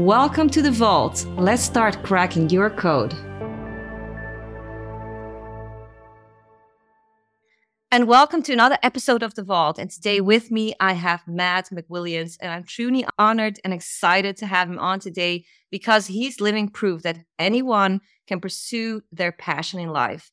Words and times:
Welcome 0.00 0.48
to 0.50 0.62
the 0.62 0.70
Vault. 0.70 1.26
Let's 1.36 1.62
start 1.62 2.02
cracking 2.02 2.48
your 2.48 2.70
code. 2.70 3.12
And 7.90 8.08
welcome 8.08 8.42
to 8.44 8.52
another 8.54 8.78
episode 8.82 9.22
of 9.22 9.34
The 9.34 9.42
Vault. 9.42 9.78
And 9.78 9.90
today 9.90 10.22
with 10.22 10.50
me, 10.50 10.72
I 10.80 10.94
have 10.94 11.28
Matt 11.28 11.68
McWilliams. 11.68 12.38
And 12.40 12.50
I'm 12.50 12.64
truly 12.64 13.04
honored 13.18 13.60
and 13.62 13.74
excited 13.74 14.38
to 14.38 14.46
have 14.46 14.70
him 14.70 14.78
on 14.78 15.00
today 15.00 15.44
because 15.70 16.06
he's 16.06 16.40
living 16.40 16.70
proof 16.70 17.02
that 17.02 17.18
anyone 17.38 18.00
can 18.26 18.40
pursue 18.40 19.02
their 19.12 19.32
passion 19.32 19.80
in 19.80 19.90
life 19.90 20.30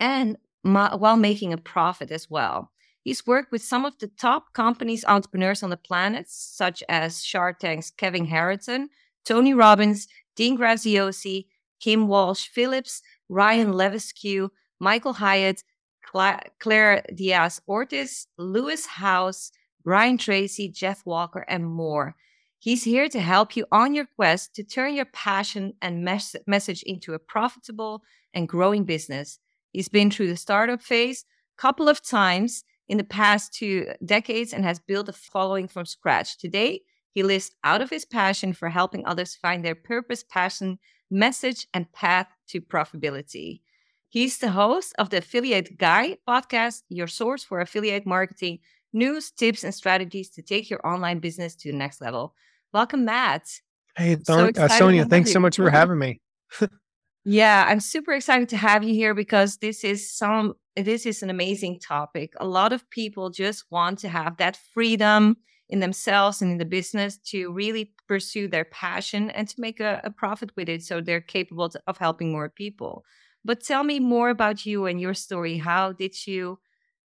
and 0.00 0.38
ma- 0.64 0.96
while 0.96 1.18
making 1.18 1.52
a 1.52 1.58
profit 1.58 2.10
as 2.10 2.30
well. 2.30 2.72
He's 3.02 3.26
worked 3.26 3.52
with 3.52 3.62
some 3.62 3.84
of 3.84 3.98
the 3.98 4.08
top 4.08 4.54
companies 4.54 5.04
entrepreneurs 5.04 5.62
on 5.62 5.68
the 5.68 5.76
planet, 5.76 6.24
such 6.30 6.82
as 6.88 7.22
Shark 7.22 7.58
Tank's 7.58 7.90
Kevin 7.90 8.24
Harrington, 8.24 8.88
Tony 9.24 9.54
Robbins, 9.54 10.08
Dean 10.36 10.56
Graziosi, 10.58 11.46
Kim 11.80 12.08
Walsh 12.08 12.48
Phillips, 12.48 13.02
Ryan 13.28 13.72
Levesque, 13.72 14.50
Michael 14.78 15.14
Hyatt, 15.14 15.62
Cla- 16.04 16.42
Claire 16.58 17.04
Diaz 17.14 17.60
Ortiz, 17.68 18.26
Lewis 18.36 18.86
Howes, 18.86 19.52
Brian 19.82 20.18
Tracy, 20.18 20.68
Jeff 20.68 21.04
Walker, 21.06 21.44
and 21.48 21.64
more. 21.64 22.16
He's 22.58 22.84
here 22.84 23.08
to 23.08 23.20
help 23.20 23.56
you 23.56 23.64
on 23.72 23.94
your 23.94 24.04
quest 24.04 24.54
to 24.56 24.62
turn 24.62 24.94
your 24.94 25.06
passion 25.06 25.74
and 25.80 26.04
mes- 26.04 26.36
message 26.46 26.82
into 26.82 27.14
a 27.14 27.18
profitable 27.18 28.02
and 28.34 28.48
growing 28.48 28.84
business. 28.84 29.38
He's 29.72 29.88
been 29.88 30.10
through 30.10 30.28
the 30.28 30.36
startup 30.36 30.82
phase 30.82 31.24
a 31.58 31.60
couple 31.60 31.88
of 31.88 32.02
times 32.02 32.64
in 32.88 32.98
the 32.98 33.04
past 33.04 33.54
two 33.54 33.86
decades 34.04 34.52
and 34.52 34.64
has 34.64 34.78
built 34.78 35.08
a 35.08 35.12
following 35.12 35.68
from 35.68 35.86
scratch. 35.86 36.36
Today, 36.38 36.82
he 37.12 37.22
lives 37.22 37.50
out 37.64 37.82
of 37.82 37.90
his 37.90 38.04
passion 38.04 38.52
for 38.52 38.68
helping 38.68 39.04
others 39.04 39.34
find 39.34 39.64
their 39.64 39.74
purpose, 39.74 40.22
passion, 40.22 40.78
message, 41.10 41.66
and 41.74 41.92
path 41.92 42.28
to 42.48 42.60
profitability. 42.60 43.60
He's 44.08 44.38
the 44.38 44.50
host 44.50 44.94
of 44.98 45.10
the 45.10 45.18
Affiliate 45.18 45.78
Guy 45.78 46.16
podcast, 46.28 46.82
your 46.88 47.06
source 47.06 47.44
for 47.44 47.60
affiliate 47.60 48.06
marketing 48.06 48.58
news, 48.92 49.30
tips, 49.30 49.64
and 49.64 49.74
strategies 49.74 50.30
to 50.30 50.42
take 50.42 50.68
your 50.68 50.84
online 50.86 51.20
business 51.20 51.54
to 51.56 51.70
the 51.70 51.78
next 51.78 52.00
level. 52.00 52.34
Welcome, 52.72 53.04
Matt. 53.04 53.48
Hey, 53.96 54.16
so 54.22 54.50
uh, 54.56 54.68
Sonia, 54.68 55.04
thanks 55.04 55.32
so 55.32 55.40
much 55.40 55.56
for 55.56 55.70
having 55.70 55.98
me. 55.98 56.20
yeah, 57.24 57.66
I'm 57.68 57.80
super 57.80 58.12
excited 58.12 58.48
to 58.50 58.56
have 58.56 58.82
you 58.82 58.94
here 58.94 59.14
because 59.14 59.58
this 59.58 59.84
is 59.84 60.10
some 60.10 60.54
this 60.76 61.04
is 61.06 61.22
an 61.22 61.30
amazing 61.30 61.80
topic. 61.80 62.32
A 62.38 62.46
lot 62.46 62.72
of 62.72 62.88
people 62.90 63.30
just 63.30 63.64
want 63.70 63.98
to 64.00 64.08
have 64.08 64.36
that 64.38 64.56
freedom 64.72 65.36
in 65.70 65.80
themselves 65.80 66.42
and 66.42 66.52
in 66.52 66.58
the 66.58 66.64
business 66.64 67.16
to 67.16 67.52
really 67.52 67.92
pursue 68.06 68.48
their 68.48 68.64
passion 68.64 69.30
and 69.30 69.48
to 69.48 69.60
make 69.60 69.80
a, 69.80 70.00
a 70.04 70.10
profit 70.10 70.50
with 70.56 70.68
it 70.68 70.82
so 70.82 71.00
they're 71.00 71.20
capable 71.20 71.70
of 71.86 71.98
helping 71.98 72.32
more 72.32 72.48
people 72.48 73.04
but 73.44 73.62
tell 73.62 73.84
me 73.84 73.98
more 73.98 74.30
about 74.30 74.66
you 74.66 74.86
and 74.86 75.00
your 75.00 75.14
story 75.14 75.58
how 75.58 75.92
did 75.92 76.26
you 76.26 76.58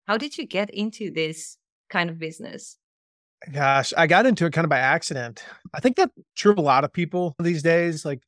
how 0.06 0.16
did 0.16 0.36
you 0.36 0.46
get 0.46 0.70
into 0.70 1.10
this 1.10 1.58
kind 1.90 2.10
of 2.10 2.18
business 2.18 2.78
gosh 3.52 3.92
i 3.96 4.06
got 4.06 4.26
into 4.26 4.46
it 4.46 4.52
kind 4.52 4.64
of 4.64 4.70
by 4.70 4.78
accident 4.78 5.44
i 5.74 5.80
think 5.80 5.96
that's 5.96 6.12
true 6.34 6.52
of 6.52 6.58
a 6.58 6.62
lot 6.62 6.84
of 6.84 6.92
people 6.92 7.34
these 7.38 7.62
days 7.62 8.04
like 8.04 8.20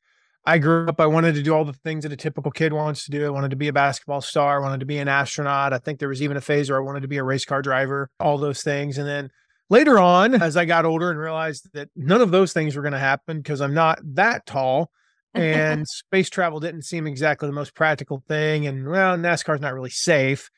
I 0.47 0.59
grew 0.59 0.87
up, 0.87 1.01
I 1.01 1.07
wanted 1.07 1.35
to 1.35 1.43
do 1.43 1.53
all 1.53 1.65
the 1.65 1.73
things 1.73 2.03
that 2.03 2.13
a 2.13 2.15
typical 2.15 2.51
kid 2.51 2.71
wants 2.71 3.03
to 3.03 3.11
do. 3.11 3.25
I 3.25 3.29
wanted 3.29 3.49
to 3.49 3.57
be 3.57 3.67
a 3.67 3.73
basketball 3.73 4.21
star, 4.21 4.61
I 4.61 4.63
wanted 4.63 4.79
to 4.79 4.85
be 4.85 4.97
an 4.97 5.09
astronaut. 5.09 5.73
I 5.73 5.77
think 5.77 5.99
there 5.99 6.07
was 6.07 6.21
even 6.21 6.37
a 6.37 6.41
phase 6.41 6.69
where 6.69 6.79
I 6.79 6.81
wanted 6.81 7.01
to 7.01 7.09
be 7.09 7.17
a 7.17 7.23
race 7.23 7.43
car 7.43 7.61
driver, 7.61 8.09
all 8.21 8.37
those 8.37 8.63
things. 8.63 8.97
And 8.97 9.05
then 9.05 9.29
Later 9.69 9.99
on, 9.99 10.33
as 10.41 10.57
I 10.57 10.65
got 10.65 10.85
older 10.85 11.11
and 11.11 11.19
realized 11.19 11.69
that 11.73 11.89
none 11.95 12.21
of 12.21 12.31
those 12.31 12.53
things 12.53 12.75
were 12.75 12.81
going 12.81 12.93
to 12.93 12.99
happen 12.99 13.37
because 13.37 13.61
I'm 13.61 13.73
not 13.73 13.99
that 14.15 14.45
tall 14.45 14.91
and 15.33 15.87
space 15.87 16.29
travel 16.29 16.59
didn't 16.59 16.83
seem 16.83 17.05
exactly 17.05 17.47
the 17.47 17.53
most 17.53 17.75
practical 17.75 18.23
thing. 18.27 18.65
And 18.65 18.87
well, 18.87 19.17
NASCAR's 19.17 19.61
not 19.61 19.73
really 19.73 19.89
safe. 19.89 20.49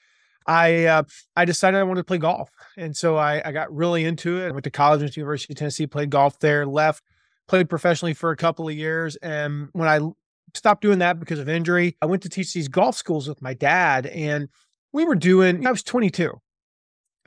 I 0.47 0.85
uh, 0.85 1.03
I 1.35 1.45
decided 1.45 1.77
I 1.77 1.83
wanted 1.83 2.01
to 2.01 2.05
play 2.05 2.17
golf, 2.17 2.49
and 2.75 2.95
so 2.95 3.17
I, 3.17 3.41
I 3.45 3.51
got 3.51 3.73
really 3.73 4.05
into 4.05 4.39
it. 4.41 4.47
I 4.47 4.51
went 4.51 4.63
to 4.63 4.71
college 4.71 5.03
at 5.03 5.13
the 5.13 5.19
University 5.19 5.53
of 5.53 5.57
Tennessee, 5.59 5.85
played 5.85 6.09
golf 6.09 6.39
there, 6.39 6.65
left, 6.65 7.03
played 7.47 7.69
professionally 7.69 8.13
for 8.13 8.31
a 8.31 8.37
couple 8.37 8.67
of 8.67 8.73
years, 8.73 9.15
and 9.17 9.69
when 9.73 9.87
I 9.87 9.99
stopped 10.55 10.81
doing 10.81 10.99
that 10.99 11.19
because 11.19 11.37
of 11.37 11.49
injury, 11.49 11.97
I 12.01 12.07
went 12.07 12.23
to 12.23 12.29
teach 12.29 12.51
these 12.53 12.67
golf 12.67 12.95
schools 12.95 13.27
with 13.27 13.43
my 13.43 13.53
dad, 13.53 14.07
and 14.07 14.49
we 14.91 15.05
were 15.05 15.15
doing. 15.15 15.67
I 15.67 15.71
was 15.71 15.83
22, 15.83 16.39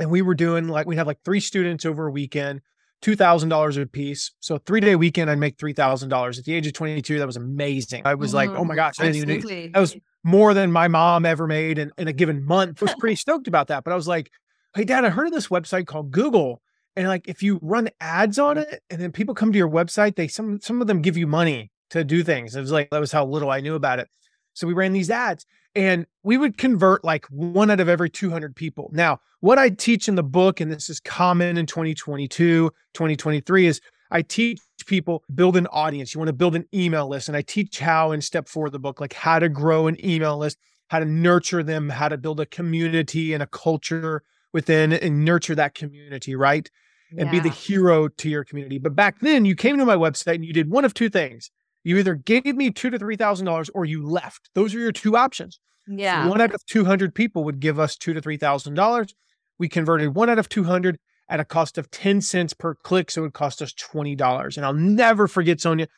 and 0.02 0.10
we 0.10 0.20
were 0.20 0.34
doing 0.34 0.68
like 0.68 0.86
we'd 0.86 0.96
have 0.96 1.06
like 1.06 1.22
three 1.24 1.40
students 1.40 1.86
over 1.86 2.06
a 2.06 2.10
weekend 2.10 2.60
two 3.00 3.16
thousand 3.16 3.48
dollars 3.48 3.76
a 3.76 3.86
piece 3.86 4.32
so 4.40 4.58
three 4.58 4.80
day 4.80 4.96
weekend 4.96 5.30
i'd 5.30 5.38
make 5.38 5.58
three 5.58 5.72
thousand 5.72 6.08
dollars. 6.08 6.38
At 6.38 6.44
the 6.44 6.54
age 6.54 6.66
of 6.66 6.72
22 6.72 7.18
that 7.18 7.26
was 7.26 7.36
amazing. 7.36 8.02
I 8.04 8.14
was 8.14 8.30
mm-hmm. 8.30 8.36
like 8.36 8.50
oh 8.50 8.64
my 8.64 8.72
mm-hmm. 8.72 8.76
gosh 8.76 8.94
I 9.00 9.10
didn't 9.10 9.30
even, 9.30 9.72
that 9.72 9.80
was 9.80 9.96
more 10.24 10.54
than 10.54 10.70
my 10.70 10.88
mom 10.88 11.24
ever 11.24 11.46
made 11.46 11.78
in, 11.78 11.90
in 11.98 12.08
a 12.08 12.12
given 12.12 12.44
month. 12.44 12.82
I 12.82 12.86
was 12.86 12.94
pretty 12.98 13.16
stoked 13.24 13.48
about 13.48 13.68
that 13.68 13.84
but 13.84 13.92
i 13.92 13.96
was 13.96 14.08
like 14.08 14.30
hey 14.74 14.84
dad 14.84 15.04
i 15.04 15.10
heard 15.10 15.26
of 15.26 15.32
this 15.32 15.48
website 15.48 15.86
called 15.86 16.10
google 16.10 16.60
and 16.96 17.08
like 17.08 17.28
if 17.28 17.42
you 17.42 17.58
run 17.62 17.88
ads 18.00 18.38
on 18.38 18.58
it 18.58 18.82
and 18.90 19.00
then 19.00 19.12
people 19.12 19.34
come 19.34 19.52
to 19.52 19.58
your 19.58 19.70
website 19.70 20.16
they 20.16 20.28
some 20.28 20.60
some 20.60 20.80
of 20.80 20.86
them 20.86 21.00
give 21.00 21.16
you 21.16 21.26
money 21.26 21.70
to 21.92 22.04
do 22.04 22.22
things. 22.22 22.56
It 22.56 22.60
was 22.60 22.72
like 22.72 22.90
that 22.90 23.00
was 23.00 23.12
how 23.12 23.24
little 23.26 23.50
i 23.50 23.60
knew 23.60 23.74
about 23.74 23.98
it. 23.98 24.08
So 24.54 24.66
we 24.66 24.74
ran 24.74 24.92
these 24.92 25.10
ads 25.10 25.46
and 25.74 26.06
we 26.22 26.36
would 26.36 26.58
convert 26.58 27.04
like 27.04 27.26
one 27.26 27.70
out 27.70 27.80
of 27.80 27.88
every 27.88 28.10
200 28.10 28.54
people. 28.54 28.90
Now, 28.92 29.20
what 29.40 29.58
I 29.58 29.70
teach 29.70 30.08
in 30.08 30.14
the 30.14 30.22
book, 30.22 30.60
and 30.60 30.70
this 30.70 30.90
is 30.90 31.00
common 31.00 31.56
in 31.56 31.66
2022, 31.66 32.70
2023, 32.94 33.66
is 33.66 33.80
I 34.10 34.22
teach 34.22 34.60
people 34.86 35.24
build 35.34 35.56
an 35.56 35.66
audience. 35.68 36.14
You 36.14 36.18
want 36.18 36.28
to 36.28 36.34
build 36.34 36.54
an 36.54 36.66
email 36.74 37.08
list. 37.08 37.28
And 37.28 37.36
I 37.36 37.42
teach 37.42 37.78
how 37.78 38.12
in 38.12 38.20
step 38.20 38.48
four 38.48 38.66
of 38.66 38.72
the 38.72 38.78
book, 38.78 39.00
like 39.00 39.14
how 39.14 39.38
to 39.38 39.48
grow 39.48 39.86
an 39.86 40.04
email 40.04 40.36
list, 40.36 40.58
how 40.88 40.98
to 40.98 41.04
nurture 41.06 41.62
them, 41.62 41.88
how 41.88 42.08
to 42.08 42.18
build 42.18 42.38
a 42.40 42.46
community 42.46 43.32
and 43.32 43.42
a 43.42 43.46
culture 43.46 44.22
within 44.52 44.92
and 44.92 45.24
nurture 45.24 45.54
that 45.54 45.74
community, 45.74 46.34
right? 46.34 46.70
And 47.12 47.26
yeah. 47.26 47.30
be 47.30 47.40
the 47.40 47.48
hero 47.48 48.08
to 48.08 48.28
your 48.28 48.44
community. 48.44 48.78
But 48.78 48.94
back 48.94 49.20
then, 49.20 49.44
you 49.44 49.54
came 49.54 49.78
to 49.78 49.84
my 49.84 49.96
website 49.96 50.36
and 50.36 50.44
you 50.44 50.52
did 50.52 50.70
one 50.70 50.84
of 50.84 50.92
two 50.92 51.08
things 51.08 51.50
you 51.84 51.98
either 51.98 52.14
gave 52.14 52.44
me 52.44 52.70
two 52.70 52.90
to 52.90 52.98
three 52.98 53.16
thousand 53.16 53.46
dollars 53.46 53.70
or 53.74 53.84
you 53.84 54.06
left. 54.06 54.50
Those 54.54 54.74
are 54.74 54.78
your 54.78 54.92
two 54.92 55.16
options. 55.16 55.58
Yeah. 55.88 56.24
So 56.24 56.30
one 56.30 56.40
out 56.40 56.54
of 56.54 56.64
two 56.66 56.84
hundred 56.84 57.14
people 57.14 57.44
would 57.44 57.60
give 57.60 57.78
us 57.78 57.96
two 57.96 58.14
to 58.14 58.20
three 58.20 58.36
thousand 58.36 58.74
dollars. 58.74 59.14
We 59.58 59.68
converted 59.68 60.14
one 60.14 60.30
out 60.30 60.38
of 60.38 60.48
two 60.48 60.64
hundred 60.64 60.98
at 61.28 61.40
a 61.40 61.44
cost 61.44 61.78
of 61.78 61.90
ten 61.90 62.20
cents 62.20 62.52
per 62.52 62.74
click, 62.74 63.10
so 63.10 63.22
it 63.22 63.24
would 63.24 63.34
cost 63.34 63.62
us 63.62 63.72
twenty 63.72 64.14
dollars. 64.14 64.56
And 64.56 64.66
I'll 64.66 64.74
never 64.74 65.26
forget, 65.26 65.60
Sonia. 65.60 65.88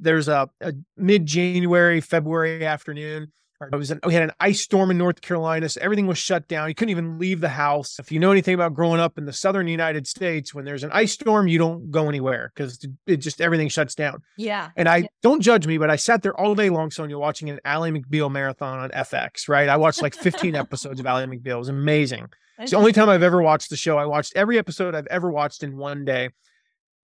There's 0.00 0.28
a, 0.28 0.48
a 0.60 0.74
mid 0.96 1.26
January, 1.26 2.00
February 2.00 2.64
afternoon 2.64 3.32
it 3.60 3.76
was 3.76 3.90
an, 3.90 4.00
we 4.04 4.14
had 4.14 4.22
an 4.22 4.32
ice 4.38 4.60
storm 4.60 4.90
in 4.90 4.98
North 4.98 5.20
Carolina, 5.20 5.68
so 5.68 5.80
everything 5.82 6.06
was 6.06 6.18
shut 6.18 6.46
down. 6.48 6.68
You 6.68 6.74
couldn't 6.74 6.90
even 6.90 7.18
leave 7.18 7.40
the 7.40 7.48
house. 7.48 7.98
If 7.98 8.12
you 8.12 8.20
know 8.20 8.30
anything 8.30 8.54
about 8.54 8.74
growing 8.74 9.00
up 9.00 9.18
in 9.18 9.24
the 9.24 9.32
southern 9.32 9.66
United 9.66 10.06
States, 10.06 10.54
when 10.54 10.64
there's 10.64 10.84
an 10.84 10.90
ice 10.92 11.12
storm, 11.12 11.48
you 11.48 11.58
don't 11.58 11.90
go 11.90 12.08
anywhere 12.08 12.52
because 12.54 12.86
it 13.06 13.16
just 13.16 13.40
everything 13.40 13.68
shuts 13.68 13.94
down. 13.94 14.22
Yeah. 14.36 14.70
And 14.76 14.88
I 14.88 15.08
don't 15.22 15.40
judge 15.40 15.66
me, 15.66 15.78
but 15.78 15.90
I 15.90 15.96
sat 15.96 16.22
there 16.22 16.38
all 16.38 16.54
day 16.54 16.70
long, 16.70 16.90
Sonia, 16.90 17.18
watching 17.18 17.50
an 17.50 17.60
Ally 17.64 17.90
McBeal 17.90 18.30
marathon 18.30 18.78
on 18.78 18.90
FX. 18.90 19.48
Right, 19.48 19.68
I 19.68 19.76
watched 19.76 20.02
like 20.02 20.14
15 20.14 20.54
episodes 20.54 21.00
of 21.00 21.06
Ally 21.06 21.26
McBeal. 21.26 21.54
It 21.54 21.58
was 21.58 21.68
amazing. 21.68 22.28
It's 22.58 22.72
the 22.72 22.76
only 22.76 22.92
time 22.92 23.08
I've 23.08 23.22
ever 23.22 23.40
watched 23.40 23.70
the 23.70 23.76
show. 23.76 23.98
I 23.98 24.06
watched 24.06 24.32
every 24.34 24.58
episode 24.58 24.94
I've 24.94 25.06
ever 25.06 25.30
watched 25.30 25.62
in 25.62 25.76
one 25.76 26.04
day. 26.04 26.30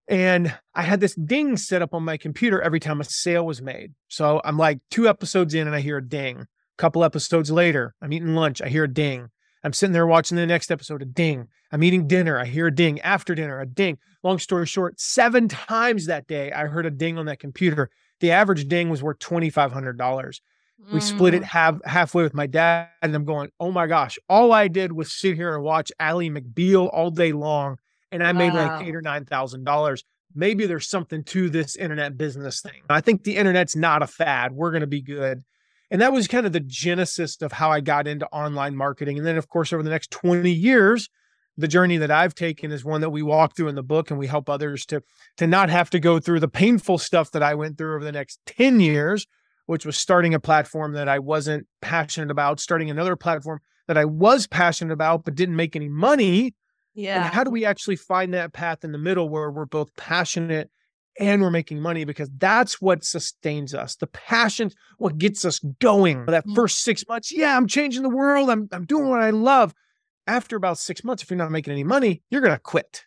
And 0.06 0.54
I 0.74 0.82
had 0.82 1.00
this 1.00 1.14
ding 1.14 1.56
set 1.56 1.80
up 1.82 1.94
on 1.94 2.02
my 2.02 2.16
computer 2.16 2.60
every 2.60 2.80
time 2.80 3.00
a 3.00 3.04
sale 3.04 3.46
was 3.46 3.62
made. 3.62 3.92
So 4.08 4.40
I'm 4.44 4.58
like 4.58 4.80
two 4.90 5.08
episodes 5.08 5.54
in 5.54 5.66
and 5.66 5.74
I 5.74 5.80
hear 5.80 5.96
a 5.98 6.06
ding. 6.06 6.40
A 6.40 6.46
couple 6.76 7.04
episodes 7.04 7.50
later, 7.50 7.94
I'm 8.02 8.12
eating 8.12 8.34
lunch, 8.34 8.60
I 8.60 8.68
hear 8.68 8.84
a 8.84 8.92
ding. 8.92 9.28
I'm 9.62 9.72
sitting 9.72 9.94
there 9.94 10.06
watching 10.06 10.36
the 10.36 10.44
next 10.44 10.70
episode, 10.70 11.00
a 11.00 11.06
ding. 11.06 11.48
I'm 11.72 11.82
eating 11.82 12.06
dinner, 12.06 12.38
I 12.38 12.44
hear 12.44 12.66
a 12.66 12.74
ding. 12.74 13.00
After 13.00 13.34
dinner, 13.34 13.60
a 13.60 13.66
ding. 13.66 13.96
Long 14.22 14.38
story 14.38 14.66
short, 14.66 15.00
seven 15.00 15.48
times 15.48 16.06
that 16.06 16.26
day, 16.26 16.52
I 16.52 16.66
heard 16.66 16.84
a 16.84 16.90
ding 16.90 17.16
on 17.16 17.26
that 17.26 17.38
computer. 17.38 17.88
The 18.20 18.30
average 18.32 18.68
ding 18.68 18.90
was 18.90 19.02
worth 19.02 19.18
$2,500. 19.20 20.40
We 20.92 21.00
split 21.00 21.34
it 21.34 21.42
Mm. 21.42 21.46
half 21.46 21.84
halfway 21.84 22.24
with 22.24 22.34
my 22.34 22.46
dad, 22.46 22.88
and 23.00 23.14
I'm 23.14 23.24
going, 23.24 23.48
oh 23.60 23.70
my 23.70 23.86
gosh! 23.86 24.18
All 24.28 24.52
I 24.52 24.68
did 24.68 24.92
was 24.92 25.12
sit 25.12 25.34
here 25.36 25.54
and 25.54 25.62
watch 25.62 25.90
Ally 25.98 26.28
McBeal 26.28 26.90
all 26.92 27.10
day 27.10 27.32
long, 27.32 27.78
and 28.14 28.26
I 28.26 28.32
made 28.32 28.55
Wow. 28.55 28.78
like 28.78 28.87
eight 28.87 28.94
or 28.94 29.02
nine 29.02 29.25
thousand 29.25 29.64
dollars. 29.64 30.05
Maybe 30.34 30.66
there's 30.66 30.88
something 30.88 31.22
to 31.25 31.49
this 31.49 31.76
internet 31.76 32.16
business 32.16 32.61
thing. 32.61 32.82
I 32.88 33.00
think 33.00 33.22
the 33.25 33.37
internet's 33.37 33.76
not 33.76 34.02
a 34.02 34.06
fad. 34.06 34.52
We're 34.52 34.70
going 34.70 34.81
to 34.81 34.87
be 34.87 35.02
good, 35.02 35.44
and 35.90 36.00
that 36.00 36.12
was 36.12 36.26
kind 36.26 36.46
of 36.46 36.52
the 36.52 36.61
genesis 36.61 37.40
of 37.43 37.52
how 37.52 37.70
I 37.70 37.81
got 37.81 38.06
into 38.08 38.26
online 38.28 38.76
marketing. 38.76 39.19
And 39.19 39.26
then, 39.26 39.37
of 39.37 39.49
course, 39.49 39.72
over 39.72 39.82
the 39.82 39.90
next 39.90 40.11
20 40.11 40.50
years, 40.50 41.08
the 41.56 41.69
journey 41.69 41.99
that 41.99 42.11
I've 42.11 42.34
taken 42.34 42.72
is 42.72 42.84
one 42.84 43.00
that 43.02 43.11
we 43.11 43.22
walk 43.22 43.55
through 43.56 43.69
in 43.69 43.75
the 43.76 43.82
book, 43.82 44.11
and 44.11 44.19
we 44.19 44.26
help 44.26 44.49
others 44.49 44.84
to 44.87 45.02
to 45.37 45.46
not 45.46 45.70
have 45.70 45.90
to 45.90 46.00
go 46.00 46.19
through 46.19 46.40
the 46.40 46.49
painful 46.49 46.99
stuff 46.99 47.31
that 47.32 47.43
I 47.43 47.55
went 47.55 47.78
through 47.78 47.94
over 47.96 48.05
the 48.05 48.12
next 48.12 48.40
10 48.46 48.81
years 48.81 49.26
which 49.66 49.87
was 49.87 49.96
starting 49.96 50.34
a 50.34 50.38
platform 50.40 50.93
that 50.93 51.08
I 51.08 51.19
wasn't 51.19 51.66
passionate 51.81 52.31
about, 52.31 52.61
starting 52.61 52.90
another 52.90 53.16
platform 53.16 53.61
that 53.88 53.96
I 53.96 54.05
was 54.05 54.46
passionate 54.46 54.93
about 54.93 55.25
but 55.25 55.34
didn't 55.34 55.56
make 55.56 55.75
any 55.75 55.88
money. 55.88 56.55
And 57.12 57.25
Yeah. 57.25 57.31
how 57.32 57.44
do 57.44 57.50
we 57.50 57.64
actually 57.64 57.96
find 57.96 58.35
that 58.35 58.52
path 58.52 58.85
in 58.85 58.93
the 58.93 58.99
middle 58.99 59.29
where 59.29 59.50
we're 59.50 59.67
both 59.67 59.94
passionate 59.96 60.70
and 61.19 61.43
we're 61.43 61.50
making 61.50 61.81
money? 61.81 62.05
Because 62.05 62.31
that's 62.38 62.81
what 62.81 63.05
sustains 63.05 63.75
us. 63.75 63.96
The 63.96 64.06
passion, 64.08 64.70
what 64.99 65.19
gets 65.19 65.44
us 65.44 65.61
going. 65.81 66.25
That 66.26 66.46
Mm. 66.46 66.55
first 66.55 66.81
six 66.82 67.06
months, 67.08 67.32
yeah, 67.32 67.56
I'm 67.56 67.67
changing 67.69 68.02
the 68.02 68.08
world. 68.11 68.50
I'm 68.50 68.69
I'm 68.73 68.85
doing 68.87 69.08
what 69.08 69.20
I 69.23 69.31
love. 69.31 69.75
After 70.26 70.56
about 70.56 70.79
six 70.79 71.05
months, 71.05 71.23
if 71.23 71.31
you're 71.31 71.38
not 71.38 71.50
making 71.52 71.73
any 71.73 71.85
money, 71.85 72.23
you're 72.31 72.41
gonna 72.43 72.58
quit. 72.58 73.05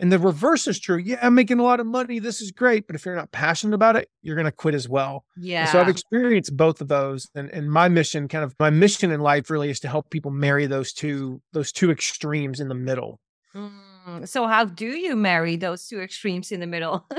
And 0.00 0.12
the 0.12 0.18
reverse 0.18 0.66
is 0.66 0.80
true. 0.80 0.98
Yeah, 0.98 1.18
I'm 1.22 1.34
making 1.34 1.58
a 1.60 1.62
lot 1.62 1.80
of 1.80 1.86
money. 1.86 2.18
This 2.18 2.40
is 2.40 2.50
great. 2.52 2.86
But 2.86 2.96
if 2.96 3.06
you're 3.06 3.16
not 3.16 3.32
passionate 3.32 3.74
about 3.74 3.96
it, 3.96 4.10
you're 4.22 4.34
going 4.36 4.44
to 4.46 4.52
quit 4.52 4.74
as 4.74 4.88
well. 4.88 5.24
And 5.36 5.44
Yeah. 5.44 5.66
so 5.68 5.80
I've 5.80 5.88
experienced 5.88 6.56
both 6.56 6.80
of 6.80 6.88
those, 6.88 7.28
and 7.34 7.48
and 7.50 7.70
my 7.70 7.88
mission, 7.88 8.28
kind 8.28 8.44
of 8.44 8.54
my 8.58 8.70
mission 8.70 9.10
in 9.12 9.20
life, 9.20 9.50
really 9.50 9.70
is 9.70 9.80
to 9.80 9.88
help 9.88 10.10
people 10.10 10.32
marry 10.32 10.66
those 10.66 10.92
two 10.92 11.40
those 11.52 11.72
two 11.72 11.90
extremes 11.92 12.60
in 12.60 12.68
the 12.68 12.74
middle. 12.74 13.20
Mm, 13.54 14.26
So 14.28 14.46
how 14.46 14.64
do 14.64 14.86
you 14.86 15.16
marry 15.16 15.56
those 15.56 15.86
two 15.86 16.00
extremes 16.00 16.52
in 16.52 16.60
the 16.60 16.66
middle? 16.66 17.06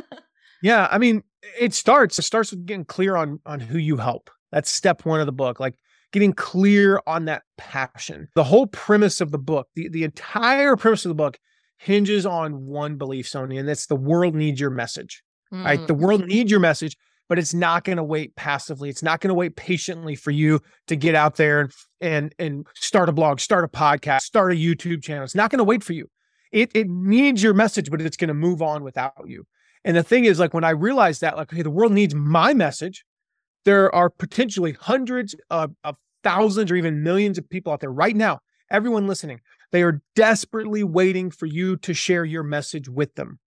Yeah, 0.62 0.88
I 0.90 0.98
mean, 0.98 1.22
it 1.60 1.74
starts 1.76 2.18
it 2.18 2.24
starts 2.24 2.50
with 2.50 2.66
getting 2.66 2.86
clear 2.86 3.16
on 3.16 3.40
on 3.46 3.60
who 3.60 3.78
you 3.78 3.98
help. 3.98 4.32
That's 4.52 4.72
step 4.72 5.06
one 5.06 5.20
of 5.20 5.28
the 5.28 5.32
book, 5.34 5.60
like 5.60 5.76
getting 6.12 6.34
clear 6.34 7.00
on 7.06 7.26
that 7.26 7.44
passion. 7.58 8.30
The 8.36 8.46
whole 8.46 8.66
premise 8.66 9.22
of 9.22 9.30
the 9.32 9.38
book, 9.38 9.68
the 9.76 9.90
the 9.90 10.04
entire 10.04 10.76
premise 10.76 11.06
of 11.06 11.10
the 11.10 11.16
book, 11.16 11.38
hinges 11.78 12.26
on 12.26 12.66
one 12.66 12.96
belief, 12.98 13.28
Sonia, 13.28 13.60
and 13.60 13.70
that's 13.70 13.86
the 13.86 13.98
world 13.98 14.34
needs 14.34 14.60
your 14.60 14.72
message. 14.72 15.22
right? 15.52 15.80
Mm, 15.80 15.88
The 15.88 15.94
world 15.94 16.26
needs 16.26 16.50
your 16.50 16.62
message, 16.62 16.96
but 17.30 17.38
it's 17.38 17.54
not 17.54 17.84
going 17.84 17.98
to 17.98 18.04
wait 18.04 18.36
passively. 18.36 18.90
It's 18.90 19.04
not 19.04 19.20
going 19.20 19.30
to 19.30 19.36
wait 19.36 19.56
patiently 19.58 20.16
for 20.16 20.32
you 20.32 20.62
to 20.88 20.96
get 20.96 21.14
out 21.14 21.36
there 21.36 21.60
and 21.60 21.72
and 22.02 22.36
and 22.40 22.68
start 22.76 23.10
a 23.10 23.12
blog, 23.12 23.40
start 23.40 23.66
a 23.66 23.68
podcast, 23.68 24.22
start 24.22 24.52
a 24.52 24.56
YouTube 24.56 25.04
channel. 25.04 25.26
It's 25.26 25.36
not 25.36 25.52
going 25.52 25.60
to 25.60 25.64
wait 25.66 25.84
for 25.84 25.94
you. 25.94 26.08
It 26.56 26.72
it 26.74 26.88
needs 26.90 27.44
your 27.44 27.54
message, 27.54 27.92
but 27.92 28.02
it's 28.02 28.16
going 28.16 28.30
to 28.30 28.34
move 28.34 28.62
on 28.62 28.82
without 28.82 29.14
you. 29.26 29.46
And 29.84 29.96
the 29.96 30.04
thing 30.04 30.24
is, 30.24 30.40
like 30.40 30.54
when 30.54 30.64
I 30.64 30.70
realized 30.70 31.20
that, 31.20 31.36
like, 31.36 31.52
okay, 31.52 31.62
the 31.62 31.70
world 31.70 31.92
needs 31.92 32.16
my 32.16 32.54
message. 32.54 33.04
There 33.66 33.94
are 33.94 34.10
potentially 34.10 34.74
hundreds 34.80 35.36
of, 35.50 35.72
of 35.84 35.98
thousands 36.24 36.72
or 36.72 36.76
even 36.76 37.04
millions 37.04 37.38
of 37.38 37.50
people 37.50 37.74
out 37.74 37.82
there 37.82 37.92
right 37.92 38.16
now. 38.16 38.40
Everyone 38.72 39.06
listening, 39.06 39.42
they 39.72 39.84
are 39.84 40.02
desperately 40.16 40.84
waiting 40.84 41.30
for 41.30 41.46
you 41.46 41.76
to 41.78 41.94
share 41.94 42.24
your 42.24 42.44
message 42.44 42.88
with 42.88 43.14
them. 43.16 43.40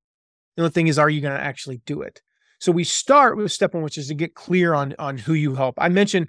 The 0.57 0.65
only 0.65 0.73
thing 0.73 0.89
is, 0.89 0.99
are 0.99 1.09
you 1.09 1.21
going 1.23 1.37
to 1.37 1.43
actually 1.43 1.81
do 1.87 2.03
it? 2.03 2.21
So 2.61 2.73
we 2.73 2.85
start 2.85 3.37
with 3.37 3.53
step 3.53 3.73
one, 3.73 3.83
which 3.83 3.97
is 3.97 4.09
to 4.09 4.15
get 4.15 4.35
clear 4.35 4.75
on 4.75 4.95
on 4.99 5.17
who 5.17 5.33
you 5.33 5.55
help. 5.55 5.77
I 5.79 5.89
mentioned 5.89 6.29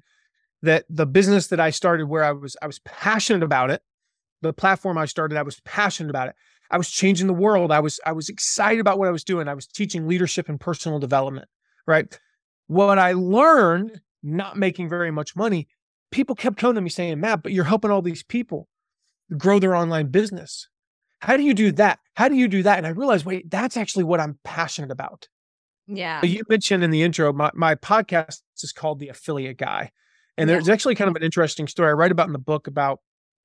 that 0.62 0.86
the 0.90 1.06
business 1.06 1.48
that 1.48 1.60
I 1.60 1.72
started 1.72 2.08
where 2.08 2.24
I 2.24 2.32
was 2.32 2.56
I 2.62 2.68
was 2.68 2.80
passionate 2.86 3.44
about 3.44 3.70
it. 3.70 3.82
The 4.42 4.54
platform 4.54 4.98
I 4.98 5.06
started, 5.06 5.38
I 5.38 5.42
was 5.42 5.60
passionate 5.66 6.10
about 6.10 6.30
it. 6.30 6.36
I 6.72 6.78
was 6.78 6.90
changing 6.90 7.28
the 7.28 7.34
world. 7.34 7.72
I 7.72 7.80
was 7.80 8.00
I 8.06 8.12
was 8.12 8.30
excited 8.30 8.80
about 8.80 9.00
what 9.00 9.08
I 9.08 9.12
was 9.12 9.24
doing. 9.24 9.48
I 9.48 9.54
was 9.54 9.68
teaching 9.68 10.08
leadership 10.08 10.50
and 10.50 10.60
personal 10.60 11.00
development, 11.00 11.48
right? 11.88 12.20
What 12.68 13.00
I 13.00 13.14
learned, 13.14 14.02
not 14.22 14.58
making 14.58 14.90
very 14.90 15.12
much 15.12 15.36
money, 15.36 15.68
people 16.12 16.36
kept 16.36 16.58
coming 16.58 16.76
to 16.76 16.82
me 16.82 16.90
saying, 16.90 17.20
Matt, 17.20 17.44
but 17.44 17.52
you're 17.52 17.64
helping 17.64 17.92
all 17.92 18.02
these 18.02 18.24
people 18.24 18.68
grow 19.38 19.60
their 19.60 19.76
online 19.76 20.08
business. 20.08 20.68
How 21.22 21.36
do 21.36 21.44
you 21.44 21.54
do 21.54 21.72
that? 21.74 22.00
How 22.16 22.28
do 22.28 22.36
you 22.36 22.48
do 22.48 22.64
that? 22.64 22.78
And 22.78 22.88
I 22.88 22.92
realized, 22.92 23.26
wait, 23.26 23.50
that's 23.50 23.76
actually 23.76 24.06
what 24.06 24.20
I'm 24.20 24.40
passionate 24.44 24.92
about. 24.92 25.28
yeah. 25.88 26.24
You 26.24 26.44
mentioned 26.48 26.84
in 26.84 26.92
the 26.92 27.02
intro, 27.02 27.34
my, 27.34 27.52
my 27.54 27.76
podcast 27.76 28.42
is 28.62 28.72
called 28.72 29.00
The 29.00 29.10
Affiliate 29.10 29.58
Guy. 29.58 29.92
And 30.38 30.50
there's 30.50 30.70
actually 30.70 30.96
kind 30.96 31.10
of 31.10 31.18
an 31.18 31.24
interesting 31.24 31.68
story 31.68 31.90
I 31.90 31.94
write 31.94 32.12
about 32.12 32.28
in 32.28 32.34
the 32.34 32.40
book 32.40 32.68
about 32.68 33.00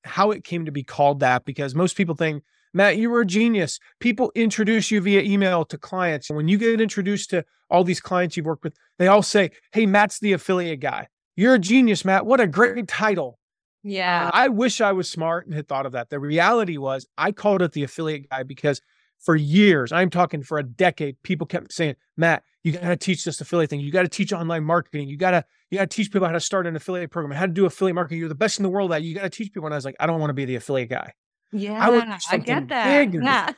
how 0.05 0.31
it 0.31 0.45
came 0.45 0.67
to 0.67 0.73
be 0.73 0.85
called 0.85 1.21
that 1.21 1.45
because 1.45 1.75
most 1.75 1.97
people 1.97 2.15
think, 2.15 2.45
Matt, 2.75 2.99
you 2.99 3.09
were 3.09 3.21
a 3.21 3.27
genius. 3.27 3.79
People 4.01 4.33
introduce 4.35 4.91
you 4.91 5.01
via 5.01 5.23
email 5.23 5.65
to 5.67 5.79
clients. 5.79 6.29
When 6.29 6.49
you 6.49 6.59
get 6.59 6.81
introduced 6.81 7.31
to 7.31 7.45
all 7.71 7.85
these 7.85 8.01
clients 8.01 8.37
you've 8.37 8.47
worked 8.47 8.65
with, 8.65 8.77
they 8.99 9.07
all 9.07 9.23
say, 9.23 9.53
Hey, 9.73 9.87
Matt's 9.87 10.19
the 10.19 10.33
affiliate 10.33 10.81
guy. 10.81 11.09
You're 11.37 11.55
a 11.55 11.59
genius, 11.59 12.05
Matt. 12.05 12.27
What 12.27 12.41
a 12.41 12.47
great 12.47 12.89
title. 12.89 13.39
Yeah. 13.83 14.31
I 14.33 14.49
wish 14.49 14.81
I 14.81 14.93
was 14.93 15.11
smart 15.11 15.47
and 15.47 15.55
had 15.55 15.69
thought 15.69 15.87
of 15.87 15.93
that. 15.93 16.11
The 16.11 16.19
reality 16.19 16.79
was 16.79 17.07
I 17.17 17.33
called 17.33 17.63
it 17.63 17.73
the 17.73 17.85
affiliate 17.85 18.29
guy 18.31 18.43
because 18.43 18.81
for 19.19 19.37
years, 19.37 19.93
I'm 19.93 20.11
talking 20.11 20.43
for 20.43 20.59
a 20.59 20.63
decade, 20.63 21.23
people 21.23 21.47
kept 21.47 21.73
saying, 21.73 21.97
Matt, 22.17 22.43
you 22.63 22.73
got 22.73 22.89
to 22.89 22.97
teach 22.97 23.25
this 23.25 23.41
affiliate 23.41 23.71
thing. 23.71 23.81
You 23.81 23.93
got 23.93 24.03
to 24.03 24.09
teach 24.09 24.33
online 24.33 24.65
marketing. 24.65 25.09
You 25.09 25.17
got 25.17 25.33
to, 25.33 25.45
you 25.71 25.79
got 25.79 25.91
to 25.91 25.97
teach 25.97 26.11
people 26.13 26.27
how 26.27 26.33
to 26.33 26.41
start 26.41 26.67
an 26.67 26.77
affiliate 26.77 27.11
program, 27.11 27.37
how 27.37 27.47
to 27.47 27.53
do 27.53 27.67
affiliate 27.67 27.95
marketing. 27.95 28.19
You're 28.19 28.29
the 28.29 28.35
best 28.35 28.59
in 28.59 28.63
the 28.63 28.69
world 28.69 28.93
at 28.93 29.03
it. 29.03 29.05
You 29.05 29.15
got 29.15 29.23
to 29.23 29.31
teach 29.31 29.53
people. 29.53 29.67
And 29.67 29.75
I 29.75 29.77
was 29.77 29.85
like, 29.85 29.97
I 30.01 30.07
don't 30.07 30.21
want 30.21 30.31
to 30.31 30.35
be 30.35 30.45
the 30.45 30.57
affiliate 30.57 30.91
guy. 30.91 31.13
Yeah. 31.55 31.79
I 31.87 31.89
would 31.91 32.05
I 32.31 32.37
get 32.39 32.69
that. 32.69 32.87
bigger. 32.87 33.23
Yeah. 33.23 33.53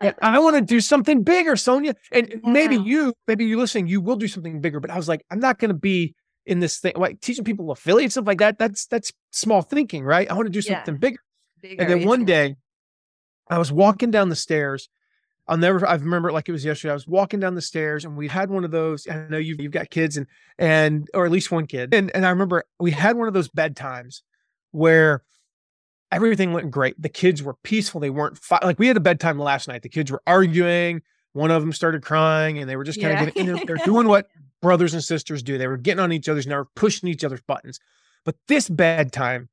I 0.22 0.38
want 0.40 0.56
to 0.56 0.62
do 0.62 0.80
something 0.80 1.22
bigger, 1.22 1.54
Sonia. 1.54 1.94
And 2.10 2.40
maybe 2.42 2.76
you, 2.76 3.14
maybe 3.28 3.44
you're 3.44 3.58
listening, 3.58 3.86
you 3.86 4.00
will 4.00 4.16
do 4.16 4.26
something 4.26 4.60
bigger. 4.60 4.80
But 4.80 4.90
I 4.90 4.96
was 4.96 5.08
like, 5.08 5.24
I'm 5.30 5.38
not 5.38 5.58
going 5.58 5.68
to 5.68 5.74
be 5.78 6.14
in 6.44 6.58
this 6.58 6.78
thing, 6.80 6.94
like 6.96 7.20
teaching 7.20 7.44
people 7.44 7.70
affiliate 7.70 8.10
stuff 8.10 8.26
like 8.26 8.38
that. 8.38 8.58
That's 8.58 8.86
that's 8.86 9.12
small 9.30 9.62
thinking, 9.62 10.02
right? 10.02 10.28
I 10.28 10.34
want 10.34 10.46
to 10.46 10.50
do 10.50 10.66
Yeah. 10.68 10.78
something 10.78 10.96
bigger. 10.96 11.18
Bigger, 11.60 11.80
And 11.80 11.88
then 11.90 12.08
one 12.08 12.24
day, 12.24 12.56
I 13.48 13.58
was 13.58 13.70
walking 13.70 14.10
down 14.10 14.28
the 14.28 14.34
stairs. 14.36 14.88
I'll 15.46 15.56
never. 15.56 15.86
I 15.86 15.94
remember 15.94 16.30
it 16.30 16.32
like 16.32 16.48
it 16.48 16.52
was 16.52 16.64
yesterday. 16.64 16.90
I 16.92 16.94
was 16.94 17.06
walking 17.06 17.38
down 17.38 17.54
the 17.54 17.60
stairs, 17.62 18.04
and 18.04 18.16
we 18.16 18.28
had 18.28 18.48
one 18.50 18.64
of 18.64 18.70
those. 18.70 19.06
I 19.08 19.26
know 19.28 19.38
you've 19.38 19.60
you've 19.60 19.72
got 19.72 19.90
kids, 19.90 20.16
and 20.16 20.26
and 20.58 21.08
or 21.14 21.26
at 21.26 21.32
least 21.32 21.50
one 21.52 21.66
kid. 21.66 21.92
And 21.94 22.10
and 22.14 22.24
I 22.24 22.30
remember 22.30 22.64
we 22.80 22.92
had 22.92 23.16
one 23.16 23.28
of 23.28 23.34
those 23.34 23.48
bedtimes 23.48 24.22
where 24.70 25.22
everything 26.12 26.52
went 26.52 26.70
great. 26.70 27.00
The 27.00 27.08
kids 27.08 27.42
were 27.42 27.54
peaceful. 27.64 28.00
They 28.00 28.10
weren't 28.10 28.38
fi- 28.38 28.60
like 28.62 28.78
we 28.78 28.86
had 28.86 28.96
a 28.96 29.00
bedtime 29.00 29.38
last 29.38 29.66
night. 29.68 29.82
The 29.82 29.88
kids 29.88 30.10
were 30.10 30.22
arguing. 30.26 31.02
One 31.32 31.50
of 31.50 31.62
them 31.62 31.72
started 31.72 32.02
crying, 32.02 32.58
and 32.58 32.68
they 32.68 32.76
were 32.76 32.84
just 32.84 33.00
kind 33.00 33.14
Yeah. 33.14 33.22
of 33.24 33.34
getting. 33.34 33.56
in. 33.56 33.66
They're 33.66 33.76
doing 33.84 34.06
what 34.06 34.28
brothers 34.60 34.94
and 34.94 35.02
sisters 35.02 35.42
do. 35.42 35.58
They 35.58 35.66
were 35.66 35.76
getting 35.78 36.00
on 36.00 36.12
each 36.12 36.28
other's 36.28 36.46
nerve, 36.46 36.66
pushing 36.76 37.08
each 37.08 37.24
other's 37.24 37.40
buttons. 37.42 37.80
But 38.24 38.36
this 38.48 38.68
bedtime, 38.68 39.48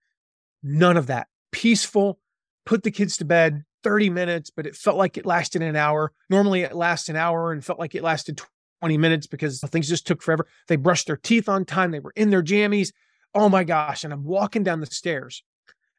none 0.62 0.98
of 0.98 1.08
that. 1.08 1.28
Peaceful. 1.52 2.20
Put 2.66 2.84
the 2.84 2.92
kids 2.92 3.18
to 3.18 3.26
bed. 3.26 3.64
30 3.82 4.10
minutes, 4.10 4.50
but 4.50 4.68
it 4.68 4.76
felt 4.76 4.98
like 4.98 5.16
it 5.18 5.26
lasted 5.26 5.62
an 5.62 5.78
hour. 5.78 6.12
Normally 6.30 6.64
it 6.64 6.76
lasts 6.76 7.08
an 7.08 7.16
hour 7.16 7.54
and 7.54 7.64
felt 7.64 7.80
like 7.80 7.96
it 7.96 8.04
lasted 8.04 8.42
20 8.82 8.98
minutes 8.98 9.26
because 9.26 9.62
things 9.62 9.88
just 9.88 10.06
took 10.06 10.22
forever. 10.22 10.46
They 10.68 10.76
brushed 10.76 11.08
their 11.08 11.16
teeth 11.16 11.48
on 11.48 11.64
time. 11.64 11.92
They 11.92 12.02
were 12.02 12.12
in 12.18 12.30
their 12.30 12.44
jammies. 12.44 12.92
Oh 13.34 13.48
my 13.48 13.64
gosh. 13.64 14.04
And 14.04 14.12
I'm 14.12 14.26
walking 14.26 14.64
down 14.64 14.82
the 14.82 14.86
stairs 14.86 15.44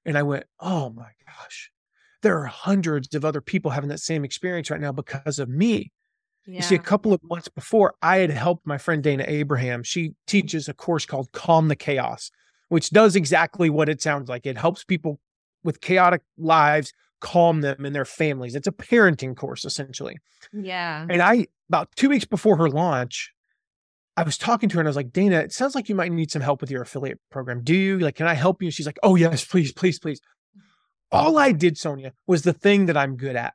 and 0.05 0.17
I 0.17 0.23
went, 0.23 0.45
oh 0.59 0.91
my 0.91 1.11
gosh, 1.27 1.71
there 2.23 2.39
are 2.39 2.47
hundreds 2.47 3.15
of 3.15 3.25
other 3.25 3.41
people 3.41 3.71
having 3.71 3.91
that 3.91 4.01
same 4.01 4.25
experience 4.25 4.71
right 4.71 4.81
now 4.81 4.93
because 4.93 5.39
of 5.39 5.49
me. 5.49 5.93
You 6.47 6.63
see, 6.63 6.75
a 6.75 6.81
couple 6.81 7.13
of 7.13 7.21
months 7.23 7.49
before, 7.49 7.95
I 8.03 8.17
had 8.17 8.31
helped 8.31 8.67
my 8.67 8.77
friend 8.77 9.05
Dayna 9.05 9.25
Abraham. 9.29 9.85
She 9.85 10.15
teaches 10.27 10.69
a 10.69 10.75
course 10.75 11.07
called 11.07 11.31
Calm 11.31 11.69
the 11.69 11.77
Chaos, 11.77 12.31
which 12.69 12.91
does 12.91 13.15
exactly 13.15 13.71
what 13.71 13.89
it 13.89 14.03
sounds 14.03 14.29
like. 14.29 14.47
It 14.47 14.59
helps 14.59 14.83
people 14.83 15.21
with 15.63 15.81
chaotic 15.81 16.23
lives 16.39 16.93
calm 17.21 17.61
them 17.61 17.85
and 17.85 17.95
their 17.95 18.07
families. 18.07 18.57
It's 18.57 18.67
a 18.67 18.73
parenting 18.73 19.37
course, 19.37 19.65
essentially. 19.65 20.17
Yeah. 20.53 21.07
And 21.09 21.23
I, 21.23 21.47
about 21.69 21.95
two 21.95 22.09
weeks 22.09 22.25
before 22.25 22.57
her 22.57 22.69
launch, 22.69 23.33
I 24.17 24.23
was 24.23 24.37
talking 24.37 24.69
to 24.69 24.75
her 24.77 24.81
and 24.81 24.89
I 24.89 24.91
was 24.91 24.97
like, 24.97 25.11
Dayna, 25.11 25.43
it 25.43 25.53
sounds 25.53 25.75
like 25.75 25.89
you 25.89 25.95
might 25.95 26.13
need 26.13 26.31
some 26.31 26.43
help 26.43 26.61
with 26.61 26.71
your 26.71 26.83
affiliate 26.83 27.21
program. 27.31 27.63
Do 27.63 27.75
you? 27.75 27.99
Like, 27.99 28.17
can 28.17 28.27
I 28.27 28.35
help 28.35 28.63
you? 28.63 28.71
She's 28.71 28.87
like, 28.87 28.99
Oh, 29.03 29.15
yes, 29.17 29.45
please, 29.45 29.73
please, 29.73 29.99
please. 29.99 30.21
All 31.13 31.39
I 31.39 31.53
did, 31.53 31.77
Sonia, 31.79 32.13
was 32.27 32.43
the 32.43 32.53
thing 32.53 32.87
that 32.87 32.97
I'm 32.97 33.17
good 33.17 33.37
at. 33.37 33.55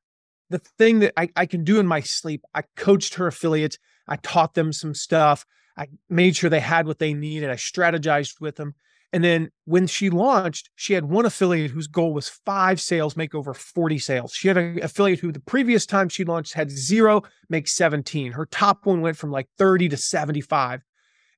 the 0.50 0.60
thing 0.60 1.00
that 1.00 1.14
I, 1.18 1.30
I 1.36 1.46
can 1.46 1.64
do 1.64 1.80
in 1.80 1.88
my 1.88 2.02
sleep. 2.02 2.44
I 2.54 2.64
coached 2.76 3.16
her 3.16 3.28
affiliates. 3.28 3.78
I 4.08 4.18
taught 4.18 4.54
them 4.54 4.72
some 4.74 4.94
stuff. 4.94 5.46
I 5.78 5.88
made 6.10 6.36
sure 6.36 6.50
they 6.50 6.60
had 6.60 6.86
what 6.88 7.00
they 7.00 7.14
needed. 7.14 7.50
I 7.50 7.56
strategized 7.56 8.40
with 8.40 8.56
them. 8.56 8.76
And 9.16 9.24
then 9.24 9.50
when 9.64 9.88
she 9.88 10.10
launched, 10.10 10.70
she 10.76 10.92
had 10.92 11.06
one 11.06 11.26
affiliate 11.26 11.72
whose 11.72 11.88
goal 11.88 12.14
was 12.14 12.28
five 12.28 12.82
sales, 12.82 13.16
make 13.16 13.34
over 13.34 13.54
40 13.54 13.98
sales. 13.98 14.34
She 14.34 14.50
had 14.50 14.58
an 14.58 14.84
affiliate 14.84 15.22
who 15.22 15.32
the 15.32 15.40
previous 15.40 15.86
time 15.86 16.10
she 16.10 16.26
launched 16.26 16.54
had 16.54 16.70
zero, 16.70 17.22
make 17.48 17.70
17. 17.70 18.34
Her 18.34 18.46
top 18.46 18.86
one 18.86 19.00
went 19.00 19.16
from 19.16 19.32
like 19.32 19.48
30 19.58 19.88
to 19.88 19.96
75. 19.96 20.82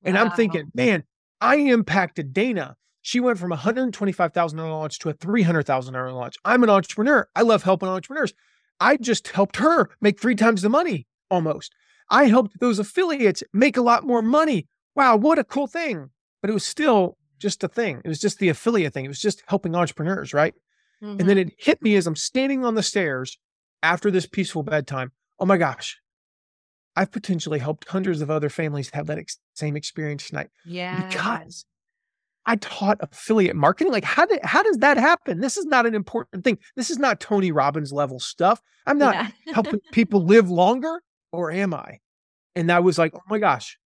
And 0.02 0.16
wow. 0.16 0.24
I'm 0.24 0.32
thinking, 0.32 0.72
man, 0.74 1.04
I 1.40 1.54
impacted 1.54 2.34
Dayna. 2.34 2.74
She 3.02 3.20
went 3.20 3.38
from 3.38 3.52
a 3.52 3.56
$125,000 3.56 4.56
launch 4.56 4.98
to 4.98 5.10
a 5.10 5.14
$300,000 5.14 6.12
launch. 6.12 6.34
I'm 6.44 6.64
an 6.64 6.70
entrepreneur. 6.70 7.28
I 7.36 7.42
love 7.42 7.62
helping 7.62 7.88
entrepreneurs. 7.88 8.34
I 8.80 8.96
just 8.96 9.28
helped 9.28 9.54
her 9.58 9.88
make 10.00 10.20
three 10.20 10.34
times 10.34 10.62
the 10.62 10.68
money 10.68 11.06
almost. 11.30 11.72
I 12.10 12.24
helped 12.24 12.58
those 12.58 12.80
affiliates 12.80 13.44
make 13.52 13.76
a 13.76 13.82
lot 13.82 14.04
more 14.04 14.20
money. 14.20 14.66
Wow, 14.96 15.14
what 15.14 15.38
a 15.38 15.44
cool 15.44 15.68
thing. 15.68 16.10
But 16.40 16.50
it 16.50 16.54
was 16.54 16.64
still 16.64 17.17
just 17.38 17.64
a 17.64 17.68
thing. 17.68 18.00
It 18.04 18.08
was 18.08 18.20
just 18.20 18.38
the 18.38 18.48
affiliate 18.48 18.92
thing. 18.92 19.04
It 19.04 19.08
was 19.08 19.20
just 19.20 19.42
helping 19.46 19.74
entrepreneurs, 19.74 20.34
right? 20.34 20.54
Mm-hmm. 21.02 21.20
And 21.20 21.28
then 21.28 21.36
mm-hmm. 21.36 21.48
it 21.48 21.54
hit 21.58 21.82
me 21.82 21.96
as 21.96 22.06
I'm 22.06 22.16
standing 22.16 22.64
on 22.64 22.74
the 22.74 22.82
stairs 22.82 23.38
after 23.82 24.10
this 24.10 24.26
peaceful 24.26 24.62
bedtime. 24.62 25.12
Oh 25.38 25.46
my 25.46 25.56
gosh, 25.56 25.98
I've 26.96 27.12
potentially 27.12 27.60
helped 27.60 27.88
hundreds 27.88 28.20
of 28.20 28.30
other 28.30 28.48
families 28.48 28.90
have 28.90 29.06
that 29.06 29.18
ex- 29.18 29.38
same 29.54 29.76
experience 29.76 30.28
tonight. 30.28 30.48
Yeah. 30.64 31.06
Because 31.06 31.64
I 32.44 32.56
taught 32.56 32.98
affiliate 33.00 33.54
marketing. 33.54 33.92
Like, 33.92 34.04
how 34.04 34.26
did 34.26 34.40
how 34.42 34.62
does 34.62 34.78
that 34.78 34.96
happen? 34.96 35.40
This 35.40 35.56
is 35.56 35.66
not 35.66 35.86
an 35.86 35.94
important 35.94 36.42
thing. 36.42 36.58
This 36.76 36.90
is 36.90 36.98
not 36.98 37.20
Tony 37.20 37.52
Robbins 37.52 37.92
level 37.92 38.18
stuff. 38.18 38.60
I'm 38.86 38.98
not 38.98 39.14
yeah. 39.14 39.52
helping 39.52 39.80
people 39.92 40.24
live 40.24 40.50
longer, 40.50 41.02
or 41.30 41.52
am 41.52 41.74
I? 41.74 42.00
And 42.56 42.72
I 42.72 42.80
was 42.80 42.98
like, 42.98 43.12
oh 43.14 43.20
my 43.28 43.38
gosh, 43.38 43.78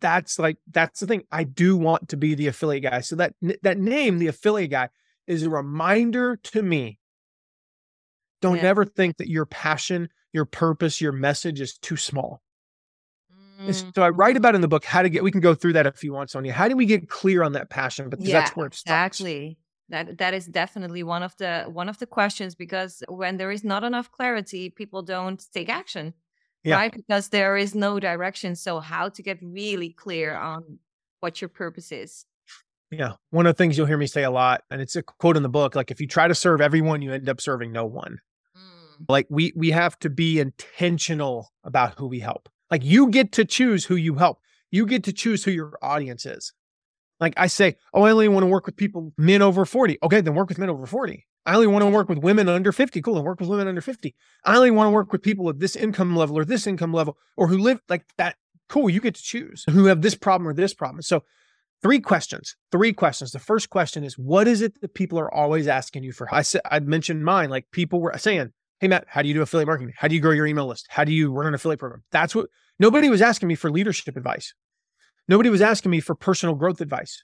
that's 0.00 0.38
like 0.38 0.58
that's 0.70 1.00
the 1.00 1.06
thing. 1.06 1.24
I 1.30 1.44
do 1.44 1.76
want 1.76 2.08
to 2.10 2.16
be 2.16 2.34
the 2.34 2.46
affiliate 2.46 2.84
guy. 2.84 3.00
So 3.00 3.16
that 3.16 3.34
that 3.62 3.78
name, 3.78 4.18
the 4.18 4.28
affiliate 4.28 4.70
guy, 4.70 4.88
is 5.26 5.42
a 5.42 5.50
reminder 5.50 6.36
to 6.36 6.62
me. 6.62 6.98
Don't 8.42 8.58
yeah. 8.58 8.64
ever 8.64 8.84
think 8.84 9.16
that 9.16 9.28
your 9.28 9.46
passion, 9.46 10.08
your 10.32 10.44
purpose, 10.44 11.00
your 11.00 11.12
message 11.12 11.60
is 11.60 11.78
too 11.78 11.96
small. 11.96 12.42
Mm. 13.60 13.94
So 13.94 14.02
I 14.02 14.10
write 14.10 14.36
about 14.36 14.54
in 14.54 14.60
the 14.60 14.68
book 14.68 14.84
how 14.84 15.02
to 15.02 15.08
get. 15.08 15.22
We 15.24 15.30
can 15.30 15.40
go 15.40 15.54
through 15.54 15.72
that 15.74 15.86
if 15.86 16.04
you 16.04 16.12
want, 16.12 16.30
Sonia. 16.30 16.52
How 16.52 16.68
do 16.68 16.76
we 16.76 16.86
get 16.86 17.08
clear 17.08 17.42
on 17.42 17.52
that 17.52 17.70
passion? 17.70 18.10
Because 18.10 18.26
yeah, 18.26 18.40
that's 18.40 18.56
where 18.56 18.66
it 18.66 18.74
starts. 18.74 19.20
Exactly. 19.20 19.58
That 19.88 20.18
that 20.18 20.34
is 20.34 20.46
definitely 20.46 21.02
one 21.02 21.22
of 21.22 21.36
the 21.36 21.64
one 21.64 21.88
of 21.88 21.98
the 21.98 22.06
questions 22.06 22.54
because 22.54 23.02
when 23.08 23.36
there 23.36 23.50
is 23.50 23.64
not 23.64 23.84
enough 23.84 24.10
clarity, 24.10 24.68
people 24.68 25.02
don't 25.02 25.42
take 25.52 25.68
action 25.68 26.12
yeah. 26.66 26.76
right? 26.76 26.92
Because 26.92 27.28
there 27.28 27.56
is 27.56 27.74
no 27.74 28.00
direction. 28.00 28.56
So, 28.56 28.80
how 28.80 29.08
to 29.08 29.22
get 29.22 29.38
really 29.42 29.90
clear 29.90 30.34
on 30.34 30.78
what 31.20 31.40
your 31.40 31.48
purpose 31.48 31.92
is? 31.92 32.26
Yeah. 32.90 33.12
One 33.30 33.46
of 33.46 33.56
the 33.56 33.58
things 33.58 33.76
you'll 33.76 33.86
hear 33.86 33.98
me 33.98 34.06
say 34.06 34.24
a 34.24 34.30
lot, 34.30 34.62
and 34.70 34.80
it's 34.80 34.96
a 34.96 35.02
quote 35.02 35.36
in 35.36 35.42
the 35.42 35.48
book 35.48 35.74
like, 35.74 35.90
if 35.90 36.00
you 36.00 36.06
try 36.06 36.28
to 36.28 36.34
serve 36.34 36.60
everyone, 36.60 37.02
you 37.02 37.12
end 37.12 37.28
up 37.28 37.40
serving 37.40 37.72
no 37.72 37.84
one. 37.84 38.18
Mm. 38.56 39.04
Like, 39.08 39.26
we, 39.28 39.52
we 39.56 39.70
have 39.70 39.98
to 40.00 40.10
be 40.10 40.38
intentional 40.38 41.52
about 41.64 41.98
who 41.98 42.06
we 42.06 42.20
help. 42.20 42.48
Like, 42.70 42.84
you 42.84 43.10
get 43.10 43.32
to 43.32 43.44
choose 43.44 43.84
who 43.84 43.96
you 43.96 44.14
help, 44.14 44.40
you 44.70 44.86
get 44.86 45.04
to 45.04 45.12
choose 45.12 45.44
who 45.44 45.50
your 45.50 45.78
audience 45.82 46.26
is. 46.26 46.52
Like, 47.18 47.34
I 47.36 47.46
say, 47.46 47.76
oh, 47.94 48.02
I 48.02 48.10
only 48.10 48.28
want 48.28 48.42
to 48.42 48.48
work 48.48 48.66
with 48.66 48.76
people, 48.76 49.12
men 49.16 49.42
over 49.42 49.64
40. 49.64 49.98
Okay, 50.02 50.20
then 50.20 50.34
work 50.34 50.48
with 50.48 50.58
men 50.58 50.70
over 50.70 50.86
40. 50.86 51.26
I 51.46 51.54
only 51.54 51.68
want 51.68 51.84
to 51.84 51.90
work 51.90 52.08
with 52.08 52.18
women 52.18 52.48
under 52.48 52.72
50. 52.72 53.00
Cool. 53.00 53.16
And 53.16 53.24
work 53.24 53.40
with 53.40 53.48
women 53.48 53.68
under 53.68 53.80
50. 53.80 54.14
I 54.44 54.56
only 54.56 54.72
want 54.72 54.88
to 54.88 54.90
work 54.90 55.12
with 55.12 55.22
people 55.22 55.48
at 55.48 55.60
this 55.60 55.76
income 55.76 56.16
level 56.16 56.36
or 56.36 56.44
this 56.44 56.66
income 56.66 56.92
level 56.92 57.16
or 57.36 57.46
who 57.46 57.58
live 57.58 57.80
like 57.88 58.04
that. 58.18 58.36
Cool. 58.68 58.90
You 58.90 59.00
get 59.00 59.14
to 59.14 59.22
choose 59.22 59.64
who 59.70 59.86
have 59.86 60.02
this 60.02 60.16
problem 60.16 60.48
or 60.48 60.52
this 60.52 60.74
problem. 60.74 61.02
So, 61.02 61.22
three 61.82 62.00
questions. 62.00 62.56
Three 62.72 62.92
questions. 62.92 63.30
The 63.30 63.38
first 63.38 63.70
question 63.70 64.02
is 64.02 64.18
what 64.18 64.48
is 64.48 64.60
it 64.60 64.80
that 64.80 64.94
people 64.94 65.20
are 65.20 65.32
always 65.32 65.68
asking 65.68 66.02
you 66.02 66.12
for? 66.12 66.28
I 66.34 66.42
said, 66.42 66.62
I 66.68 66.80
mentioned 66.80 67.24
mine. 67.24 67.48
Like 67.48 67.70
people 67.70 68.00
were 68.00 68.12
saying, 68.18 68.50
Hey, 68.80 68.88
Matt, 68.88 69.06
how 69.08 69.22
do 69.22 69.28
you 69.28 69.34
do 69.34 69.40
affiliate 69.40 69.68
marketing? 69.68 69.94
How 69.96 70.08
do 70.08 70.14
you 70.14 70.20
grow 70.20 70.32
your 70.32 70.46
email 70.46 70.66
list? 70.66 70.86
How 70.90 71.04
do 71.04 71.12
you 71.12 71.32
run 71.32 71.46
an 71.46 71.54
affiliate 71.54 71.78
program? 71.78 72.02
That's 72.10 72.34
what 72.34 72.50
nobody 72.78 73.08
was 73.08 73.22
asking 73.22 73.48
me 73.48 73.54
for 73.54 73.70
leadership 73.70 74.16
advice. 74.16 74.52
Nobody 75.28 75.50
was 75.50 75.62
asking 75.62 75.90
me 75.90 76.00
for 76.00 76.14
personal 76.14 76.54
growth 76.54 76.80
advice 76.80 77.22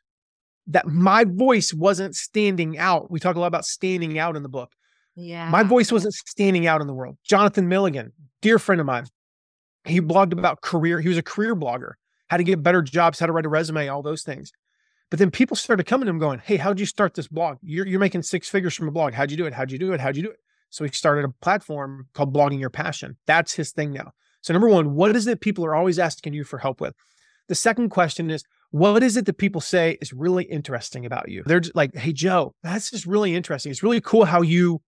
that 0.67 0.87
my 0.87 1.25
voice 1.25 1.73
wasn't 1.75 2.15
standing 2.15 2.79
out. 2.79 3.11
We 3.11 3.21
talk 3.21 3.37
a 3.37 3.41
lot 3.41 3.47
about 3.47 3.65
standing 3.65 4.19
out 4.19 4.37
in 4.37 4.43
the 4.43 4.49
book. 4.49 4.73
Yeah. 5.15 5.49
My 5.51 5.63
voice 5.63 5.93
wasn't 5.93 6.15
standing 6.15 6.67
out 6.67 6.81
in 6.81 6.87
the 6.87 6.95
world. 6.95 7.17
Jonathan 7.25 7.69
Milligan, 7.69 8.13
dear 8.41 8.59
friend 8.59 8.81
of 8.81 8.87
mine, 8.87 9.05
he 9.85 10.01
blogged 10.01 10.33
about 10.33 10.63
career. 10.63 11.01
He 11.01 11.09
was 11.09 11.19
a 11.19 11.23
career 11.23 11.55
blogger, 11.55 11.93
how 12.29 12.37
to 12.37 12.45
get 12.45 12.63
better 12.63 12.83
jobs, 12.83 13.19
how 13.19 13.27
to 13.27 13.33
write 13.33 13.47
a 13.47 13.49
resume, 13.49 13.89
all 13.89 14.03
those 14.03 14.23
things. 14.23 14.53
But 15.11 15.19
then 15.19 15.31
people 15.31 15.57
started 15.57 15.85
coming 15.85 16.07
to 16.07 16.11
him 16.11 16.19
going, 16.19 16.39
Hey, 16.39 16.57
how'd 16.57 16.81
you 16.81 16.87
start 16.87 17.15
this 17.15 17.29
blog? 17.29 17.59
You're, 17.63 17.87
you're 17.87 18.01
making 18.01 18.23
six 18.23 18.49
figures 18.49 18.75
from 18.75 18.89
a 18.89 18.93
blog. 18.93 19.13
How'd 19.13 19.31
you 19.31 19.37
do 19.37 19.47
it? 19.47 19.53
How'd 19.53 19.71
you 19.71 19.79
do 19.79 19.93
it? 19.93 20.01
How'd 20.01 20.17
you 20.17 20.23
do 20.23 20.31
it? 20.31 20.39
So 20.71 20.85
he 20.85 20.91
started 20.91 21.27
a 21.27 21.29
platform 21.43 22.09
called 22.15 22.33
Blogging 22.33 22.59
Your 22.59 22.71
Passion. 22.71 23.19
That's 23.27 23.53
his 23.53 23.73
thing 23.73 23.93
now. 23.93 24.13
So, 24.41 24.55
number 24.55 24.69
one, 24.69 24.95
what 24.95 25.15
is 25.15 25.27
it 25.27 25.41
people 25.41 25.67
are 25.67 25.75
always 25.75 25.99
asking 25.99 26.33
you 26.33 26.45
for 26.45 26.59
help 26.59 26.81
with? 26.81 26.95
The 27.49 27.55
second 27.55 27.91
question 27.91 28.31
is, 28.31 28.45
what 28.71 29.03
is 29.03 29.17
it 29.17 29.27
that 29.27 29.35
people 29.35 29.61
say 29.61 29.99
is 30.01 30.13
really 30.13 30.45
interesting 30.45 31.05
about 31.05 31.29
you? 31.29 31.43
They're 31.45 31.63
like, 31.75 31.95
hey, 31.95 32.13
Joe, 32.13 32.55
that's 32.63 32.91
just 32.91 33.07
really 33.07 33.35
interesting. 33.35 33.71
It's 33.71 33.83
really 33.83 34.01
cool 34.01 34.25
how 34.25 34.41
you 34.43 34.81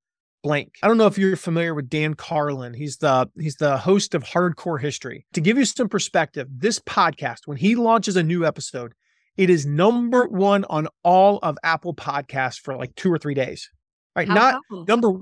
blank. 0.42 0.75
I 0.82 0.88
don't 0.88 0.99
know 0.99 1.06
if 1.06 1.18
you're 1.18 1.37
familiar 1.37 1.75
with 1.75 1.90
Dan 1.90 2.14
Carlin. 2.14 2.75
He's 2.75 2.99
the 2.99 3.28
he's 3.38 3.56
the 3.56 3.76
host 3.76 4.14
of 4.14 4.23
Hardcore 4.23 4.80
History. 4.80 5.26
To 5.32 5.40
give 5.40 5.58
you 5.58 5.64
some 5.64 5.88
perspective, 5.88 6.49
this 6.50 6.78
podcast, 6.78 7.40
when 7.46 7.56
he 7.56 7.75
launches 7.75 8.16
a 8.16 8.23
new 8.23 8.46
episode, 8.46 8.94
it 9.37 9.50
is 9.50 9.66
number 9.66 10.26
one 10.28 10.64
on 10.70 10.87
all 11.02 11.38
of 11.42 11.58
Apple 11.64 11.94
Podcasts 11.94 12.61
for 12.61 12.76
like 12.76 12.94
two 12.94 13.12
or 13.12 13.18
three 13.18 13.34
days. 13.34 13.68
Right. 14.14 14.28
How 14.28 14.34
not 14.34 14.62
cool. 14.70 14.84
number 14.87 15.12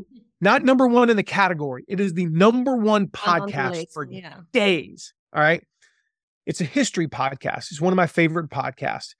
not 0.41 0.65
number 0.65 0.87
one 0.87 1.09
in 1.09 1.17
the 1.17 1.23
category. 1.23 1.85
It 1.89 2.01
is 2.01 2.15
the 2.15 2.27
number 2.27 2.77
one 2.77 3.07
podcast 3.07 3.93
for 3.93 4.07
yeah. 4.11 4.41
days. 4.53 5.15
All 5.33 5.41
right. 5.41 5.65
It's 6.47 6.61
a 6.61 6.65
history 6.65 7.09
podcast. 7.09 7.71
It's 7.71 7.81
one 7.81 7.93
of 7.93 7.97
my 7.97 8.07
favorite 8.07 8.51
podcasts. 8.51 9.15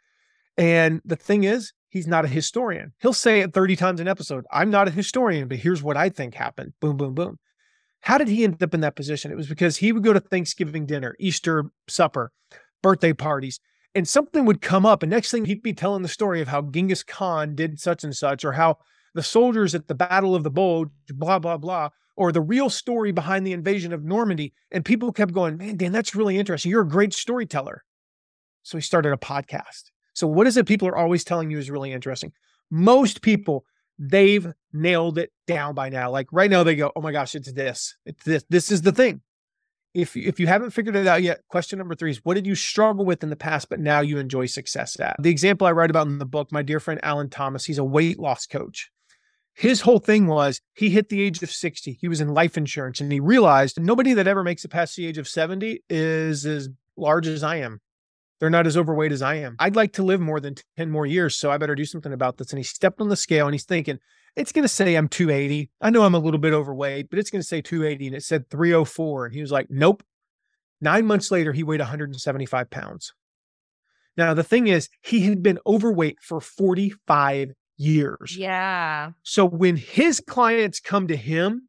And 0.57 1.01
the 1.05 1.17
thing 1.17 1.45
is, 1.45 1.73
he's 1.89 2.07
not 2.07 2.25
a 2.25 2.29
historian. 2.29 2.93
He'll 3.01 3.13
say 3.13 3.41
it 3.41 3.53
30 3.53 3.77
times 3.77 4.01
an 4.01 4.09
episode. 4.09 4.45
I'm 4.51 4.71
not 4.71 4.89
a 4.89 4.91
historian, 4.93 5.49
but 5.49 5.59
here's 5.59 5.83
what 5.83 5.97
I 5.97 6.09
think 6.09 6.35
happened. 6.35 6.73
Boom, 6.81 6.97
boom, 6.97 7.15
boom. 7.15 7.39
How 8.01 8.19
did 8.19 8.29
he 8.29 8.45
end 8.45 8.63
up 8.63 8.75
in 8.75 8.81
that 8.81 8.97
position? 8.97 9.31
It 9.31 9.37
was 9.37 9.47
because 9.47 9.77
he 9.77 9.93
would 9.93 10.03
go 10.03 10.13
to 10.13 10.21
Thanksgiving 10.21 10.87
dinner, 10.87 11.15
Easter 11.21 11.67
supper, 11.89 12.33
birthday 12.83 13.13
parties, 13.13 13.61
and 13.95 14.09
something 14.09 14.45
would 14.45 14.61
come 14.61 14.85
up. 14.85 15.03
And 15.03 15.11
next 15.11 15.31
thing 15.31 15.45
he'd 15.45 15.63
be 15.63 15.73
telling 15.73 16.03
the 16.03 16.09
story 16.09 16.41
of 16.41 16.49
how 16.49 16.63
Genghis 16.63 17.05
Khan 17.05 17.55
did 17.55 17.79
such 17.79 18.03
and 18.03 18.15
such, 18.15 18.45
or 18.45 18.53
how 18.53 18.79
the 19.15 19.23
soldiers 19.23 19.75
at 19.75 19.89
the 19.89 19.95
Battle 19.95 20.35
of 20.35 20.43
the 20.43 20.51
Bulge, 20.51 20.91
blah, 21.09 21.39
blah, 21.39 21.57
blah, 21.57 21.91
or 22.17 22.33
the 22.33 22.41
real 22.41 22.71
story 22.71 23.13
behind 23.13 23.47
the 23.47 23.53
invasion 23.53 23.93
of 23.93 24.05
Normandy. 24.05 24.53
And 24.71 24.85
people 24.85 25.13
kept 25.13 25.33
going, 25.33 25.57
man, 25.57 25.77
Dan, 25.77 25.93
that's 25.93 26.15
really 26.15 26.39
interesting. 26.39 26.71
You're 26.71 26.83
a 26.83 26.89
great 26.89 27.15
storyteller. 27.15 27.85
So 28.63 28.79
he 28.79 28.83
started 28.83 29.13
a 29.13 29.17
podcast. 29.17 29.91
So, 30.15 30.27
what 30.27 30.47
is 30.47 30.57
it 30.57 30.67
people 30.67 30.89
are 30.89 30.97
always 30.97 31.25
telling 31.25 31.51
you 31.51 31.59
is 31.59 31.71
really 31.71 31.93
interesting? 31.93 32.33
Most 32.71 33.23
people, 33.23 33.65
they've 33.99 34.47
nailed 34.73 35.19
it 35.19 35.33
down 35.47 35.75
by 35.75 35.89
now. 35.89 36.11
Like 36.11 36.29
right 36.33 36.51
now, 36.51 36.63
they 36.63 36.77
go, 36.77 36.93
oh 36.95 37.01
my 37.01 37.13
gosh, 37.13 37.35
it's 37.35 37.53
this. 37.53 37.97
It's 38.05 38.23
this. 38.25 38.45
This 38.49 38.71
is 38.71 38.83
the 38.83 38.93
thing. 38.93 39.23
If, 39.95 40.17
if 40.17 40.41
you 40.41 40.47
haven't 40.47 40.71
figured 40.71 40.97
it 40.97 41.07
out 41.07 41.23
yet, 41.23 41.41
question 41.49 41.79
number 41.79 41.95
three 41.95 42.11
is 42.11 42.25
what 42.25 42.35
did 42.35 42.47
you 42.47 42.55
struggle 42.55 43.05
with 43.05 43.23
in 43.23 43.29
the 43.29 43.37
past, 43.37 43.69
but 43.69 43.79
now 43.79 44.01
you 44.01 44.19
enjoy 44.19 44.47
success 44.47 44.99
at? 44.99 45.17
The 45.19 45.31
example 45.31 45.67
I 45.67 45.73
write 45.73 45.91
about 45.91 46.07
in 46.07 46.19
the 46.19 46.25
book, 46.25 46.51
my 46.51 46.63
dear 46.63 46.81
friend 46.81 46.99
Alan 47.03 47.29
Thomas, 47.29 47.67
he's 47.67 47.79
a 47.79 47.85
weight 47.85 48.19
loss 48.19 48.47
coach 48.47 48.91
his 49.55 49.83
whole 49.83 49.99
thing 49.99 50.27
was 50.27 50.61
he 50.75 50.91
hit 50.91 51.09
the 51.09 51.21
age 51.21 51.43
of 51.43 51.51
60. 51.51 51.99
He 52.01 52.09
was 52.09 52.21
in 52.21 52.35
life 52.35 52.57
insurance 52.57 53.01
and 53.01 53.13
he 53.13 53.21
realized 53.21 53.81
nobody 53.81 54.15
that 54.15 54.27
ever 54.27 54.43
makes 54.43 54.65
it 54.65 54.69
past 54.69 54.97
the 54.97 55.07
age 55.07 55.19
of 55.19 55.29
70 55.29 55.83
is 55.91 56.47
as 56.47 56.69
large 56.97 57.27
as 57.27 57.43
I 57.43 57.57
am. 57.57 57.81
They're 58.41 58.51
not 58.51 58.67
as 58.67 58.77
overweight 58.77 59.13
as 59.13 59.23
I 59.23 59.37
am. 59.37 59.55
I'd 59.59 59.77
like 59.77 59.93
to 59.95 60.03
live 60.03 60.21
more 60.21 60.41
than 60.41 60.57
10 60.77 60.91
more 60.91 61.07
years, 61.07 61.37
so 61.37 61.51
I 61.51 61.59
better 61.59 61.77
do 61.77 61.85
something 61.85 62.13
about 62.13 62.39
this. 62.39 62.51
And 62.51 62.59
he 62.59 62.65
stepped 62.65 63.01
on 63.01 63.09
the 63.09 63.15
scale 63.15 63.47
and 63.47 63.55
he's 63.55 63.65
thinking, 63.65 63.99
it's 64.35 64.53
going 64.53 64.65
to 64.65 64.69
say 64.69 64.95
I'm 64.95 65.09
280. 65.09 65.71
I 65.81 65.91
know 65.91 66.03
I'm 66.03 66.15
a 66.15 66.19
little 66.19 66.41
bit 66.41 66.53
overweight, 66.53 67.11
but 67.11 67.19
it's 67.19 67.31
going 67.31 67.43
to 67.43 67.47
say 67.47 67.61
280. 67.61 68.09
And 68.09 68.17
it 68.17 68.25
said 68.25 68.49
304. 68.51 69.27
And 69.27 69.35
he 69.35 69.43
was 69.43 69.53
like, 69.53 69.67
nope. 69.71 70.03
Nine 70.81 71.07
months 71.07 71.31
later, 71.31 71.53
he 71.53 71.63
weighed 71.63 71.81
175 71.81 72.71
pounds. 72.71 73.13
Now, 74.17 74.35
the 74.35 74.43
thing 74.43 74.67
is, 74.67 74.89
he 75.03 75.21
had 75.21 75.43
been 75.43 75.61
overweight 75.65 76.19
for 76.21 76.41
45 76.41 77.53
years. 77.77 78.37
Yeah. 78.37 79.13
So 79.23 79.45
when 79.45 79.77
his 79.77 80.21
clients 80.21 80.81
come 80.81 81.09
to 81.09 81.17
him, 81.17 81.69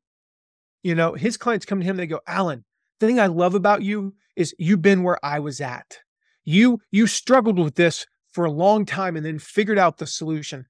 you 0.83 0.95
know, 0.95 1.13
his 1.13 1.37
clients 1.37 1.65
come 1.65 1.79
to 1.79 1.85
him, 1.85 1.97
they 1.97 2.07
go, 2.07 2.19
Alan, 2.27 2.63
the 2.99 3.07
thing 3.07 3.19
I 3.19 3.27
love 3.27 3.55
about 3.55 3.81
you 3.83 4.13
is 4.35 4.53
you've 4.59 4.81
been 4.81 5.03
where 5.03 5.23
I 5.23 5.39
was 5.39 5.61
at. 5.61 5.97
You 6.43 6.79
you 6.91 7.07
struggled 7.07 7.57
with 7.59 7.75
this 7.75 8.05
for 8.31 8.45
a 8.45 8.51
long 8.51 8.85
time 8.85 9.15
and 9.15 9.25
then 9.25 9.39
figured 9.39 9.77
out 9.79 9.97
the 9.97 10.07
solution. 10.07 10.65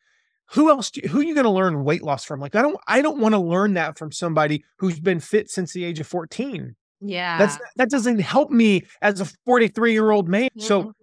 who 0.51 0.69
else 0.69 0.91
do, 0.91 1.01
who 1.07 1.19
are 1.19 1.23
you 1.23 1.33
going 1.33 1.45
to 1.45 1.49
learn 1.49 1.83
weight 1.85 2.03
loss 2.03 2.25
from 2.25 2.39
like 2.41 2.53
i 2.53 2.61
don't 2.61 2.77
i 2.87 3.01
don't 3.01 3.19
want 3.19 3.33
to 3.33 3.39
learn 3.39 3.73
that 3.73 3.97
from 3.97 4.11
somebody 4.11 4.63
who's 4.77 4.99
been 4.99 5.19
fit 5.21 5.49
since 5.49 5.71
the 5.71 5.83
age 5.85 5.99
of 6.01 6.05
14 6.05 6.75
yeah 6.99 7.37
that's 7.37 7.57
that 7.77 7.89
doesn't 7.89 8.19
help 8.19 8.51
me 8.51 8.83
as 9.01 9.21
a 9.21 9.25
43 9.45 9.93
year 9.93 10.11
old 10.11 10.27
man 10.27 10.49
so 10.59 10.83
Mhm. 10.83 10.93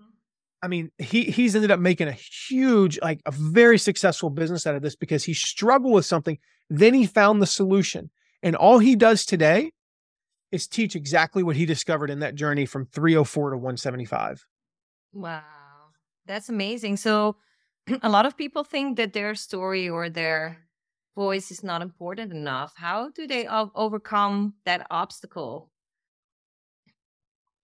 I 0.62 0.68
mean 0.68 0.90
he 0.98 1.24
he's 1.24 1.54
ended 1.54 1.70
up 1.70 1.80
making 1.80 2.08
a 2.08 2.12
huge 2.48 2.98
like 3.02 3.20
a 3.26 3.30
very 3.30 3.78
successful 3.78 4.30
business 4.30 4.66
out 4.66 4.74
of 4.74 4.82
this 4.82 4.96
because 4.96 5.24
he 5.24 5.34
struggled 5.34 5.92
with 5.92 6.06
something 6.06 6.38
then 6.68 6.94
he 6.94 7.06
found 7.06 7.40
the 7.40 7.46
solution 7.46 8.10
and 8.42 8.56
all 8.56 8.78
he 8.78 8.96
does 8.96 9.24
today 9.24 9.72
is 10.52 10.66
teach 10.66 10.96
exactly 10.96 11.42
what 11.42 11.56
he 11.56 11.64
discovered 11.64 12.10
in 12.10 12.20
that 12.20 12.34
journey 12.34 12.66
from 12.66 12.86
304 12.86 13.50
to 13.50 13.56
175 13.56 14.44
Wow, 15.12 15.42
that's 16.26 16.48
amazing. 16.48 16.96
So, 16.96 17.36
a 18.02 18.08
lot 18.08 18.26
of 18.26 18.36
people 18.36 18.64
think 18.64 18.96
that 18.96 19.12
their 19.12 19.34
story 19.34 19.88
or 19.88 20.08
their 20.08 20.58
voice 21.16 21.50
is 21.50 21.64
not 21.64 21.82
important 21.82 22.32
enough. 22.32 22.74
How 22.76 23.10
do 23.10 23.26
they 23.26 23.46
overcome 23.48 24.54
that 24.64 24.86
obstacle? 24.90 25.70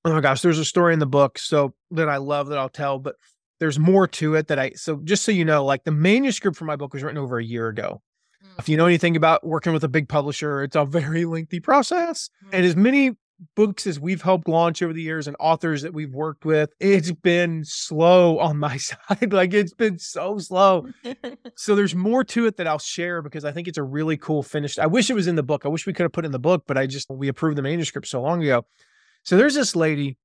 Oh 0.07 0.13
my 0.13 0.21
gosh, 0.21 0.41
there's 0.41 0.61
a 0.61 0.65
story 0.65 0.93
in 0.93 1.01
the 1.01 1.07
book 1.07 1.37
so 1.37 1.75
that 1.91 2.09
I 2.09 2.19
love 2.19 2.47
that 2.49 2.59
I'll 2.59 2.69
tell, 2.69 3.01
but 3.01 3.17
there's 3.59 3.77
more 3.77 4.07
to 4.07 4.37
it 4.37 4.47
that 4.47 4.59
I 4.59 4.71
so 4.71 5.01
just 5.03 5.25
so 5.25 5.33
you 5.33 5.45
know, 5.45 5.65
like 5.65 5.83
the 5.83 5.91
manuscript 5.91 6.57
for 6.57 6.65
my 6.65 6.77
book 6.77 6.95
was 6.95 7.03
written 7.03 7.19
over 7.19 7.39
a 7.39 7.45
year 7.45 7.67
ago. 7.67 8.01
Mm. 8.45 8.61
If 8.61 8.69
you 8.69 8.77
know 8.77 8.87
anything 8.87 9.17
about 9.17 9.45
working 9.45 9.73
with 9.73 9.83
a 9.83 9.89
big 9.89 10.09
publisher, 10.09 10.63
it's 10.63 10.77
a 10.77 10.85
very 10.85 11.25
lengthy 11.25 11.59
process. 11.59 12.31
And 12.53 12.65
as 12.65 12.77
mm. 12.77 12.83
many 12.83 13.13
books 13.57 13.85
as 13.85 13.99
we've 13.99 14.23
helped 14.23 14.47
launch 14.47 14.81
over 14.81 14.93
the 14.93 15.03
years 15.03 15.27
and 15.27 15.37
authors 15.41 15.83
that 15.83 15.93
we've 15.93 16.15
worked 16.15 16.45
with, 16.45 16.71
it's 16.79 17.11
been 17.11 17.65
slow 17.65 18.39
on 18.39 18.59
my 18.59 18.77
side. 19.11 19.33
like 19.33 19.53
it's 19.55 19.75
been 19.75 19.99
so 19.99 20.39
slow. 20.39 20.87
So 21.59 21.75
there's 21.75 21.95
more 21.95 22.23
to 22.23 22.47
it 22.47 22.59
that 22.59 22.67
I'll 22.67 22.79
share 22.79 23.23
because 23.23 23.47
I 23.47 23.51
think 23.51 23.67
it's 23.67 23.79
a 23.79 23.83
really 23.83 24.19
cool 24.19 24.43
finished. 24.43 24.79
I 24.79 24.87
wish 24.87 25.09
it 25.09 25.15
was 25.15 25.27
in 25.27 25.37
the 25.37 25.43
book. 25.43 25.63
I 25.65 25.69
wish 25.69 25.87
we 25.87 25.95
could 25.95 26.03
have 26.03 26.13
put 26.13 26.25
it 26.25 26.27
in 26.27 26.33
the 26.33 26.39
book, 26.39 26.65
but 26.67 26.77
I 26.77 26.87
just 26.87 27.09
we 27.09 27.29
approved 27.29 27.57
the 27.57 27.63
manuscript 27.63 28.07
so 28.07 28.21
long 28.21 28.43
ago. 28.43 28.67
So 29.27 29.37
there's 29.37 29.57
this 29.57 29.75
lady 29.75 30.17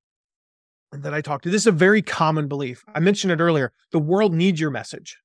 that 0.91 1.11
I 1.11 1.21
talked 1.21 1.43
to. 1.45 1.49
This 1.49 1.63
is 1.63 1.67
a 1.67 1.71
very 1.71 2.03
common 2.03 2.47
belief. 2.47 2.83
I 2.93 2.99
mentioned 2.99 3.33
it 3.33 3.39
earlier. 3.39 3.73
The 3.91 3.99
world 3.99 4.31
needs 4.31 4.61
your 4.61 4.69
message. 4.69 5.17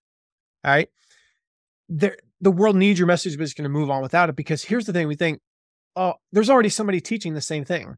All 0.64 0.72
right. 0.72 0.88
There, 1.90 2.16
the 2.40 2.50
world 2.50 2.76
needs 2.76 2.98
your 2.98 3.06
message, 3.06 3.36
but 3.36 3.44
it's 3.44 3.52
going 3.52 3.64
to 3.64 3.68
move 3.68 3.90
on 3.90 4.00
without 4.00 4.30
it. 4.30 4.34
Because 4.34 4.64
here's 4.64 4.86
the 4.86 4.94
thing: 4.94 5.06
we 5.06 5.14
think, 5.14 5.40
oh, 5.94 6.14
there's 6.32 6.48
already 6.48 6.70
somebody 6.70 7.02
teaching 7.02 7.34
the 7.34 7.40
same 7.42 7.66
thing. 7.66 7.96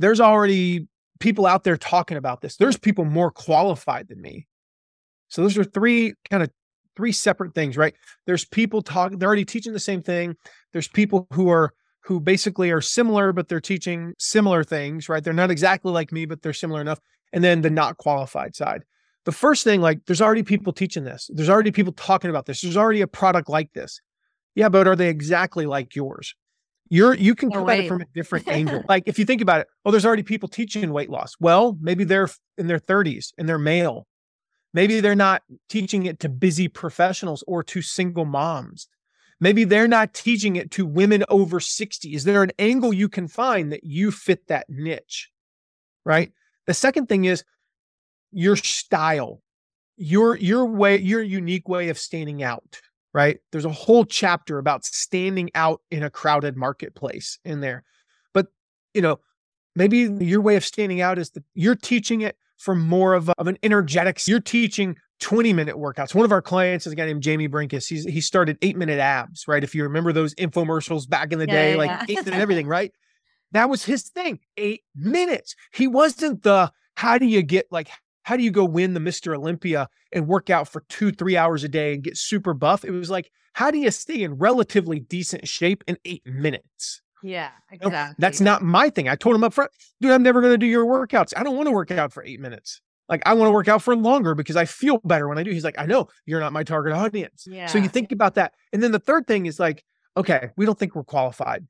There's 0.00 0.20
already 0.20 0.88
people 1.20 1.46
out 1.46 1.62
there 1.62 1.76
talking 1.76 2.16
about 2.16 2.40
this. 2.40 2.56
There's 2.56 2.76
people 2.76 3.04
more 3.04 3.30
qualified 3.30 4.08
than 4.08 4.20
me. 4.20 4.48
So 5.28 5.42
those 5.42 5.56
are 5.56 5.64
three 5.64 6.14
kind 6.28 6.42
of 6.42 6.50
three 6.96 7.12
separate 7.12 7.54
things, 7.54 7.76
right? 7.76 7.94
There's 8.26 8.44
people 8.44 8.82
talking, 8.82 9.18
they're 9.18 9.28
already 9.28 9.44
teaching 9.44 9.72
the 9.72 9.78
same 9.78 10.02
thing. 10.02 10.34
There's 10.72 10.88
people 10.88 11.28
who 11.32 11.48
are 11.50 11.72
who 12.10 12.18
basically 12.18 12.72
are 12.72 12.80
similar, 12.80 13.32
but 13.32 13.48
they're 13.48 13.60
teaching 13.60 14.14
similar 14.18 14.64
things, 14.64 15.08
right? 15.08 15.22
They're 15.22 15.32
not 15.32 15.52
exactly 15.52 15.92
like 15.92 16.10
me, 16.10 16.26
but 16.26 16.42
they're 16.42 16.52
similar 16.52 16.80
enough. 16.80 16.98
And 17.32 17.44
then 17.44 17.60
the 17.60 17.70
not 17.70 17.98
qualified 17.98 18.56
side. 18.56 18.82
The 19.26 19.30
first 19.30 19.62
thing, 19.62 19.80
like, 19.80 20.04
there's 20.06 20.20
already 20.20 20.42
people 20.42 20.72
teaching 20.72 21.04
this. 21.04 21.30
There's 21.32 21.48
already 21.48 21.70
people 21.70 21.92
talking 21.92 22.28
about 22.28 22.46
this. 22.46 22.62
There's 22.62 22.76
already 22.76 23.00
a 23.00 23.06
product 23.06 23.48
like 23.48 23.72
this. 23.74 24.00
Yeah, 24.56 24.68
but 24.68 24.88
are 24.88 24.96
they 24.96 25.08
exactly 25.08 25.66
like 25.66 25.94
yours? 25.94 26.34
You're 26.88 27.14
you 27.14 27.36
can 27.36 27.50
No 27.50 27.60
come 27.60 27.70
at 27.70 27.78
it 27.78 27.88
from 27.88 28.00
a 28.00 28.06
different 28.12 28.48
angle. 28.48 28.82
Like 28.88 29.04
if 29.06 29.16
you 29.16 29.24
think 29.24 29.40
about 29.40 29.60
it, 29.60 29.68
oh, 29.84 29.92
there's 29.92 30.04
already 30.04 30.24
people 30.24 30.48
teaching 30.48 30.92
weight 30.92 31.10
loss. 31.10 31.34
Well, 31.38 31.78
maybe 31.80 32.02
they're 32.02 32.28
in 32.58 32.66
their 32.66 32.80
30s 32.80 33.28
and 33.38 33.48
they're 33.48 33.56
male. 33.56 34.08
Maybe 34.74 34.98
they're 34.98 35.14
not 35.14 35.42
teaching 35.68 36.06
it 36.06 36.18
to 36.20 36.28
busy 36.28 36.66
professionals 36.66 37.44
or 37.46 37.62
to 37.62 37.80
single 37.80 38.24
moms. 38.24 38.88
Maybe 39.40 39.64
they're 39.64 39.88
not 39.88 40.12
teaching 40.12 40.56
it 40.56 40.70
to 40.72 40.84
women 40.84 41.24
over 41.28 41.60
60. 41.60 42.14
Is 42.14 42.24
there 42.24 42.42
an 42.42 42.52
angle 42.58 42.92
you 42.92 43.08
can 43.08 43.26
find 43.26 43.72
that 43.72 43.84
you 43.84 44.10
fit 44.10 44.46
that 44.48 44.68
niche? 44.68 45.30
Right. 46.04 46.32
The 46.66 46.74
second 46.74 47.08
thing 47.08 47.24
is 47.24 47.44
your 48.32 48.56
style, 48.56 49.42
your 49.96 50.36
your 50.36 50.66
way, 50.66 50.98
your 50.98 51.22
unique 51.22 51.68
way 51.68 51.88
of 51.88 51.98
standing 51.98 52.42
out. 52.42 52.80
Right. 53.12 53.38
There's 53.50 53.64
a 53.64 53.72
whole 53.72 54.04
chapter 54.04 54.58
about 54.58 54.84
standing 54.84 55.50
out 55.54 55.80
in 55.90 56.02
a 56.02 56.10
crowded 56.10 56.56
marketplace 56.56 57.38
in 57.44 57.60
there. 57.60 57.84
But 58.32 58.48
you 58.94 59.02
know, 59.02 59.20
maybe 59.74 59.98
your 60.24 60.42
way 60.42 60.56
of 60.56 60.64
standing 60.64 61.00
out 61.00 61.18
is 61.18 61.30
that 61.30 61.44
you're 61.54 61.74
teaching 61.74 62.20
it 62.20 62.36
from 62.56 62.80
more 62.80 63.14
of, 63.14 63.30
a, 63.30 63.34
of 63.38 63.46
an 63.46 63.58
energetics. 63.62 64.28
You're 64.28 64.38
teaching 64.38 64.96
20 65.20 65.52
minute 65.52 65.76
workouts. 65.76 66.14
One 66.14 66.24
of 66.24 66.32
our 66.32 66.42
clients 66.42 66.86
is 66.86 66.92
a 66.92 66.96
guy 66.96 67.06
named 67.06 67.22
Jamie 67.22 67.48
Brenkus. 67.48 67.88
He's 67.88 68.04
he 68.04 68.20
started 68.20 68.58
eight 68.62 68.76
minute 68.76 68.98
abs, 68.98 69.46
right? 69.46 69.62
If 69.62 69.74
you 69.74 69.82
remember 69.84 70.12
those 70.12 70.34
infomercials 70.36 71.08
back 71.08 71.32
in 71.32 71.38
the 71.38 71.46
Yeah, 71.46 71.54
day, 71.54 71.70
yeah, 71.70 71.76
like 71.76 71.90
yeah. 71.90 72.04
eight 72.08 72.24
minute 72.24 72.38
everything, 72.40 72.66
right? 72.66 72.92
That 73.52 73.68
was 73.68 73.84
his 73.84 74.08
thing. 74.08 74.40
Eight 74.56 74.82
minutes. 74.94 75.56
He 75.72 75.86
wasn't 75.86 76.42
the 76.42 76.72
how 76.96 77.18
do 77.18 77.26
you 77.26 77.42
get 77.42 77.66
like 77.70 77.90
how 78.22 78.36
do 78.36 78.42
you 78.42 78.50
go 78.50 78.64
win 78.64 78.94
the 78.94 79.00
Mr. 79.00 79.36
Olympia 79.36 79.88
and 80.12 80.28
work 80.28 80.50
out 80.50 80.68
for 80.68 80.84
two, 80.88 81.10
three 81.10 81.36
hours 81.36 81.64
a 81.64 81.68
day 81.68 81.94
and 81.94 82.02
get 82.04 82.16
super 82.16 82.54
buff? 82.54 82.84
It 82.84 82.90
was 82.90 83.10
like, 83.10 83.30
how 83.54 83.70
do 83.70 83.78
you 83.78 83.90
stay 83.90 84.22
in 84.22 84.34
relatively 84.34 85.00
decent 85.00 85.48
shape 85.48 85.82
in 85.88 85.96
eight 86.04 86.22
minutes? 86.26 87.02
Yeah, 87.22 87.50
exactly. 87.70 88.14
That's 88.18 88.40
not 88.40 88.62
my 88.62 88.88
thing. 88.90 89.08
I 89.08 89.16
told 89.16 89.34
him 89.36 89.44
up 89.44 89.52
front, 89.52 89.70
dude, 90.00 90.12
I'm 90.12 90.22
never 90.22 90.40
going 90.40 90.54
to 90.54 90.58
do 90.58 90.66
your 90.66 90.86
workouts. 90.86 91.32
I 91.36 91.42
don't 91.42 91.56
want 91.56 91.66
to 91.66 91.72
work 91.72 91.90
out 91.90 92.12
for 92.12 92.24
eight 92.24 92.40
minutes. 92.40 92.80
Like, 93.10 93.22
I 93.26 93.34
want 93.34 93.48
to 93.48 93.52
work 93.52 93.66
out 93.68 93.82
for 93.82 93.94
longer 93.96 94.36
because 94.36 94.56
I 94.56 94.64
feel 94.64 94.98
better 95.04 95.28
when 95.28 95.36
I 95.36 95.42
do. 95.42 95.50
He's 95.50 95.64
like, 95.64 95.78
I 95.78 95.84
know 95.84 96.08
you're 96.24 96.40
not 96.40 96.52
my 96.52 96.62
target 96.62 96.92
audience. 96.92 97.44
Yeah. 97.46 97.66
So 97.66 97.78
you 97.78 97.88
think 97.88 98.12
about 98.12 98.36
that. 98.36 98.54
And 98.72 98.80
then 98.82 98.92
the 98.92 99.00
third 99.00 99.26
thing 99.26 99.46
is 99.46 99.58
like, 99.58 99.84
okay, 100.16 100.50
we 100.56 100.64
don't 100.64 100.78
think 100.78 100.94
we're 100.94 101.02
qualified. 101.02 101.66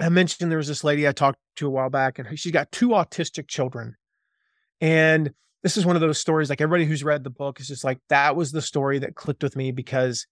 I 0.00 0.08
mentioned 0.08 0.50
there 0.50 0.58
was 0.58 0.66
this 0.66 0.82
lady 0.82 1.06
I 1.06 1.12
talked 1.12 1.38
to 1.56 1.68
a 1.68 1.70
while 1.70 1.90
back, 1.90 2.18
and 2.18 2.36
she's 2.36 2.50
got 2.50 2.72
two 2.72 2.88
autistic 2.88 3.46
children. 3.46 3.96
And 4.80 5.32
this 5.62 5.76
is 5.76 5.86
one 5.86 5.94
of 5.94 6.02
those 6.02 6.18
stories, 6.18 6.50
like 6.50 6.60
everybody 6.60 6.86
who's 6.86 7.04
read 7.04 7.22
the 7.22 7.30
book 7.30 7.60
is 7.60 7.68
just 7.68 7.84
like, 7.84 8.00
that 8.08 8.34
was 8.34 8.50
the 8.50 8.62
story 8.62 8.98
that 8.98 9.14
clicked 9.14 9.44
with 9.44 9.54
me 9.54 9.70
because 9.70 10.26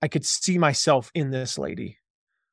I 0.00 0.08
could 0.08 0.24
see 0.24 0.56
myself 0.56 1.10
in 1.14 1.32
this 1.32 1.58
lady. 1.58 1.98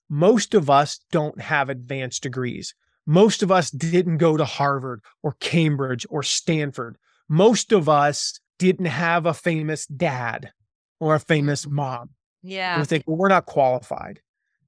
Most 0.10 0.54
of 0.54 0.70
us 0.70 1.00
don't 1.10 1.40
have 1.40 1.70
advanced 1.70 2.24
degrees. 2.24 2.76
Most 3.12 3.44
of 3.44 3.52
us 3.52 3.72
didn't 3.72 4.20
go 4.20 4.38
to 4.38 4.46
Harvard 4.46 5.02
or 5.22 5.36
Cambridge 5.42 6.06
or 6.10 6.24
Stanford. 6.24 6.98
Most 7.28 7.74
of 7.74 7.90
us 7.90 8.40
didn't 8.58 8.86
have 8.86 9.26
a 9.26 9.34
famous 9.34 9.86
dad 9.86 10.54
or 10.98 11.14
a 11.14 11.20
famous 11.20 11.68
mom. 11.68 12.12
And 12.42 12.52
yeah. 12.54 12.80
we 12.80 12.86
think, 12.86 13.04
well, 13.06 13.18
we're 13.18 13.28
not 13.28 13.48
qualified. 13.48 14.22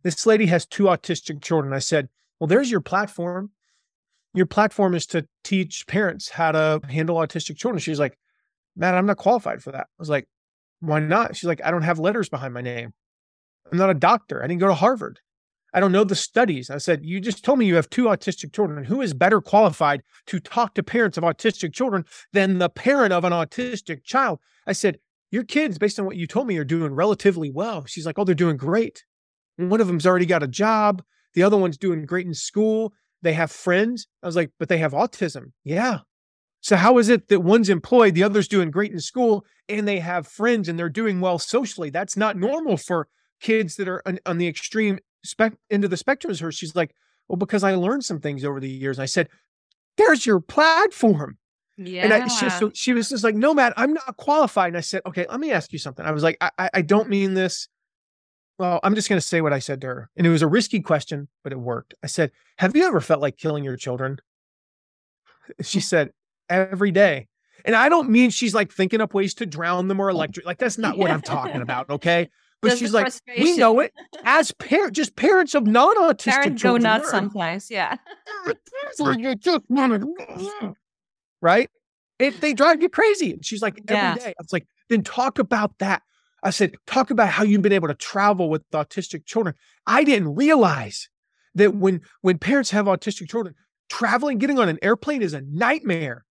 This 0.04 0.26
lady 0.26 0.48
has 0.48 0.66
two 0.66 0.84
autistic 0.84 1.42
children. 1.42 1.72
I 1.72 1.80
said, 1.80 2.10
well, 2.38 2.50
there's 2.50 2.70
your 2.70 2.82
platform. 2.82 3.52
Your 4.34 4.46
platform 4.46 4.94
is 4.94 5.06
to 5.08 5.26
teach 5.46 5.88
parents 5.88 6.28
how 6.28 6.52
to 6.52 6.82
handle 6.90 7.16
autistic 7.16 7.56
children. 7.56 7.80
She's 7.80 8.00
like, 8.00 8.18
Matt, 8.76 8.94
I'm 8.94 9.06
not 9.06 9.16
qualified 9.16 9.64
for 9.64 9.72
that. 9.72 9.88
I 9.88 10.00
was 10.00 10.10
like, 10.10 10.28
why 10.82 11.00
not? 11.00 11.38
She's 11.38 11.48
like, 11.48 11.64
I 11.64 11.72
don't 11.72 11.84
have 11.84 11.98
letters 11.98 12.28
behind 12.28 12.54
my 12.54 12.60
name. 12.60 12.94
I'm 13.72 13.78
not 13.78 13.90
a 13.90 13.94
doctor. 13.94 14.44
I 14.44 14.48
didn't 14.48 14.60
go 14.60 14.68
to 14.68 14.74
Harvard. 14.74 15.22
I 15.74 15.80
don't 15.80 15.92
know 15.92 16.04
the 16.04 16.16
studies. 16.16 16.70
I 16.70 16.78
said, 16.78 17.04
You 17.04 17.20
just 17.20 17.44
told 17.44 17.60
me 17.60 17.66
you 17.66 17.76
have 17.76 17.90
two 17.90 18.06
autistic 18.06 18.54
children. 18.54 18.84
Who 18.84 19.02
is 19.02 19.14
better 19.14 19.42
qualified 19.42 20.04
to 20.28 20.40
talk 20.40 20.76
to 20.76 20.84
parents 20.84 21.18
of 21.18 21.24
autistic 21.24 21.74
children 21.74 22.06
than 22.32 22.60
the 22.60 22.70
parent 22.70 23.12
of 23.12 23.24
an 23.24 23.34
autistic 23.34 24.04
child? 24.04 24.40
I 24.68 24.74
said, 24.74 25.00
Your 25.32 25.44
kids, 25.44 25.78
based 25.78 26.00
on 26.00 26.06
what 26.06 26.16
you 26.16 26.28
told 26.28 26.48
me, 26.48 26.58
are 26.58 26.64
doing 26.64 26.94
relatively 26.94 27.50
well. 27.50 27.86
She's 27.86 28.06
like, 28.06 28.20
Oh, 28.20 28.24
they're 28.24 28.36
doing 28.36 28.58
great. 28.58 29.04
One 29.58 29.82
of 29.82 29.88
them's 29.88 30.06
already 30.06 30.26
got 30.26 30.44
a 30.44 30.48
job. 30.48 31.04
The 31.34 31.44
other 31.44 31.58
one's 31.58 31.78
doing 31.78 32.06
great 32.06 32.28
in 32.28 32.34
school. 32.34 32.94
They 33.24 33.34
have 33.34 33.52
friends. 33.52 34.08
I 34.22 34.28
was 34.28 34.36
like, 34.36 34.52
But 34.60 34.70
they 34.70 34.78
have 34.78 34.94
autism. 34.94 35.54
Yeah. 35.64 36.00
So 36.62 36.78
how 36.78 36.98
is 36.98 37.10
it 37.10 37.28
that 37.28 37.42
one's 37.42 37.68
employed, 37.68 38.14
the 38.14 38.24
other's 38.24 38.48
doing 38.48 38.72
great 38.72 38.94
in 38.94 39.00
school, 39.02 39.46
and 39.68 39.86
they 39.86 40.00
have 40.00 40.26
friends 40.26 40.70
and 40.70 40.80
they're 40.80 40.88
doing 40.88 41.20
well 41.20 41.38
socially? 41.38 41.90
That's 41.90 42.16
not 42.16 42.38
normal 42.38 42.78
for 42.78 43.10
kids 43.42 43.76
that 43.76 43.90
are 43.90 44.02
on, 44.06 44.20
on 44.26 44.38
the 44.38 44.48
extreme 44.48 45.00
spec 45.24 45.54
of 45.72 45.90
the 45.90 45.98
spectrum 45.98 46.32
as 46.32 46.40
her. 46.40 46.52
She's 46.52 46.76
like, 46.76 46.96
well, 47.28 47.38
because 47.38 47.64
I 47.64 47.76
learned 47.76 48.06
some 48.06 48.20
things 48.20 48.44
over 48.44 48.60
the 48.60 48.70
years. 48.70 49.00
I 49.00 49.06
said, 49.06 49.30
there's 49.98 50.26
your 50.26 50.40
platform. 50.40 51.38
Yeah. 51.78 52.04
And 52.04 52.14
I, 52.14 52.28
she, 52.28 52.50
so 52.50 52.72
she 52.74 52.94
was 52.94 53.10
just 53.10 53.24
like, 53.24 53.36
no, 53.36 53.54
Matt, 53.54 53.74
I'm 53.78 53.94
not 53.94 54.18
qualified. 54.18 54.70
And 54.70 54.78
I 54.78 54.82
said, 54.82 55.02
okay, 55.06 55.26
let 55.30 55.40
me 55.40 55.52
ask 55.52 55.74
you 55.74 55.80
something. 55.80 56.06
I 56.06 56.12
was 56.12 56.24
like, 56.24 56.38
I, 56.42 56.52
I, 56.58 56.70
I 56.76 56.82
don't 56.82 57.10
mean 57.10 57.34
this. 57.34 57.68
Well, 58.60 58.80
I'm 58.84 58.94
just 58.94 59.10
going 59.10 59.20
to 59.20 59.26
say 59.26 59.42
what 59.42 59.54
I 59.54 59.60
said 59.60 59.82
to 59.82 59.88
her. 59.88 60.10
And 60.16 60.28
it 60.28 60.30
was 60.30 60.44
a 60.44 60.48
risky 60.48 60.80
question, 60.80 61.28
but 61.44 61.52
it 61.52 61.60
worked. 61.60 61.96
I 62.04 62.08
said, 62.08 62.32
have 62.60 62.76
you 62.76 62.86
ever 62.86 63.02
felt 63.02 63.22
like 63.22 63.38
killing 63.38 63.64
your 63.64 63.78
children? 63.78 64.18
She 65.62 65.82
said, 65.82 66.12
every 66.50 66.92
day. 66.92 67.28
And 67.66 67.76
I 67.76 67.90
don't 67.90 68.10
mean 68.10 68.30
she's 68.30 68.54
like 68.54 68.72
thinking 68.72 69.02
up 69.02 69.14
ways 69.14 69.34
to 69.36 69.46
drown 69.46 69.88
them 69.88 70.00
or 70.00 70.10
oh. 70.10 70.14
electric. 70.14 70.46
Like 70.46 70.58
that's 70.58 70.78
not 70.78 70.98
what 70.98 71.12
I'm 71.12 71.22
talking 71.22 71.62
about. 71.62 71.90
Okay. 71.90 72.30
But 72.64 72.70
Just 72.70 72.80
she's 72.80 72.94
like, 72.94 73.12
we 73.38 73.58
know 73.58 73.82
it 73.82 73.92
as 74.24 74.54
parents, 74.54 74.96
just 74.96 75.18
parents 75.18 75.54
of 75.54 75.68
non-autistic 75.68 76.32
Parents 76.32 76.64
go 76.64 76.78
nuts 76.78 77.04
They're- 77.04 77.12
sometimes. 77.12 77.70
Yeah. 77.70 77.98
you 78.48 78.54
just 78.86 79.02
wanna- 79.02 80.06
right? 81.42 81.70
If 82.20 82.40
they 82.40 82.54
drive 82.54 82.82
you 82.82 82.88
crazy. 82.88 83.34
And 83.34 83.46
she's 83.46 83.62
like, 83.62 83.82
every 83.90 84.18
day. 84.18 84.28
Yeah. 84.28 84.30
I 84.30 84.42
was 84.42 84.54
like, 84.54 84.66
then 84.90 85.04
talk 85.04 85.40
about 85.40 85.78
that. 85.80 86.04
I 86.42 86.52
said, 86.52 86.76
talk 86.88 87.12
about 87.12 87.28
how 87.28 87.44
you've 87.44 87.62
been 87.62 87.74
able 87.74 87.90
to 87.90 87.96
travel 87.96 88.50
with 88.50 88.64
autistic 88.72 89.26
children. 89.26 89.56
I 89.86 90.06
didn't 90.06 90.34
realize 90.34 91.10
that 91.56 91.76
when 91.76 92.00
when 92.22 92.38
parents 92.38 92.72
have 92.72 92.86
autistic 92.86 93.30
children, 93.30 93.56
traveling, 93.90 94.38
getting 94.38 94.58
on 94.58 94.70
an 94.70 94.80
airplane 94.82 95.22
is 95.22 95.34
a 95.34 95.42
nightmare. 95.42 96.24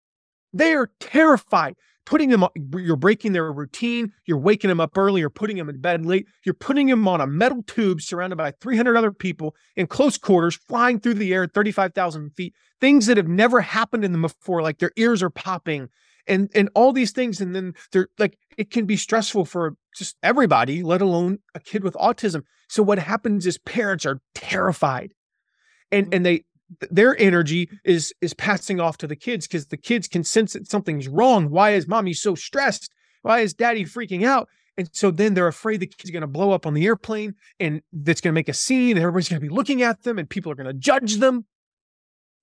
They 0.53 0.73
are 0.75 0.91
terrified. 1.01 1.75
Putting 2.05 2.29
them, 2.29 2.45
you're 2.75 2.95
breaking 2.95 3.33
their 3.33 3.51
routine. 3.51 4.11
You're 4.25 4.39
waking 4.39 4.69
them 4.69 4.79
up 4.79 4.97
early. 4.97 5.21
You're 5.21 5.29
putting 5.29 5.57
them 5.57 5.69
in 5.69 5.79
bed 5.79 6.05
late. 6.05 6.27
You're 6.43 6.55
putting 6.55 6.87
them 6.87 7.07
on 7.07 7.21
a 7.21 7.27
metal 7.27 7.63
tube 7.63 8.01
surrounded 8.01 8.37
by 8.37 8.51
300 8.51 8.97
other 8.97 9.11
people 9.11 9.55
in 9.75 9.87
close 9.87 10.17
quarters, 10.17 10.55
flying 10.55 10.99
through 10.99 11.15
the 11.15 11.33
air 11.33 11.43
at 11.43 11.53
35,000 11.53 12.31
feet. 12.31 12.53
Things 12.79 13.05
that 13.05 13.17
have 13.17 13.27
never 13.27 13.61
happened 13.61 14.03
in 14.03 14.11
them 14.11 14.23
before, 14.23 14.61
like 14.61 14.79
their 14.79 14.91
ears 14.95 15.21
are 15.21 15.29
popping, 15.29 15.89
and 16.27 16.49
and 16.55 16.69
all 16.73 16.91
these 16.91 17.11
things. 17.11 17.39
And 17.39 17.55
then 17.55 17.73
they're 17.91 18.07
like, 18.17 18.37
it 18.57 18.71
can 18.71 18.85
be 18.85 18.97
stressful 18.97 19.45
for 19.45 19.75
just 19.95 20.17
everybody, 20.23 20.81
let 20.81 21.01
alone 21.01 21.39
a 21.53 21.59
kid 21.59 21.83
with 21.83 21.93
autism. 21.95 22.43
So 22.67 22.81
what 22.81 22.99
happens 22.99 23.45
is 23.45 23.57
parents 23.59 24.05
are 24.05 24.21
terrified, 24.33 25.13
and 25.91 26.05
mm-hmm. 26.05 26.13
and 26.15 26.25
they 26.25 26.45
their 26.89 27.19
energy 27.19 27.69
is 27.83 28.13
is 28.21 28.33
passing 28.33 28.79
off 28.79 28.97
to 28.97 29.07
the 29.07 29.15
kids 29.15 29.47
because 29.47 29.67
the 29.67 29.77
kids 29.77 30.07
can 30.07 30.23
sense 30.23 30.53
that 30.53 30.69
something's 30.69 31.07
wrong. 31.07 31.49
Why 31.49 31.71
is 31.71 31.87
mommy 31.87 32.13
so 32.13 32.35
stressed? 32.35 32.89
Why 33.21 33.39
is 33.39 33.53
daddy 33.53 33.85
freaking 33.85 34.25
out? 34.25 34.47
And 34.77 34.89
so 34.93 35.11
then 35.11 35.33
they're 35.33 35.47
afraid 35.47 35.79
the 35.79 35.87
kid's 35.87 36.09
are 36.09 36.13
going 36.13 36.21
to 36.21 36.27
blow 36.27 36.51
up 36.51 36.65
on 36.65 36.73
the 36.73 36.85
airplane 36.85 37.35
and 37.59 37.81
that's 37.91 38.21
going 38.21 38.31
to 38.31 38.37
make 38.37 38.49
a 38.49 38.53
scene 38.53 38.91
and 38.91 38.99
everybody's 38.99 39.29
going 39.29 39.41
to 39.41 39.47
be 39.47 39.53
looking 39.53 39.81
at 39.81 40.03
them 40.03 40.17
and 40.17 40.29
people 40.29 40.51
are 40.51 40.55
going 40.55 40.67
to 40.67 40.73
judge 40.73 41.17
them. 41.17 41.45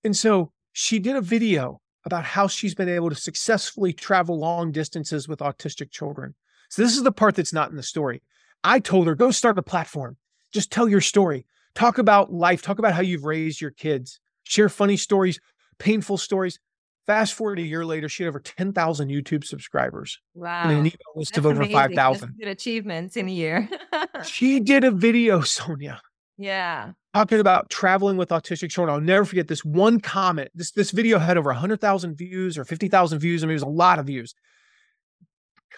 And 0.03 0.15
so 0.15 0.51
she 0.71 0.99
did 0.99 1.15
a 1.15 1.21
video 1.21 1.81
about 2.05 2.23
how 2.23 2.47
she's 2.47 2.75
been 2.75 2.87
able 2.87 3.09
to 3.09 3.15
successfully 3.15 3.93
travel 3.93 4.39
long 4.39 4.71
distances 4.71 5.27
with 5.27 5.39
autistic 5.39 5.91
children. 5.91 6.35
So 6.69 6.83
this 6.83 6.95
is 6.95 7.03
the 7.03 7.11
part 7.11 7.35
that's 7.35 7.53
not 7.53 7.71
in 7.71 7.75
the 7.75 7.83
story. 7.83 8.21
I 8.63 8.79
told 8.79 9.07
her, 9.07 9.15
go 9.15 9.31
start 9.31 9.57
a 9.57 9.63
platform. 9.63 10.17
Just 10.53 10.71
tell 10.71 10.87
your 10.87 11.01
story. 11.01 11.45
Talk 11.75 11.97
about 11.97 12.33
life. 12.33 12.61
Talk 12.61 12.79
about 12.79 12.93
how 12.93 13.01
you've 13.01 13.25
raised 13.25 13.61
your 13.61 13.71
kids. 13.71 14.19
Share 14.43 14.69
funny 14.69 14.97
stories, 14.97 15.39
painful 15.77 16.17
stories. 16.17 16.59
Fast 17.05 17.33
forward 17.33 17.57
a 17.57 17.63
year 17.63 17.85
later, 17.85 18.07
she 18.07 18.23
had 18.23 18.29
over 18.29 18.39
10,000 18.39 19.09
YouTube 19.09 19.43
subscribers. 19.43 20.19
Wow. 20.35 20.63
And 20.63 20.71
an 20.71 20.77
email 20.79 20.93
list 21.15 21.33
That's 21.33 21.39
of 21.39 21.45
over 21.47 21.65
5,000. 21.65 22.35
Good 22.37 22.47
achievements 22.47 23.17
in 23.17 23.27
a 23.27 23.31
year. 23.31 23.67
she 24.25 24.59
did 24.59 24.83
a 24.83 24.91
video, 24.91 25.41
Sonia. 25.41 26.01
Yeah. 26.37 26.91
Talking 27.13 27.39
about 27.39 27.69
traveling 27.69 28.15
with 28.15 28.29
autistic 28.29 28.69
children. 28.69 28.93
I'll 28.93 29.01
never 29.01 29.25
forget 29.25 29.47
this 29.47 29.65
one 29.65 29.99
comment. 29.99 30.51
This, 30.53 30.71
this 30.71 30.91
video 30.91 31.17
had 31.17 31.37
over 31.37 31.49
100,000 31.49 32.15
views 32.15 32.57
or 32.57 32.63
50,000 32.63 33.17
views. 33.19 33.43
I 33.43 33.47
mean, 33.47 33.51
it 33.51 33.55
was 33.55 33.63
a 33.63 33.67
lot 33.67 33.97
of 33.97 34.05
views. 34.05 34.35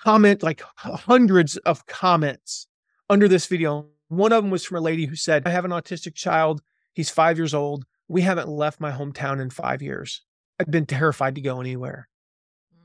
Comment, 0.04 0.44
like 0.44 0.62
hundreds 0.76 1.58
of 1.58 1.86
comments 1.86 2.68
under 3.10 3.28
this 3.28 3.48
video. 3.48 3.88
One 4.12 4.34
of 4.34 4.44
them 4.44 4.52
was 4.52 4.66
from 4.66 4.76
a 4.76 4.82
lady 4.82 5.06
who 5.06 5.16
said, 5.16 5.44
I 5.46 5.52
have 5.52 5.64
an 5.64 5.72
autistic 5.72 6.16
child. 6.16 6.62
He's 6.92 7.10
five 7.10 7.38
years 7.38 7.54
old. 7.54 7.86
We 8.10 8.24
haven't 8.24 8.50
left 8.50 8.82
my 8.82 8.92
hometown 8.92 9.40
in 9.40 9.50
five 9.50 9.82
years. 9.82 10.22
I've 10.60 10.70
been 10.70 10.86
terrified 10.86 11.36
to 11.36 11.42
go 11.42 11.62
anywhere. 11.62 12.10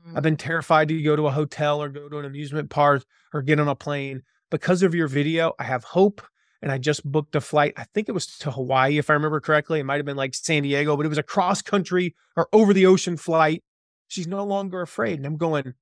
Mm. 0.07 0.15
I've 0.15 0.23
been 0.23 0.37
terrified 0.37 0.87
to 0.87 1.01
go 1.01 1.17
to 1.17 1.27
a 1.27 1.31
hotel 1.31 1.83
or 1.83 1.89
go 1.89 2.07
to 2.07 2.19
an 2.19 2.23
amusement 2.23 2.69
park 2.69 3.03
or 3.33 3.41
get 3.41 3.59
on 3.59 3.67
a 3.67 3.75
plane. 3.75 4.23
Because 4.49 4.83
of 4.83 4.95
your 4.95 5.09
video, 5.09 5.51
I 5.59 5.65
have 5.65 5.83
hope. 5.83 6.21
And 6.61 6.71
I 6.71 6.77
just 6.77 7.03
booked 7.03 7.35
a 7.35 7.41
flight. 7.41 7.73
I 7.75 7.83
think 7.93 8.07
it 8.07 8.13
was 8.13 8.25
to 8.37 8.51
Hawaii, 8.51 8.97
if 8.97 9.09
I 9.09 9.13
remember 9.13 9.41
correctly. 9.41 9.81
It 9.81 9.85
might 9.85 9.97
have 9.97 10.05
been 10.05 10.15
like 10.15 10.33
San 10.33 10.63
Diego, 10.63 10.95
but 10.95 11.05
it 11.05 11.09
was 11.09 11.17
a 11.17 11.23
cross 11.23 11.61
country 11.61 12.15
or 12.37 12.47
over 12.53 12.73
the 12.73 12.85
ocean 12.85 13.17
flight. 13.17 13.65
She's 14.07 14.27
no 14.27 14.45
longer 14.45 14.81
afraid. 14.81 15.17
And 15.17 15.25
I'm 15.25 15.35
going, 15.35 15.73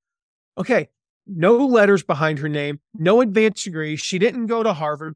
okay, 0.58 0.90
no 1.28 1.58
letters 1.68 2.02
behind 2.02 2.40
her 2.40 2.50
name, 2.50 2.80
no 2.96 3.22
advanced 3.22 3.64
degree. 3.64 3.96
She 3.96 4.18
didn't 4.18 4.48
go 4.48 4.64
to 4.64 4.74
Harvard. 4.74 5.16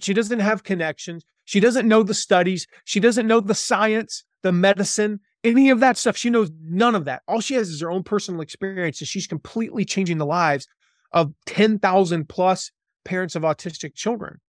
She 0.00 0.14
doesn't 0.14 0.40
have 0.40 0.62
connections. 0.62 1.24
She 1.44 1.60
doesn't 1.60 1.88
know 1.88 2.02
the 2.02 2.14
studies. 2.14 2.66
She 2.84 3.00
doesn't 3.00 3.26
know 3.26 3.40
the 3.40 3.54
science, 3.54 4.24
the 4.42 4.52
medicine, 4.52 5.20
any 5.44 5.70
of 5.70 5.80
that 5.80 5.98
stuff. 5.98 6.16
She 6.16 6.30
knows 6.30 6.50
none 6.62 6.94
of 6.94 7.04
that. 7.06 7.22
All 7.26 7.40
she 7.40 7.54
has 7.54 7.68
is 7.68 7.80
her 7.80 7.90
own 7.90 8.02
personal 8.02 8.40
experience, 8.40 9.00
and 9.00 9.08
she's 9.08 9.26
completely 9.26 9.84
changing 9.84 10.18
the 10.18 10.26
lives 10.26 10.66
of 11.12 11.32
10,000 11.46 12.28
plus 12.28 12.70
parents 13.04 13.34
of 13.34 13.42
autistic 13.42 13.94
children. 13.94 14.40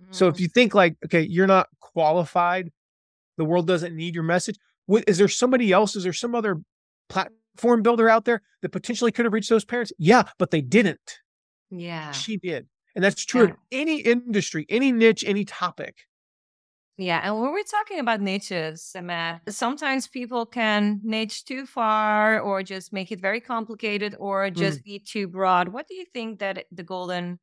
Mm. 0.00 0.14
So 0.14 0.28
if 0.28 0.36
mm. 0.36 0.40
you 0.40 0.48
think 0.48 0.74
like, 0.74 0.96
okay, 1.04 1.22
you're 1.22 1.46
not 1.46 1.68
qualified, 1.80 2.70
the 3.36 3.44
world 3.44 3.66
doesn't 3.66 3.94
need 3.94 4.14
your 4.14 4.24
message. 4.24 4.56
What, 4.86 5.04
is 5.06 5.18
there 5.18 5.28
somebody 5.28 5.72
else? 5.72 5.96
Is 5.96 6.04
there 6.04 6.12
some 6.12 6.34
other 6.34 6.60
platform 7.08 7.82
builder 7.82 8.08
out 8.08 8.24
there 8.24 8.42
that 8.62 8.70
potentially 8.70 9.12
could 9.12 9.24
have 9.24 9.32
reached 9.32 9.50
those 9.50 9.64
parents? 9.64 9.92
Yeah, 9.98 10.24
but 10.38 10.50
they 10.50 10.60
didn't. 10.60 11.18
Yeah. 11.70 12.12
She 12.12 12.36
did. 12.36 12.66
And 12.94 13.04
that's 13.04 13.24
true 13.24 13.48
yeah. 13.48 13.54
in 13.70 13.88
any 13.88 14.00
industry, 14.00 14.66
any 14.68 14.92
niche, 14.92 15.24
any 15.26 15.44
topic. 15.44 16.06
Yeah, 16.96 17.20
and 17.22 17.40
when 17.40 17.52
we're 17.52 17.62
talking 17.62 18.00
about 18.00 18.20
niches, 18.20 18.92
Matt, 19.00 19.42
sometimes 19.48 20.08
people 20.08 20.44
can 20.44 21.00
niche 21.04 21.44
too 21.44 21.64
far 21.64 22.40
or 22.40 22.64
just 22.64 22.92
make 22.92 23.12
it 23.12 23.20
very 23.20 23.40
complicated 23.40 24.16
or 24.18 24.50
just 24.50 24.80
mm. 24.80 24.84
be 24.84 24.98
too 24.98 25.28
broad. 25.28 25.68
What 25.68 25.86
do 25.86 25.94
you 25.94 26.04
think 26.12 26.40
that 26.40 26.64
the 26.72 26.82
golden 26.82 27.38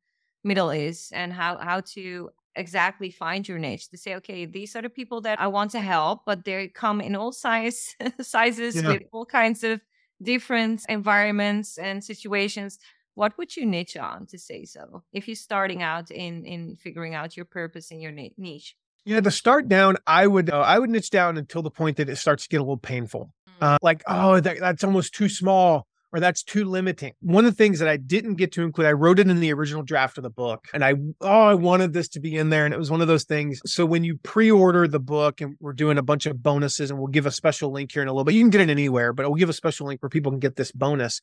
middle 0.46 0.70
is 0.70 1.10
and 1.12 1.32
how 1.32 1.58
how 1.58 1.80
to 1.80 2.30
exactly 2.54 3.10
find 3.10 3.46
your 3.46 3.58
niche 3.58 3.90
to 3.90 3.98
say 3.98 4.14
okay 4.14 4.46
these 4.46 4.74
are 4.74 4.80
the 4.80 4.88
people 4.88 5.20
that 5.20 5.38
i 5.40 5.46
want 5.46 5.70
to 5.70 5.80
help 5.80 6.22
but 6.24 6.44
they 6.44 6.68
come 6.68 7.00
in 7.00 7.14
all 7.14 7.32
size 7.32 7.94
sizes 8.20 8.76
yeah. 8.76 8.88
with 8.88 9.02
all 9.12 9.26
kinds 9.26 9.62
of 9.62 9.80
different 10.22 10.82
environments 10.88 11.76
and 11.76 12.02
situations 12.02 12.78
what 13.16 13.36
would 13.36 13.56
you 13.56 13.66
niche 13.66 13.96
on 13.96 14.26
to 14.26 14.38
say 14.38 14.64
so 14.64 15.02
if 15.12 15.26
you're 15.26 15.34
starting 15.34 15.82
out 15.82 16.10
in 16.10 16.44
in 16.44 16.76
figuring 16.76 17.14
out 17.14 17.36
your 17.36 17.46
purpose 17.46 17.90
in 17.90 18.00
your 18.00 18.12
niche 18.12 18.76
yeah 19.04 19.20
to 19.20 19.30
start 19.30 19.68
down 19.68 19.96
i 20.06 20.26
would 20.26 20.50
uh, 20.50 20.60
i 20.60 20.78
would 20.78 20.90
niche 20.90 21.10
down 21.10 21.36
until 21.36 21.62
the 21.62 21.70
point 21.70 21.96
that 21.96 22.08
it 22.08 22.16
starts 22.16 22.44
to 22.44 22.48
get 22.48 22.58
a 22.58 22.62
little 22.62 22.76
painful 22.76 23.32
mm. 23.48 23.52
uh, 23.60 23.78
like 23.82 24.02
oh 24.06 24.38
that, 24.38 24.58
that's 24.60 24.84
almost 24.84 25.12
too 25.12 25.28
small 25.28 25.86
or 26.12 26.20
that's 26.20 26.42
too 26.42 26.64
limiting. 26.64 27.12
One 27.20 27.44
of 27.44 27.52
the 27.52 27.56
things 27.56 27.78
that 27.78 27.88
I 27.88 27.96
didn't 27.96 28.36
get 28.36 28.52
to 28.52 28.62
include, 28.62 28.86
I 28.86 28.92
wrote 28.92 29.18
it 29.18 29.28
in 29.28 29.40
the 29.40 29.52
original 29.52 29.82
draft 29.82 30.16
of 30.16 30.22
the 30.22 30.30
book 30.30 30.66
and 30.72 30.84
I, 30.84 30.94
oh, 31.20 31.42
I 31.48 31.54
wanted 31.54 31.92
this 31.92 32.08
to 32.10 32.20
be 32.20 32.36
in 32.36 32.48
there. 32.48 32.64
And 32.64 32.72
it 32.72 32.78
was 32.78 32.90
one 32.90 33.02
of 33.02 33.08
those 33.08 33.24
things. 33.24 33.60
So 33.66 33.84
when 33.84 34.04
you 34.04 34.16
pre 34.22 34.50
order 34.50 34.88
the 34.88 35.00
book 35.00 35.40
and 35.40 35.56
we're 35.60 35.72
doing 35.72 35.98
a 35.98 36.02
bunch 36.02 36.24
of 36.24 36.42
bonuses 36.42 36.90
and 36.90 36.98
we'll 36.98 37.08
give 37.08 37.26
a 37.26 37.30
special 37.30 37.70
link 37.70 37.92
here 37.92 38.02
in 38.02 38.08
a 38.08 38.12
little 38.12 38.24
bit, 38.24 38.34
you 38.34 38.42
can 38.42 38.50
get 38.50 38.62
it 38.62 38.70
anywhere, 38.70 39.12
but 39.12 39.26
we'll 39.26 39.34
give 39.34 39.50
a 39.50 39.54
special 39.54 39.88
link 39.88 40.02
where 40.02 40.08
people 40.08 40.32
can 40.32 40.40
get 40.40 40.56
this 40.56 40.72
bonus 40.72 41.20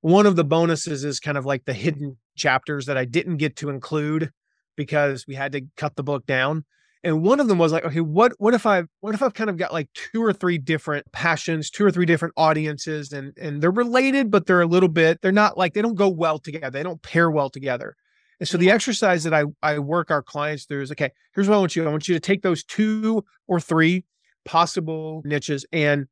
one 0.00 0.26
of 0.26 0.36
the 0.36 0.44
bonuses 0.44 1.04
is 1.04 1.20
kind 1.20 1.38
of 1.38 1.46
like 1.46 1.64
the 1.64 1.72
hidden 1.72 2.16
chapters 2.36 2.86
that 2.86 2.96
I 2.96 3.04
didn't 3.04 3.38
get 3.38 3.56
to 3.56 3.70
include 3.70 4.30
because 4.76 5.26
we 5.26 5.34
had 5.34 5.52
to 5.52 5.62
cut 5.76 5.96
the 5.96 6.02
book 6.02 6.26
down. 6.26 6.64
And 7.02 7.22
one 7.22 7.40
of 7.40 7.46
them 7.46 7.58
was 7.58 7.72
like, 7.72 7.84
okay, 7.84 8.00
what 8.00 8.32
what 8.38 8.52
if 8.52 8.66
I 8.66 8.82
what 9.00 9.14
if 9.14 9.22
I've 9.22 9.34
kind 9.34 9.48
of 9.48 9.56
got 9.56 9.72
like 9.72 9.88
two 9.94 10.22
or 10.22 10.32
three 10.32 10.58
different 10.58 11.10
passions, 11.12 11.70
two 11.70 11.84
or 11.84 11.90
three 11.90 12.06
different 12.06 12.34
audiences, 12.36 13.12
and 13.12 13.32
and 13.38 13.62
they're 13.62 13.70
related, 13.70 14.30
but 14.30 14.46
they're 14.46 14.62
a 14.62 14.66
little 14.66 14.88
bit, 14.88 15.20
they're 15.22 15.30
not 15.30 15.56
like 15.56 15.74
they 15.74 15.82
don't 15.82 15.94
go 15.94 16.08
well 16.08 16.38
together. 16.38 16.70
They 16.70 16.82
don't 16.82 17.02
pair 17.02 17.30
well 17.30 17.48
together. 17.48 17.94
And 18.40 18.48
so 18.48 18.58
the 18.58 18.70
exercise 18.70 19.24
that 19.24 19.32
I 19.32 19.44
I 19.62 19.78
work 19.78 20.10
our 20.10 20.22
clients 20.22 20.64
through 20.64 20.82
is 20.82 20.90
okay, 20.92 21.12
here's 21.34 21.48
what 21.48 21.56
I 21.56 21.58
want 21.58 21.76
you. 21.76 21.86
I 21.86 21.90
want 21.90 22.08
you 22.08 22.14
to 22.14 22.20
take 22.20 22.42
those 22.42 22.64
two 22.64 23.24
or 23.46 23.60
three 23.60 24.04
possible 24.44 25.22
niches 25.24 25.64
and 25.72 26.06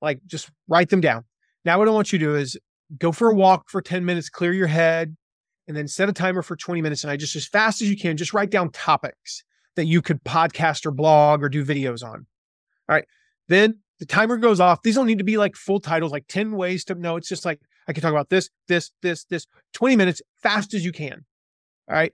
like 0.00 0.20
just 0.26 0.50
write 0.68 0.88
them 0.88 1.00
down. 1.00 1.24
Now 1.64 1.78
what 1.78 1.88
I 1.88 1.90
want 1.90 2.12
you 2.12 2.18
to 2.18 2.24
do 2.24 2.36
is 2.36 2.56
go 2.98 3.12
for 3.12 3.30
a 3.30 3.34
walk 3.34 3.68
for 3.68 3.80
10 3.80 4.04
minutes, 4.04 4.28
clear 4.28 4.52
your 4.52 4.66
head, 4.66 5.16
and 5.68 5.76
then 5.76 5.88
set 5.88 6.08
a 6.08 6.12
timer 6.12 6.42
for 6.42 6.56
20 6.56 6.80
minutes. 6.80 7.04
And 7.04 7.10
I 7.10 7.16
just, 7.16 7.36
as 7.36 7.46
fast 7.46 7.82
as 7.82 7.90
you 7.90 7.96
can, 7.96 8.16
just 8.16 8.32
write 8.32 8.50
down 8.50 8.70
topics 8.70 9.42
that 9.74 9.86
you 9.86 10.00
could 10.02 10.22
podcast 10.24 10.86
or 10.86 10.90
blog 10.90 11.42
or 11.42 11.48
do 11.48 11.64
videos 11.64 12.04
on. 12.04 12.26
All 12.88 12.94
right. 12.94 13.06
Then 13.48 13.78
the 13.98 14.06
timer 14.06 14.36
goes 14.36 14.60
off. 14.60 14.82
These 14.82 14.94
don't 14.94 15.06
need 15.06 15.18
to 15.18 15.24
be 15.24 15.36
like 15.36 15.56
full 15.56 15.80
titles, 15.80 16.12
like 16.12 16.26
10 16.28 16.52
ways 16.52 16.84
to 16.84 16.94
know. 16.94 17.16
It's 17.16 17.28
just 17.28 17.44
like, 17.44 17.60
I 17.88 17.92
can 17.92 18.02
talk 18.02 18.12
about 18.12 18.30
this, 18.30 18.50
this, 18.68 18.90
this, 19.02 19.24
this, 19.24 19.46
20 19.74 19.96
minutes, 19.96 20.22
fast 20.42 20.74
as 20.74 20.84
you 20.84 20.92
can. 20.92 21.24
All 21.88 21.96
right. 21.96 22.12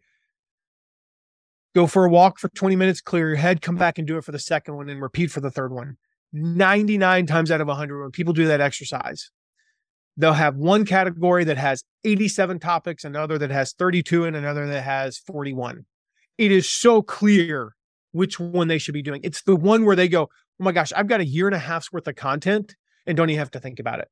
Go 1.74 1.86
for 1.86 2.04
a 2.04 2.10
walk 2.10 2.38
for 2.38 2.48
20 2.48 2.76
minutes, 2.76 3.00
clear 3.00 3.28
your 3.28 3.36
head, 3.36 3.62
come 3.62 3.76
back 3.76 3.96
and 3.96 4.06
do 4.06 4.18
it 4.18 4.24
for 4.24 4.32
the 4.32 4.38
second 4.38 4.76
one 4.76 4.90
and 4.90 5.00
repeat 5.00 5.30
for 5.30 5.40
the 5.40 5.50
third 5.50 5.72
one. 5.72 5.96
99 6.34 7.26
times 7.26 7.50
out 7.50 7.62
of 7.62 7.68
100, 7.68 8.02
when 8.02 8.10
people 8.10 8.34
do 8.34 8.46
that 8.46 8.60
exercise, 8.60 9.30
they'll 10.16 10.32
have 10.32 10.56
one 10.56 10.84
category 10.84 11.44
that 11.44 11.58
has 11.58 11.84
87 12.04 12.58
topics, 12.58 13.04
another 13.04 13.38
that 13.38 13.50
has 13.50 13.72
32, 13.72 14.24
and 14.24 14.36
another 14.36 14.66
that 14.66 14.82
has 14.82 15.18
41. 15.18 15.84
It 16.38 16.52
is 16.52 16.68
so 16.68 17.02
clear 17.02 17.74
which 18.12 18.38
one 18.38 18.68
they 18.68 18.78
should 18.78 18.94
be 18.94 19.02
doing. 19.02 19.20
It's 19.24 19.42
the 19.42 19.56
one 19.56 19.84
where 19.84 19.96
they 19.96 20.08
go, 20.08 20.28
Oh 20.60 20.64
my 20.64 20.72
gosh, 20.72 20.92
I've 20.94 21.08
got 21.08 21.20
a 21.20 21.24
year 21.24 21.46
and 21.46 21.56
a 21.56 21.58
half's 21.58 21.92
worth 21.92 22.06
of 22.06 22.14
content 22.14 22.76
and 23.06 23.16
don't 23.16 23.30
even 23.30 23.38
have 23.38 23.50
to 23.52 23.60
think 23.60 23.80
about 23.80 24.00
it. 24.00 24.08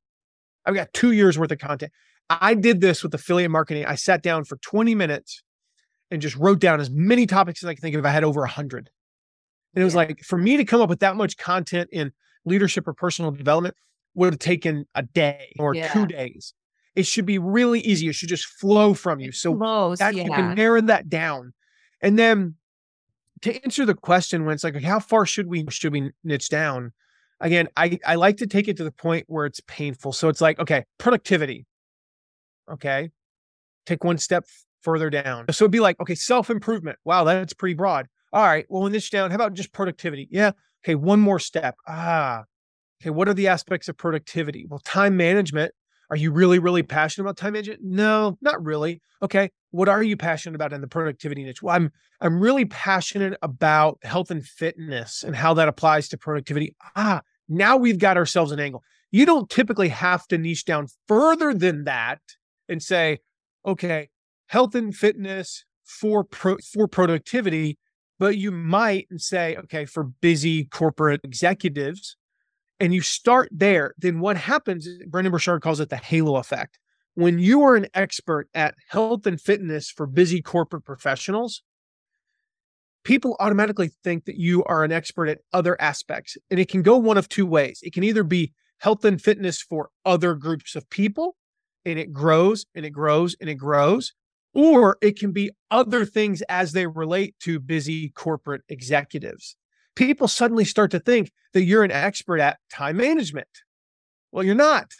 I've 0.66 0.74
got 0.74 0.92
two 0.92 1.12
years 1.12 1.38
worth 1.38 1.52
of 1.52 1.58
content. 1.58 1.92
I 2.28 2.54
did 2.54 2.80
this 2.80 3.02
with 3.02 3.14
affiliate 3.14 3.50
marketing. 3.50 3.84
I 3.86 3.94
sat 3.94 4.22
down 4.22 4.44
for 4.44 4.56
20 4.56 4.94
minutes 4.94 5.42
and 6.10 6.22
just 6.22 6.36
wrote 6.36 6.58
down 6.60 6.80
as 6.80 6.90
many 6.90 7.26
topics 7.26 7.62
as 7.62 7.68
I 7.68 7.74
could 7.74 7.82
think 7.82 7.96
of. 7.96 8.04
I 8.04 8.10
had 8.10 8.24
over 8.24 8.40
100. 8.40 8.90
And 9.74 9.82
it 9.82 9.84
was 9.84 9.94
like, 9.94 10.20
for 10.20 10.38
me 10.38 10.56
to 10.56 10.64
come 10.64 10.80
up 10.80 10.88
with 10.88 11.00
that 11.00 11.16
much 11.16 11.36
content 11.36 11.90
in 11.92 12.12
leadership 12.44 12.88
or 12.88 12.94
personal 12.94 13.30
development, 13.30 13.76
would 14.14 14.32
have 14.32 14.38
taken 14.38 14.86
a 14.94 15.02
day 15.02 15.52
or 15.58 15.74
yeah. 15.74 15.92
two 15.92 16.06
days. 16.06 16.54
It 16.96 17.06
should 17.06 17.26
be 17.26 17.38
really 17.38 17.80
easy. 17.80 18.08
It 18.08 18.14
should 18.14 18.28
just 18.28 18.46
flow 18.46 18.94
from 18.94 19.20
you. 19.20 19.32
So 19.32 19.56
Flows, 19.56 20.00
that, 20.00 20.14
yeah. 20.14 20.24
you 20.24 20.30
can 20.32 20.54
narrow 20.54 20.80
that 20.80 21.08
down. 21.08 21.52
And 22.02 22.18
then 22.18 22.56
to 23.42 23.54
answer 23.62 23.86
the 23.86 23.94
question 23.94 24.44
when 24.44 24.54
it's 24.54 24.64
like, 24.64 24.80
how 24.82 24.98
far 24.98 25.24
should 25.24 25.46
we 25.46 25.64
should 25.70 25.92
we 25.92 26.10
niche 26.24 26.48
down? 26.48 26.92
Again, 27.40 27.68
I, 27.76 27.98
I 28.04 28.16
like 28.16 28.36
to 28.38 28.46
take 28.46 28.68
it 28.68 28.76
to 28.78 28.84
the 28.84 28.90
point 28.90 29.24
where 29.28 29.46
it's 29.46 29.60
painful. 29.66 30.12
So 30.12 30.28
it's 30.28 30.40
like, 30.40 30.58
okay, 30.58 30.84
productivity. 30.98 31.64
Okay. 32.70 33.10
Take 33.86 34.04
one 34.04 34.18
step 34.18 34.44
further 34.82 35.08
down. 35.08 35.46
So 35.50 35.64
it'd 35.64 35.72
be 35.72 35.80
like, 35.80 35.98
okay, 36.00 36.14
self-improvement. 36.14 36.98
Wow, 37.04 37.24
that's 37.24 37.54
pretty 37.54 37.74
broad. 37.74 38.08
All 38.32 38.44
right. 38.44 38.66
Well, 38.68 38.84
in 38.86 38.92
niche 38.92 39.10
down, 39.10 39.30
how 39.30 39.36
about 39.36 39.54
just 39.54 39.72
productivity? 39.72 40.28
Yeah. 40.30 40.52
Okay, 40.84 40.96
one 40.96 41.20
more 41.20 41.38
step. 41.38 41.76
Ah. 41.88 42.44
Okay, 43.02 43.10
what 43.10 43.28
are 43.28 43.34
the 43.34 43.48
aspects 43.48 43.88
of 43.88 43.96
productivity? 43.96 44.66
Well, 44.68 44.80
time 44.80 45.16
management. 45.16 45.72
Are 46.10 46.16
you 46.16 46.32
really, 46.32 46.58
really 46.58 46.82
passionate 46.82 47.24
about 47.24 47.36
time 47.36 47.52
management? 47.52 47.80
No, 47.82 48.36
not 48.42 48.62
really. 48.64 49.00
Okay. 49.22 49.50
What 49.70 49.88
are 49.88 50.02
you 50.02 50.16
passionate 50.16 50.56
about 50.56 50.72
in 50.72 50.80
the 50.80 50.88
productivity 50.88 51.44
niche? 51.44 51.62
Well, 51.62 51.76
I'm 51.76 51.92
I'm 52.20 52.40
really 52.40 52.64
passionate 52.64 53.38
about 53.42 53.98
health 54.02 54.30
and 54.30 54.44
fitness 54.44 55.22
and 55.22 55.36
how 55.36 55.54
that 55.54 55.68
applies 55.68 56.08
to 56.08 56.18
productivity. 56.18 56.74
Ah, 56.96 57.22
now 57.48 57.76
we've 57.76 57.98
got 57.98 58.16
ourselves 58.16 58.50
an 58.52 58.60
angle. 58.60 58.82
You 59.12 59.26
don't 59.26 59.48
typically 59.48 59.88
have 59.88 60.26
to 60.28 60.38
niche 60.38 60.64
down 60.64 60.88
further 61.06 61.54
than 61.54 61.84
that 61.84 62.20
and 62.68 62.82
say, 62.82 63.18
okay, 63.64 64.08
health 64.46 64.74
and 64.74 64.94
fitness 64.94 65.64
for 65.84 66.24
pro, 66.24 66.56
for 66.72 66.88
productivity, 66.88 67.78
but 68.18 68.36
you 68.36 68.50
might 68.50 69.06
say, 69.16 69.56
okay, 69.56 69.84
for 69.84 70.04
busy 70.04 70.64
corporate 70.64 71.20
executives, 71.24 72.16
and 72.80 72.94
you 72.94 73.02
start 73.02 73.50
there, 73.52 73.94
then 73.98 74.20
what 74.20 74.38
happens, 74.38 74.88
Brendon 75.06 75.30
Burchard 75.30 75.62
calls 75.62 75.80
it 75.80 75.90
the 75.90 75.96
halo 75.96 76.36
effect. 76.36 76.78
When 77.14 77.38
you 77.38 77.62
are 77.62 77.76
an 77.76 77.88
expert 77.92 78.48
at 78.54 78.74
health 78.88 79.26
and 79.26 79.38
fitness 79.38 79.90
for 79.90 80.06
busy 80.06 80.40
corporate 80.40 80.84
professionals, 80.84 81.62
people 83.04 83.36
automatically 83.38 83.90
think 84.02 84.24
that 84.24 84.36
you 84.36 84.64
are 84.64 84.82
an 84.82 84.92
expert 84.92 85.28
at 85.28 85.40
other 85.52 85.80
aspects. 85.80 86.38
And 86.50 86.58
it 86.58 86.68
can 86.68 86.82
go 86.82 86.96
one 86.96 87.18
of 87.18 87.28
two 87.28 87.46
ways. 87.46 87.80
It 87.82 87.92
can 87.92 88.04
either 88.04 88.24
be 88.24 88.54
health 88.78 89.04
and 89.04 89.20
fitness 89.20 89.60
for 89.60 89.90
other 90.06 90.34
groups 90.34 90.74
of 90.74 90.88
people, 90.88 91.36
and 91.84 91.98
it 91.98 92.12
grows 92.12 92.64
and 92.74 92.86
it 92.86 92.90
grows 92.90 93.36
and 93.40 93.50
it 93.50 93.56
grows, 93.56 94.14
or 94.54 94.96
it 95.02 95.18
can 95.18 95.32
be 95.32 95.50
other 95.70 96.06
things 96.06 96.42
as 96.48 96.72
they 96.72 96.86
relate 96.86 97.34
to 97.40 97.60
busy 97.60 98.08
corporate 98.10 98.62
executives 98.70 99.56
people 100.00 100.28
suddenly 100.28 100.64
start 100.64 100.90
to 100.92 100.98
think 100.98 101.30
that 101.52 101.64
you're 101.64 101.84
an 101.84 101.92
expert 101.92 102.40
at 102.40 102.58
time 102.70 102.96
management. 102.96 103.48
Well, 104.32 104.44
you're 104.44 104.54
not, 104.54 104.90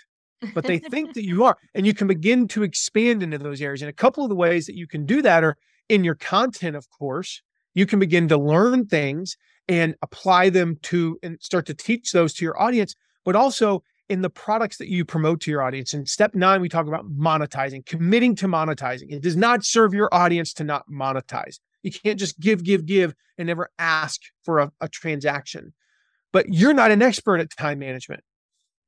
but 0.55 0.65
they 0.65 0.79
think 0.79 1.15
that 1.15 1.25
you 1.25 1.45
are. 1.47 1.57
And 1.75 1.87
you 1.87 1.95
can 1.95 2.07
begin 2.07 2.47
to 2.49 2.63
expand 2.63 3.23
into 3.23 3.39
those 3.39 3.63
areas. 3.63 3.81
And 3.81 3.89
a 3.89 3.95
couple 3.95 4.25
of 4.25 4.29
the 4.29 4.37
ways 4.37 4.67
that 4.67 4.77
you 4.77 4.87
can 4.87 5.07
do 5.07 5.23
that 5.23 5.43
are 5.43 5.57
in 5.89 6.05
your 6.05 6.17
content, 6.17 6.77
of 6.77 6.87
course. 6.91 7.41
You 7.73 7.87
can 7.87 7.99
begin 7.99 8.29
to 8.29 8.37
learn 8.37 8.87
things 8.87 9.39
and 9.69 9.95
apply 10.03 10.51
them 10.51 10.77
to 10.83 11.19
and 11.23 11.39
start 11.41 11.65
to 11.67 11.75
teach 11.75 12.13
those 12.13 12.35
to 12.35 12.45
your 12.45 12.61
audience, 12.61 12.95
but 13.25 13.37
also 13.37 13.83
in 14.11 14.21
the 14.21 14.31
products 14.31 14.77
that 14.79 14.89
you 14.89 15.05
promote 15.07 15.41
to 15.43 15.51
your 15.51 15.63
audience. 15.63 15.95
In 15.95 16.05
step 16.05 16.35
nine, 16.35 16.61
we 16.61 16.69
talk 16.69 16.89
about 16.89 17.07
monetizing, 17.09 17.87
committing 17.87 18.35
to 18.37 18.49
monetizing. 18.49 19.13
It 19.13 19.23
does 19.23 19.37
not 19.37 19.65
serve 19.65 19.95
your 19.95 20.13
audience 20.13 20.53
to 20.55 20.65
not 20.65 20.85
monetize. 20.91 21.59
You 21.83 21.91
can't 21.91 22.19
just 22.19 22.39
give, 22.39 22.63
give, 22.63 22.87
give 22.87 23.15
and 23.39 23.47
never 23.47 23.71
ask 23.79 24.21
for 24.45 24.59
a, 24.59 24.73
a 24.81 24.89
transaction. 24.89 25.73
But 26.33 26.47
you're 26.49 26.75
not 26.75 26.91
an 26.91 27.03
expert 27.03 27.41
at 27.41 27.51
time 27.57 27.79
management. 27.79 28.23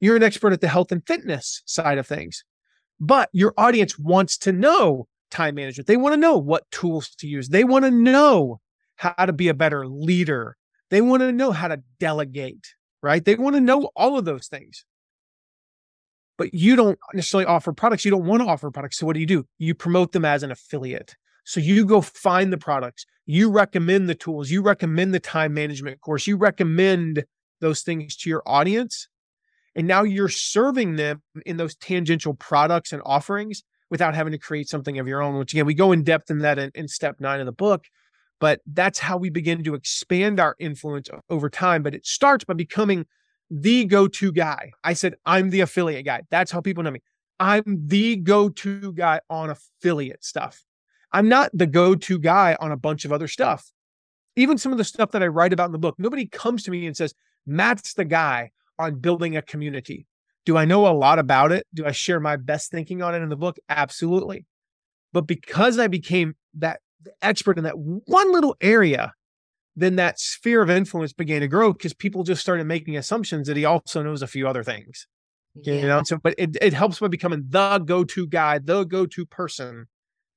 You're 0.01 0.17
an 0.17 0.23
expert 0.23 0.53
at 0.53 0.61
the 0.61 0.69
health 0.69 0.93
and 0.93 1.07
fitness 1.07 1.63
side 1.65 1.99
of 1.99 2.07
things. 2.07 2.45
But 3.01 3.29
your 3.33 3.55
audience 3.57 3.99
wants 3.99 4.37
to 4.39 4.53
know 4.53 5.07
time 5.31 5.55
management. 5.55 5.87
They 5.87 5.97
want 5.97 6.13
to 6.13 6.21
know 6.21 6.37
what 6.37 6.71
tools 6.71 7.11
to 7.19 7.27
use. 7.27 7.49
They 7.49 7.65
want 7.65 7.85
to 7.85 7.91
know 7.91 8.61
how 8.97 9.25
to 9.25 9.33
be 9.33 9.49
a 9.49 9.55
better 9.55 9.87
leader. 9.87 10.57
They 10.91 11.01
want 11.01 11.23
to 11.23 11.33
know 11.33 11.53
how 11.53 11.69
to 11.69 11.83
delegate, 11.99 12.75
right? 13.03 13.25
They 13.25 13.35
want 13.35 13.57
to 13.57 13.61
know 13.61 13.91
all 13.97 14.19
of 14.19 14.25
those 14.25 14.47
things. 14.47 14.85
But 16.39 16.55
you 16.55 16.77
don't 16.77 16.99
necessarily 17.15 17.47
offer 17.47 17.73
products. 17.73 18.05
You 18.05 18.11
don't 18.11 18.27
want 18.27 18.43
to 18.43 18.49
offer 18.49 18.71
products. 18.71 18.99
So 18.99 19.07
what 19.07 19.15
do 19.15 19.21
you 19.21 19.27
do? 19.27 19.47
You 19.59 19.75
promote 19.75 20.13
them 20.13 20.25
as 20.25 20.43
an 20.43 20.51
affiliate. 20.51 21.17
So 21.45 21.61
you 21.61 21.85
go 21.85 22.01
find 22.01 22.53
the 22.53 22.59
products, 22.59 23.05
you 23.27 23.51
recommend 23.51 24.09
the 24.09 24.15
tools, 24.15 24.51
you 24.51 24.63
recommend 24.63 25.13
the 25.13 25.21
time 25.21 25.55
management 25.55 26.01
course, 26.01 26.27
you 26.27 26.37
recommend 26.37 27.25
those 27.61 27.83
things 27.83 28.17
to 28.19 28.31
your 28.31 28.43
audience. 28.47 29.09
And 29.75 29.87
now 29.87 30.03
you're 30.03 30.29
serving 30.29 30.97
them 30.97 31.23
in 31.47 31.57
those 31.57 31.75
tangential 31.75 32.35
products 32.35 32.93
and 32.93 33.01
offerings 33.07 33.63
without 33.91 34.15
having 34.15 34.33
to 34.33 34.39
create 34.39 34.69
something 34.69 34.99
of 34.99 35.09
your 35.09 35.23
own, 35.23 35.39
which 35.39 35.53
again, 35.53 35.67
we 35.67 35.75
go 35.75 35.93
in 35.93 36.03
depth 36.03 36.31
in 36.31 36.39
that 36.41 36.59
in, 36.59 36.71
in 36.75 36.89
step 36.89 37.17
nine 37.21 37.41
of 37.41 37.47
the 37.47 37.53
book. 37.53 37.87
But 38.41 38.61
that's 38.67 38.99
how 38.99 39.17
we 39.17 39.31
begin 39.31 39.63
to 39.65 39.75
expand 39.75 40.41
our 40.41 40.57
influence 40.59 41.09
over 41.31 41.49
time. 41.49 41.83
But 41.83 41.95
it 41.95 42.05
starts 42.05 42.45
by 42.45 42.55
becoming 42.55 43.07
the 43.51 43.85
go 43.85 44.09
to 44.09 44.33
guy. 44.33 44.73
I 44.83 44.95
said, 44.95 45.15
I'm 45.25 45.51
the 45.51 45.61
affiliate 45.61 46.05
guy. 46.05 46.23
That's 46.31 46.51
how 46.51 46.61
people 46.61 46.83
know 46.83 46.91
me. 46.91 47.03
I'm 47.39 47.63
the 47.87 48.17
go 48.17 48.49
to 48.49 48.93
guy 48.93 49.21
on 49.31 49.51
affiliate 49.51 50.25
stuff. 50.25 50.65
I'm 51.13 51.29
not 51.29 51.51
the 51.53 51.67
go 51.67 51.95
to 51.95 52.19
guy 52.19 52.57
on 52.59 52.73
a 52.73 52.77
bunch 52.77 53.05
of 53.05 53.13
other 53.13 53.29
stuff. 53.29 53.71
Even 54.35 54.57
some 54.57 54.73
of 54.73 54.79
the 54.79 54.85
stuff 54.85 55.11
that 55.11 55.23
I 55.23 55.27
write 55.27 55.53
about 55.53 55.67
in 55.67 55.73
the 55.73 55.79
book, 55.79 55.97
nobody 55.99 56.27
comes 56.27 56.63
to 56.65 56.71
me 56.71 56.87
and 56.87 56.97
says, 56.97 57.15
Matt's 57.47 57.95
the 57.95 58.05
guy 58.05 58.51
on 58.79 59.01
building 59.01 59.37
a 59.37 59.43
community. 59.43 60.07
Do 60.45 60.57
I 60.57 60.65
know 60.65 60.87
a 60.87 60.97
lot 60.97 61.19
about 61.19 61.53
it? 61.53 61.67
Do 61.75 61.85
I 61.85 61.93
share 61.93 62.19
my 62.19 62.37
best 62.37 62.71
thinking 62.71 63.03
on 63.03 63.15
it 63.15 63.23
in 63.23 63.29
the 63.29 63.37
book? 63.37 63.59
Absolutely. 63.69 64.47
But 65.13 65.27
because 65.27 65.79
I 65.79 65.87
became 65.87 66.35
that 66.55 66.81
expert 67.21 67.59
in 67.59 67.65
that 67.65 67.79
one 67.79 68.33
little 68.33 68.57
area, 68.61 69.13
then 69.77 69.97
that 69.97 70.19
sphere 70.19 70.63
of 70.63 70.71
influence 70.71 71.13
began 71.13 71.41
to 71.41 71.49
grow 71.49 71.73
because 71.73 71.95
people 71.95 72.25
just 72.25 72.41
started 72.41 72.67
making 72.67 72.97
assumptions 72.97 73.47
that 73.47 73.57
he 73.57 73.65
also 73.65 74.03
knows 74.03 74.23
a 74.23 74.27
few 74.27 74.49
other 74.49 74.63
things. 74.63 75.07
Yeah. 75.55 75.75
You 75.75 75.87
know, 75.87 76.03
so 76.05 76.17
but 76.17 76.35
it, 76.39 76.57
it 76.61 76.73
helps 76.73 76.99
by 76.99 77.09
becoming 77.09 77.45
the 77.49 77.79
go-to 77.79 78.27
guy, 78.27 78.59
the 78.59 78.85
go-to 78.85 79.27
person 79.27 79.87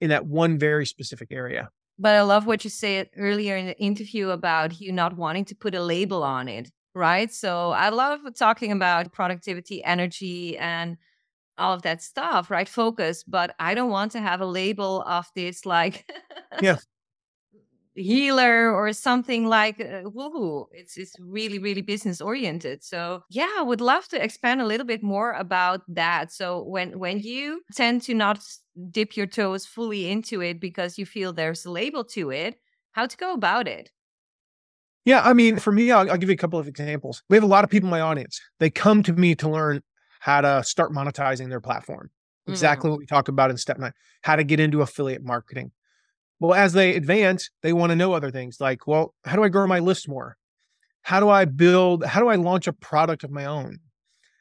in 0.01 0.09
that 0.09 0.25
one 0.25 0.57
very 0.57 0.85
specific 0.85 1.29
area. 1.31 1.69
But 1.97 2.15
I 2.15 2.21
love 2.23 2.45
what 2.45 2.63
you 2.63 2.69
said 2.69 3.09
earlier 3.17 3.55
in 3.55 3.67
the 3.67 3.79
interview 3.79 4.29
about 4.29 4.81
you 4.81 4.91
not 4.91 5.15
wanting 5.15 5.45
to 5.45 5.55
put 5.55 5.75
a 5.75 5.81
label 5.81 6.23
on 6.23 6.47
it, 6.49 6.69
right? 6.93 7.31
So 7.33 7.71
I 7.71 7.89
love 7.89 8.19
talking 8.37 8.71
about 8.71 9.13
productivity, 9.13 9.83
energy, 9.83 10.57
and 10.57 10.97
all 11.57 11.73
of 11.73 11.83
that 11.83 12.01
stuff, 12.01 12.51
right? 12.51 12.67
Focus, 12.67 13.23
but 13.23 13.55
I 13.59 13.75
don't 13.75 13.89
want 13.89 14.11
to 14.11 14.19
have 14.19 14.41
a 14.41 14.45
label 14.45 15.03
of 15.03 15.27
this 15.35 15.65
like 15.65 16.11
yeah 16.61 16.77
healer 17.95 18.71
or 18.71 18.91
something 18.91 19.45
like 19.45 19.79
uh, 19.79 20.03
woohoo 20.03 20.65
it's 20.71 20.97
it's 20.97 21.15
really 21.19 21.59
really 21.59 21.81
business 21.81 22.21
oriented. 22.21 22.83
So 22.83 23.23
yeah 23.29 23.49
i 23.57 23.61
would 23.61 23.81
love 23.81 24.07
to 24.09 24.23
expand 24.23 24.61
a 24.61 24.65
little 24.65 24.85
bit 24.85 25.03
more 25.03 25.33
about 25.33 25.81
that. 25.87 26.31
So 26.31 26.63
when 26.63 26.99
when 26.99 27.19
you 27.19 27.61
tend 27.73 28.01
to 28.03 28.13
not 28.13 28.39
dip 28.91 29.15
your 29.15 29.27
toes 29.27 29.65
fully 29.65 30.09
into 30.11 30.41
it 30.41 30.59
because 30.59 30.97
you 30.97 31.05
feel 31.05 31.31
there's 31.31 31.65
a 31.65 31.71
label 31.71 32.03
to 32.03 32.31
it 32.31 32.55
how 32.91 33.05
to 33.05 33.17
go 33.17 33.33
about 33.33 33.67
it? 33.67 33.91
Yeah 35.05 35.21
i 35.23 35.33
mean 35.33 35.57
for 35.57 35.71
me 35.71 35.91
I'll, 35.91 36.09
I'll 36.11 36.17
give 36.17 36.29
you 36.29 36.35
a 36.35 36.37
couple 36.37 36.59
of 36.59 36.67
examples. 36.67 37.23
We 37.29 37.37
have 37.37 37.43
a 37.43 37.47
lot 37.47 37.63
of 37.63 37.69
people 37.69 37.87
in 37.87 37.91
my 37.91 38.01
audience. 38.01 38.41
They 38.59 38.69
come 38.69 39.03
to 39.03 39.13
me 39.13 39.35
to 39.35 39.49
learn 39.49 39.81
how 40.19 40.41
to 40.41 40.63
start 40.63 40.91
monetizing 40.91 41.49
their 41.49 41.61
platform 41.61 42.09
exactly 42.47 42.87
mm. 42.87 42.91
what 42.91 42.99
we 42.99 43.05
talked 43.05 43.29
about 43.29 43.49
in 43.51 43.57
step 43.57 43.77
nine 43.77 43.93
how 44.21 44.35
to 44.35 44.43
get 44.43 44.59
into 44.59 44.81
affiliate 44.81 45.23
marketing 45.23 45.71
well, 46.39 46.53
as 46.53 46.73
they 46.73 46.95
advance, 46.95 47.49
they 47.61 47.73
want 47.73 47.91
to 47.91 47.95
know 47.95 48.13
other 48.13 48.31
things 48.31 48.57
like, 48.59 48.87
well, 48.87 49.13
how 49.25 49.35
do 49.35 49.43
I 49.43 49.49
grow 49.49 49.67
my 49.67 49.79
list 49.79 50.09
more? 50.09 50.37
How 51.01 51.19
do 51.19 51.29
I 51.29 51.45
build, 51.45 52.03
how 52.03 52.19
do 52.19 52.27
I 52.27 52.35
launch 52.35 52.67
a 52.67 52.73
product 52.73 53.23
of 53.23 53.31
my 53.31 53.45
own? 53.45 53.79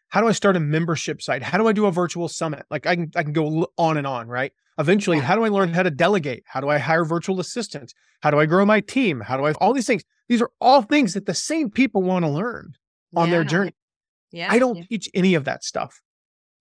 How 0.08 0.20
do 0.20 0.28
I 0.28 0.32
start 0.32 0.56
a 0.56 0.60
membership 0.60 1.20
site? 1.20 1.42
How 1.42 1.58
do 1.58 1.66
I 1.66 1.72
do 1.72 1.86
a 1.86 1.92
virtual 1.92 2.28
summit? 2.28 2.64
Like 2.70 2.86
I 2.86 2.94
can, 2.94 3.10
I 3.16 3.22
can 3.22 3.32
go 3.32 3.68
on 3.76 3.96
and 3.96 4.06
on, 4.06 4.28
right? 4.28 4.52
Eventually, 4.78 5.18
how 5.18 5.36
do 5.36 5.44
I 5.44 5.48
learn 5.48 5.72
how 5.72 5.82
to 5.82 5.90
delegate? 5.90 6.44
How 6.46 6.60
do 6.60 6.68
I 6.68 6.78
hire 6.78 7.04
virtual 7.04 7.38
assistants? 7.38 7.94
How 8.20 8.30
do 8.30 8.40
I 8.40 8.46
grow 8.46 8.64
my 8.64 8.80
team? 8.80 9.20
How 9.20 9.36
do 9.36 9.44
I, 9.44 9.52
all 9.52 9.72
these 9.72 9.86
things? 9.86 10.02
These 10.28 10.42
are 10.42 10.50
all 10.60 10.82
things 10.82 11.14
that 11.14 11.26
the 11.26 11.34
same 11.34 11.70
people 11.70 12.02
want 12.02 12.24
to 12.24 12.30
learn 12.30 12.74
on 13.14 13.28
yeah. 13.28 13.34
their 13.34 13.44
journey. 13.44 13.74
Yeah. 14.32 14.48
I 14.50 14.58
don't 14.58 14.78
yeah. 14.78 14.84
teach 14.88 15.08
any 15.14 15.34
of 15.34 15.44
that 15.44 15.62
stuff. 15.62 16.00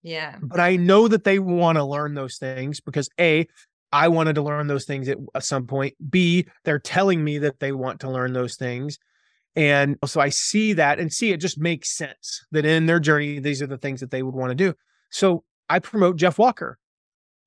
Yeah. 0.03 0.37
But 0.41 0.59
I 0.59 0.75
know 0.75 1.07
that 1.07 1.23
they 1.23 1.39
want 1.39 1.77
to 1.77 1.83
learn 1.83 2.13
those 2.13 2.37
things 2.37 2.81
because 2.81 3.09
A, 3.19 3.47
I 3.93 4.07
wanted 4.07 4.33
to 4.35 4.41
learn 4.41 4.65
those 4.65 4.85
things 4.85 5.07
at, 5.07 5.17
some 5.39 5.67
point. 5.67 5.93
B, 6.09 6.47
they're 6.65 6.79
telling 6.79 7.23
me 7.23 7.37
that 7.37 7.59
they 7.59 7.71
want 7.71 7.99
to 7.99 8.09
learn 8.09 8.33
those 8.33 8.55
things. 8.55 8.97
And 9.55 9.97
so 10.03 10.19
I 10.19 10.29
see 10.29 10.73
that 10.73 10.99
and 10.99 11.13
see 11.13 11.31
it 11.31 11.37
just 11.37 11.59
makes 11.59 11.95
sense 11.95 12.43
that 12.51 12.65
in 12.65 12.87
their 12.87 12.99
journey, 12.99 13.37
these 13.37 13.61
are 13.61 13.67
the 13.67 13.77
things 13.77 13.99
that 13.99 14.09
they 14.09 14.23
would 14.23 14.33
want 14.33 14.49
to 14.49 14.55
do. 14.55 14.73
So 15.11 15.43
I 15.69 15.77
promote 15.77 16.15
Jeff 16.15 16.39
Walker. 16.39 16.79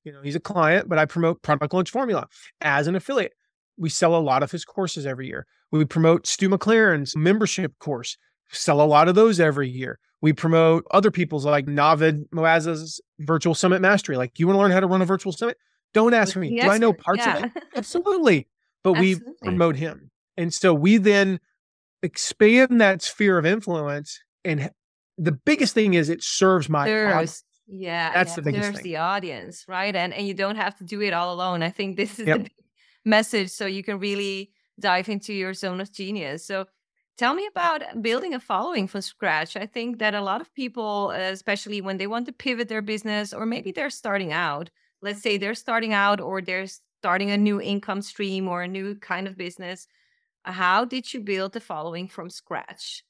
You 0.05 0.13
know, 0.13 0.21
he's 0.21 0.37
a 0.37 0.39
client, 0.39 0.87
but 0.87 0.97
I 0.97 1.05
promote 1.05 1.41
Product 1.41 1.73
Launch 1.73 1.91
Formula 1.91 2.27
as 2.61 2.87
an 2.87 2.95
affiliate. 2.95 3.33
We 3.75 3.89
sell 3.89 4.15
a 4.15 4.17
lot 4.21 4.41
of 4.41 4.49
his 4.49 4.63
courses 4.63 5.05
every 5.05 5.27
year. 5.27 5.45
We 5.69 5.83
promote 5.83 6.25
Stu 6.25 6.49
McLaren's 6.49 7.13
membership 7.13 7.77
course 7.79 8.17
sell 8.51 8.79
a 8.79 8.87
lot 8.87 9.09
of 9.09 9.15
those 9.15 9.41
every 9.41 9.69
year. 9.69 9.99
We 10.21 10.31
promote 10.31 10.85
other 10.91 11.11
people's 11.11 11.45
like 11.45 11.65
Navid 11.65 12.23
Moazzez's 12.31 13.01
virtual 13.19 13.53
summit 13.53 13.81
mastery. 13.81 14.15
Like, 14.15 14.39
you 14.39 14.47
want 14.47 14.55
to 14.55 14.61
learn 14.61 14.71
how 14.71 14.79
to 14.79 14.87
run 14.87 15.01
a 15.01 15.05
virtual 15.05 15.33
summit? 15.33 15.57
Don't 15.93 16.13
ask 16.13 16.35
me. 16.35 16.59
Do 16.59 16.69
I 16.69 16.77
know 16.77 16.93
parts 16.93 17.25
yeah. 17.25 17.37
of 17.37 17.43
it? 17.45 17.63
Absolutely. 17.75 18.47
But 18.83 18.93
we 18.93 19.19
promote 19.41 19.75
him. 19.75 20.11
And 20.37 20.53
so 20.53 20.73
we 20.73 20.97
then 20.97 21.39
expand 22.03 22.79
that 22.81 23.01
sphere 23.01 23.37
of 23.37 23.45
influence. 23.45 24.19
And 24.45 24.69
the 25.17 25.31
biggest 25.31 25.73
thing 25.73 25.93
is 25.95 26.09
it 26.09 26.23
serves 26.23 26.69
my 26.69 26.83
audience. 26.83 27.43
Yeah, 27.67 28.13
That's 28.13 28.35
the 28.35 28.41
biggest 28.41 28.63
serves 28.63 28.77
thing. 28.77 28.83
the 28.83 28.97
audience, 28.97 29.65
right? 29.67 29.93
And 29.93 30.13
and 30.13 30.25
you 30.25 30.33
don't 30.33 30.55
have 30.55 30.77
to 30.77 30.85
do 30.85 31.01
it 31.01 31.13
all 31.13 31.33
alone. 31.33 31.63
I 31.63 31.69
think 31.69 31.97
this 31.97 32.17
is 32.19 32.27
Yep. 32.27 32.43
the 32.43 32.49
message, 33.03 33.49
so 33.49 33.65
you 33.65 33.83
can 33.83 33.99
really 33.99 34.51
dive 34.79 35.09
into 35.09 35.33
your 35.33 35.53
zone 35.53 35.81
of 35.81 35.91
genius. 35.91 36.45
So, 36.45 36.67
tell 37.17 37.33
me 37.33 37.45
about 37.47 38.01
building 38.01 38.33
a 38.33 38.39
following 38.39 38.87
from 38.87 39.01
scratch. 39.01 39.57
I 39.57 39.65
think 39.65 39.99
that 39.99 40.13
a 40.15 40.21
lot 40.21 40.39
of 40.39 40.53
people, 40.53 41.11
especially 41.11 41.81
when 41.81 41.97
they 41.97 42.07
want 42.07 42.25
to 42.27 42.31
pivot 42.31 42.69
their 42.69 42.81
business, 42.81 43.33
or 43.33 43.45
maybe 43.45 43.71
they're 43.73 43.89
starting 43.89 44.31
out. 44.31 44.69
Let's 45.01 45.21
say 45.21 45.37
they're 45.37 45.55
starting 45.55 45.93
out, 45.93 46.19
or 46.19 46.41
they're 46.41 46.65
starting 47.01 47.29
a 47.31 47.37
new 47.37 47.61
income 47.61 48.01
stream 48.01 48.47
or 48.47 48.63
a 48.63 48.67
new 48.67 48.95
kind 48.95 49.27
of 49.27 49.37
business. 49.37 49.87
How 50.43 50.85
did 50.85 51.13
you 51.13 51.19
build 51.21 51.53
the 51.53 51.59
following 51.59 52.07
from 52.07 52.29
scratch? 52.29 53.03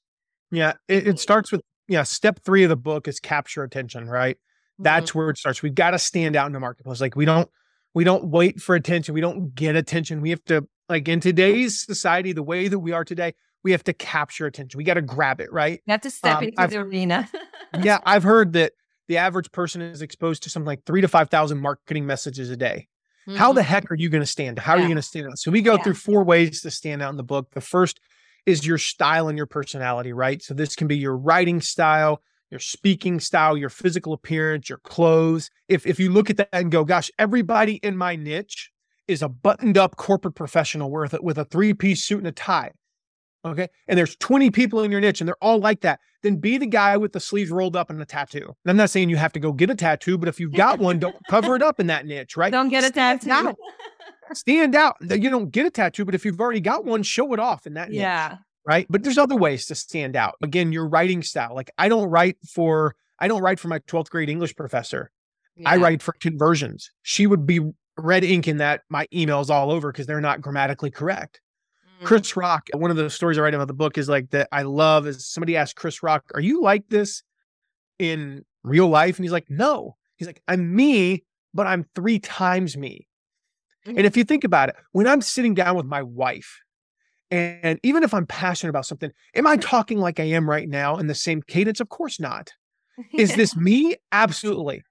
Yeah. 0.52 0.73
It, 0.88 1.08
it 1.08 1.19
starts 1.19 1.52
with, 1.52 1.62
yeah, 1.88 2.04
step 2.04 2.39
three 2.43 2.63
of 2.63 2.69
the 2.69 2.76
book 2.76 3.08
is 3.08 3.19
capture 3.19 3.63
attention, 3.63 4.10
right? 4.10 4.36
Mhm. 4.80 4.84
That's 4.84 5.15
where 5.15 5.30
it 5.30 5.38
starts. 5.38 5.62
We've 5.62 5.76
got 5.76 5.91
to 5.91 6.00
stand 6.00 6.36
out 6.36 6.47
in 6.47 6.54
the 6.54 6.60
marketplace. 6.60 7.00
Like 7.00 7.15
we 7.15 7.26
don't, 7.26 7.50
we 7.93 8.04
don't 8.04 8.26
wait 8.26 8.60
for 8.62 8.76
attention. 8.76 9.13
We 9.13 9.21
don't 9.21 9.54
get 9.56 9.76
attention. 9.76 10.19
We 10.21 10.32
have 10.32 10.43
to, 10.45 10.67
like 10.89 11.08
in 11.08 11.19
today's 11.19 11.82
society, 11.86 12.34
the 12.34 12.43
way 12.43 12.67
that 12.67 12.80
we 12.80 12.91
are 12.91 13.04
today, 13.06 13.34
we 13.63 13.71
have 13.71 13.84
to 13.86 13.93
capture 13.93 14.45
attention. 14.45 14.78
We 14.78 14.84
got 14.84 14.95
to 14.95 15.02
grab 15.02 15.39
it, 15.41 15.52
right? 15.52 15.82
You 15.86 15.91
have 15.91 16.02
to 16.02 16.10
step 16.12 16.38
Um, 16.38 16.43
into 16.45 16.62
I've- 16.62 16.76
the 16.76 16.82
arena. 16.82 17.30
yeah, 17.82 18.00
I've 18.06 18.23
heard 18.23 18.54
that 18.54 18.73
the 19.08 19.17
average 19.17 19.52
person 19.52 19.82
is 19.82 20.02
exposed 20.02 20.43
to 20.43 20.50
something 20.50 20.67
like 20.67 20.86
three 20.86 21.02
to 21.02 21.08
5,000 21.08 21.58
marketing 21.60 22.06
messages 22.06 22.50
a 22.50 22.58
day. 22.58 22.88
How 23.34 23.54
the 23.54 23.63
Mhm. 23.63 23.63
heck 23.63 23.91
are 23.91 23.96
you 23.96 24.10
going 24.10 24.22
to 24.24 24.28
stand? 24.28 24.60
How 24.60 24.74
are 24.74 24.80
you 24.80 24.88
going 24.88 24.96
to 24.98 25.02
stand 25.02 25.28
out? 25.28 25.38
So 25.38 25.52
we 25.52 25.62
go 25.62 25.78
Yeah. 25.78 25.78
through 25.78 25.93
four 25.96 26.24
ways 26.24 26.62
to 26.62 26.72
stand 26.72 27.02
out 27.02 27.12
in 27.12 27.17
the 27.17 27.24
book. 27.24 27.52
The 27.52 27.62
first 27.62 28.00
is 28.46 28.65
your 28.65 28.78
style 28.78 29.28
and 29.28 29.38
your 29.38 29.46
personality, 29.48 30.13
right? 30.13 30.41
So 30.41 30.54
this 30.54 30.76
can 30.76 30.88
be 30.88 30.98
your 30.98 31.15
writing 31.15 31.62
style, 31.62 32.22
your 32.50 32.60
speaking 32.60 33.20
style, 33.20 33.58
your 33.58 33.70
physical 33.70 34.13
appearance, 34.13 34.70
your 34.70 34.80
clothes. 34.80 35.50
If 35.67 35.86
if 35.86 36.00
you 36.00 36.12
look 36.12 36.30
at 36.30 36.38
that 36.38 36.50
and 36.54 36.72
go, 36.72 36.84
gosh, 36.86 37.12
everybody 37.20 37.76
in 37.76 37.98
my 37.98 38.15
niche 38.15 38.72
is 39.08 39.22
a 39.22 39.30
buttoned 39.30 39.78
up 39.78 39.96
corporate 39.98 40.36
professional 40.36 40.91
with 40.91 41.13
a, 41.13 41.22
with 41.22 41.38
a 41.38 41.46
three 41.46 41.74
piece 41.74 42.04
suit 42.04 42.20
and 42.20 42.28
a 42.28 42.32
tie. 42.32 42.72
Okay. 43.48 43.68
And 43.88 43.98
there's 43.98 44.16
20 44.18 44.52
people 44.52 44.84
in 44.84 44.92
your 44.92 45.02
niche 45.02 45.22
and 45.22 45.28
they're 45.28 45.42
all 45.42 45.60
like 45.60 45.82
that. 45.82 46.00
Then 46.24 46.38
be 46.38 46.58
the 46.58 46.66
guy 46.66 46.98
with 46.98 47.14
the 47.14 47.20
sleeves 47.20 47.52
rolled 47.52 47.76
up 47.76 47.90
and 47.90 48.02
a 48.02 48.06
tattoo. 48.06 48.46
And 48.46 48.70
I'm 48.72 48.78
not 48.78 48.90
saying 48.90 49.10
you 49.10 49.18
have 49.18 49.34
to 49.34 49.40
go 49.40 49.52
get 49.52 49.70
a 49.70 49.76
tattoo, 49.76 50.18
but 50.18 50.28
if 50.28 50.40
you've 50.40 50.54
got 50.54 50.80
one, 50.80 51.00
don't 51.00 51.16
cover 51.30 51.56
it 51.56 51.62
up 51.62 51.80
in 51.80 51.88
that 51.88 52.06
niche, 52.06 52.36
right? 52.38 52.52
Don't 52.52 52.70
get 52.70 52.84
a 52.84 52.88
Stand 52.88 53.22
tattoo. 53.22 53.50
out. 53.50 53.56
stand 54.34 54.76
out. 54.76 54.96
You 55.02 55.30
don't 55.30 55.52
get 55.52 55.66
a 55.66 55.70
tattoo, 55.70 56.06
but 56.06 56.16
if 56.16 56.26
you've 56.26 56.40
already 56.40 56.62
got 56.62 56.86
one, 56.86 57.04
show 57.04 57.34
it 57.34 57.40
off 57.40 57.68
in 57.68 57.76
that 57.76 57.90
niche, 57.90 58.00
yeah. 58.00 58.38
right? 58.66 58.88
But 58.90 59.04
there's 59.04 59.18
other 59.18 59.36
ways 59.36 59.68
to 59.68 59.76
stand 59.76 60.16
out. 60.16 60.36
Again, 60.42 60.72
your 60.72 60.88
writing 60.88 61.22
style. 61.24 61.56
Like 61.56 61.72
I 61.78 61.90
don't 61.90 62.10
write 62.10 62.38
for 62.48 62.96
I 63.20 63.28
don't 63.28 63.42
write 63.42 63.60
for 63.60 63.68
my 63.68 63.80
12th 63.80 64.10
grade 64.10 64.30
English 64.30 64.56
professor. 64.56 65.12
I 65.66 65.78
write 65.78 66.04
for 66.04 66.14
conversions. 66.20 66.92
She 67.02 67.26
would 67.26 67.48
be 67.48 67.72
red 67.98 68.24
ink 68.24 68.48
in 68.48 68.58
that 68.58 68.82
my 68.90 69.08
emails 69.08 69.50
all 69.50 69.72
over 69.72 69.92
because 69.92 70.06
they're 70.06 70.22
not 70.22 70.42
grammatically 70.42 70.92
correct. 70.92 71.42
Chris 72.04 72.32
mm. 72.32 72.38
Rock, 72.38 72.70
one 72.74 72.92
of 72.92 72.98
the 72.98 73.10
stories 73.10 73.38
I 73.38 73.42
write 73.42 73.54
about 73.54 73.68
the 73.68 73.74
book 73.74 73.98
is 73.98 74.10
like 74.10 74.30
that 74.32 74.48
I 74.52 74.64
love 74.64 75.08
is 75.08 75.26
somebody 75.26 75.56
asked 75.56 75.76
Chris 75.76 76.04
Rock, 76.04 76.32
Are 76.34 76.42
you 76.42 76.62
like 76.62 76.88
this 76.90 77.24
in 78.00 78.46
real 78.64 78.88
life? 78.88 79.18
And 79.18 79.26
he's 79.26 79.32
like, 79.32 79.50
No. 79.50 79.96
He's 80.16 80.28
like, 80.28 80.42
I'm 80.48 80.76
me, 80.76 81.24
but 81.54 81.68
I'm 81.68 81.86
three 81.94 82.20
times 82.20 82.76
me. 82.76 83.08
And 83.86 83.98
mm-hmm. 83.98 84.06
if 84.06 84.18
you 84.18 84.24
think 84.24 84.44
about 84.44 84.70
it, 84.70 84.76
when 84.92 85.08
I'm 85.08 85.22
sitting 85.22 85.54
down 85.54 85.76
with 85.76 85.86
my 85.86 86.02
wife, 86.02 86.60
and 87.30 87.80
even 87.84 88.04
if 88.04 88.14
I'm 88.14 88.26
passionate 88.26 88.70
about 88.70 88.86
something, 88.86 89.12
am 89.36 89.46
I 89.46 89.58
talking 89.58 90.00
like 90.00 90.20
I 90.20 90.24
am 90.24 90.50
right 90.50 90.68
now 90.68 90.98
in 90.98 91.08
the 91.08 91.16
same 91.16 91.42
cadence? 91.42 91.80
Of 91.80 91.90
course 91.90 92.20
not. 92.20 92.52
Is 93.14 93.36
this 93.36 93.56
me? 93.58 93.96
Absolutely. 94.12 94.84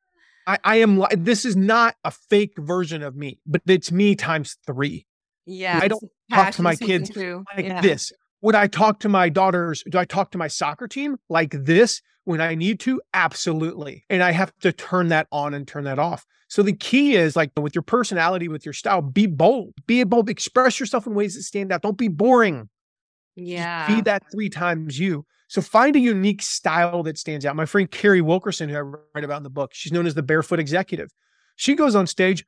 I, 0.46 0.58
I 0.62 0.76
am 0.76 0.98
like, 0.98 1.24
this 1.24 1.44
is 1.44 1.56
not 1.56 1.96
a 2.04 2.10
fake 2.10 2.52
version 2.56 3.02
of 3.02 3.16
me, 3.16 3.40
but 3.46 3.62
it's 3.66 3.90
me 3.90 4.14
times 4.14 4.56
three. 4.66 5.06
yeah. 5.44 5.80
I 5.82 5.88
don't 5.88 6.04
talk 6.30 6.52
to 6.54 6.62
my 6.62 6.76
kids 6.76 7.10
through. 7.10 7.44
like 7.56 7.66
yeah. 7.66 7.80
this. 7.80 8.12
Would 8.42 8.54
I 8.54 8.66
talk 8.66 9.00
to 9.00 9.08
my 9.08 9.28
daughters? 9.28 9.82
Do 9.90 9.98
I 9.98 10.04
talk 10.04 10.30
to 10.32 10.38
my 10.38 10.48
soccer 10.48 10.86
team 10.86 11.16
like 11.28 11.50
this 11.52 12.02
when 12.24 12.40
I 12.40 12.54
need 12.54 12.80
to? 12.80 13.00
Absolutely. 13.14 14.04
And 14.10 14.22
I 14.22 14.32
have 14.32 14.52
to 14.60 14.72
turn 14.72 15.08
that 15.08 15.26
on 15.32 15.54
and 15.54 15.66
turn 15.66 15.84
that 15.84 15.98
off. 15.98 16.26
So 16.48 16.62
the 16.62 16.72
key 16.72 17.16
is 17.16 17.34
like 17.34 17.50
with 17.58 17.74
your 17.74 17.82
personality, 17.82 18.48
with 18.48 18.64
your 18.64 18.72
style, 18.72 19.02
be 19.02 19.26
bold, 19.26 19.74
be 19.86 20.04
bold, 20.04 20.28
express 20.28 20.78
yourself 20.78 21.06
in 21.06 21.14
ways 21.14 21.34
that 21.34 21.42
stand 21.42 21.72
out. 21.72 21.82
Don't 21.82 21.98
be 21.98 22.08
boring. 22.08 22.68
Just 23.36 23.48
Yeah. 23.48 23.86
Be 23.86 24.00
that 24.02 24.22
three 24.30 24.48
times 24.48 24.98
you. 24.98 25.24
So 25.48 25.60
find 25.60 25.94
a 25.96 26.00
unique 26.00 26.42
style 26.42 27.02
that 27.04 27.18
stands 27.18 27.46
out. 27.46 27.56
My 27.56 27.66
friend 27.66 27.90
Carrie 27.90 28.20
Wilkerson, 28.20 28.68
who 28.68 28.76
I 28.76 28.80
write 28.80 29.24
about 29.24 29.38
in 29.38 29.42
the 29.42 29.50
book, 29.50 29.72
she's 29.74 29.92
known 29.92 30.06
as 30.06 30.14
the 30.14 30.22
barefoot 30.22 30.58
executive. 30.58 31.10
She 31.56 31.74
goes 31.74 31.94
on 31.94 32.06
stage 32.06 32.44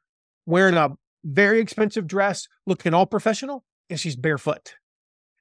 wearing 0.47 0.75
a 0.75 0.91
very 1.24 1.61
expensive 1.61 2.07
dress, 2.07 2.48
looking 2.66 2.94
all 2.94 3.07
professional, 3.07 3.64
and 3.90 3.98
she's 3.98 4.16
barefoot. 4.16 4.74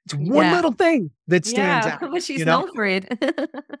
It's 0.06 0.14
one 0.14 0.46
Yeah. 0.46 0.54
little 0.54 0.72
thing 0.72 1.10
that 1.26 1.44
stands 1.44 1.86
yeah, 1.86 1.98
out. 2.02 2.10
but 2.10 2.22
she's 2.22 2.40
you 2.40 2.44
know? 2.46 2.60
known 2.62 2.74
for 2.74 2.86
it. 2.86 3.06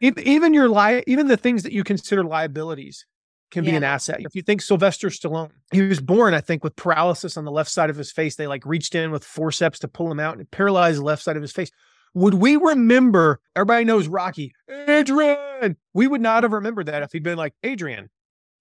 Even 0.00 0.52
your 0.54 0.68
li- 0.68 1.02
even 1.06 1.26
the 1.28 1.36
things 1.36 1.62
that 1.62 1.72
you 1.72 1.82
consider 1.84 2.22
liabilities 2.22 3.06
can 3.50 3.64
be 3.64 3.70
an 3.70 3.82
asset. 3.82 4.20
If 4.20 4.34
you 4.34 4.42
think 4.42 4.60
Sylvester 4.60 5.08
Stallone, 5.08 5.50
he 5.72 5.80
was 5.80 6.00
born, 6.00 6.34
I 6.34 6.40
think, 6.42 6.62
with 6.62 6.76
paralysis 6.76 7.38
on 7.38 7.46
the 7.46 7.50
left 7.50 7.70
side 7.70 7.88
of 7.88 7.96
his 7.96 8.12
face. 8.12 8.36
They 8.36 8.46
like 8.46 8.66
reached 8.66 8.94
in 8.94 9.10
with 9.10 9.24
forceps 9.24 9.78
to 9.78 9.88
pull 9.88 10.10
him 10.10 10.20
out 10.20 10.34
and 10.34 10.42
it 10.42 10.50
paralyzed 10.50 10.98
the 10.98 11.04
left 11.04 11.22
side 11.22 11.36
of 11.36 11.40
his 11.42 11.52
face. 11.52 11.70
Would 12.12 12.34
we 12.34 12.56
remember? 12.56 13.40
Everybody 13.56 13.86
knows 13.86 14.06
Rocky, 14.06 14.54
Adrian. 14.86 15.76
We 15.94 16.06
would 16.06 16.20
not 16.20 16.42
have 16.42 16.52
remembered 16.52 16.86
that 16.86 17.02
if 17.02 17.12
he'd 17.12 17.22
been 17.22 17.38
like 17.38 17.54
Adrian, 17.62 18.10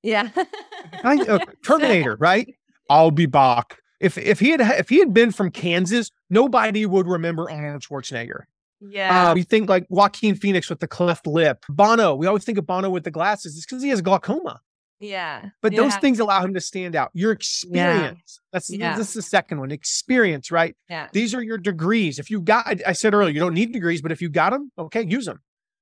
yeah. 0.03 0.29
I, 1.03 1.17
uh, 1.17 1.39
Terminator, 1.65 2.15
right? 2.17 2.55
I'll 2.89 3.11
be 3.11 3.25
back. 3.25 3.79
If 3.99 4.17
if 4.17 4.39
he 4.39 4.51
had 4.51 4.61
if 4.61 4.89
he 4.89 4.99
had 4.99 5.13
been 5.13 5.31
from 5.31 5.49
Kansas, 5.51 6.11
nobody 6.29 6.85
would 6.85 7.07
remember 7.07 7.49
Arnold 7.49 7.81
Schwarzenegger. 7.81 8.43
Yeah. 8.79 9.31
Uh, 9.31 9.33
we 9.33 9.41
think 9.41 9.69
like 9.69 9.87
Joaquin 9.89 10.35
Phoenix 10.35 10.69
with 10.69 10.79
the 10.79 10.87
cleft 10.87 11.25
lip. 11.25 11.65
Bono, 11.67 12.13
we 12.15 12.27
always 12.27 12.43
think 12.43 12.59
of 12.59 12.67
Bono 12.67 12.89
with 12.91 13.03
the 13.03 13.11
glasses. 13.11 13.57
It's 13.57 13.65
because 13.65 13.81
he 13.81 13.89
has 13.89 14.01
glaucoma. 14.01 14.61
yeah. 14.99 15.49
But 15.63 15.73
yeah. 15.73 15.81
those 15.81 15.95
things 15.95 16.19
allow 16.19 16.43
him 16.43 16.53
to 16.53 16.61
stand 16.61 16.95
out. 16.95 17.09
Your 17.13 17.31
experience. 17.31 18.39
That's 18.53 18.69
Yeah. 18.69 18.95
this 18.95 19.07
is 19.09 19.13
the 19.15 19.21
second 19.23 19.59
one. 19.59 19.71
Experience, 19.71 20.51
right? 20.51 20.75
Yeah. 20.89 21.07
These 21.11 21.33
are 21.33 21.41
your 21.41 21.57
degrees. 21.57 22.19
If 22.19 22.29
you 22.29 22.39
got, 22.39 22.67
I, 22.67 22.75
I 22.87 22.93
said 22.93 23.13
earlier, 23.15 23.33
you 23.33 23.39
don't 23.39 23.53
need 23.55 23.71
degrees, 23.73 24.01
but 24.03 24.11
if 24.11 24.21
you 24.21 24.29
got 24.29 24.51
them, 24.51 24.71
okay, 24.77 25.03
use 25.03 25.25
them. 25.25 25.41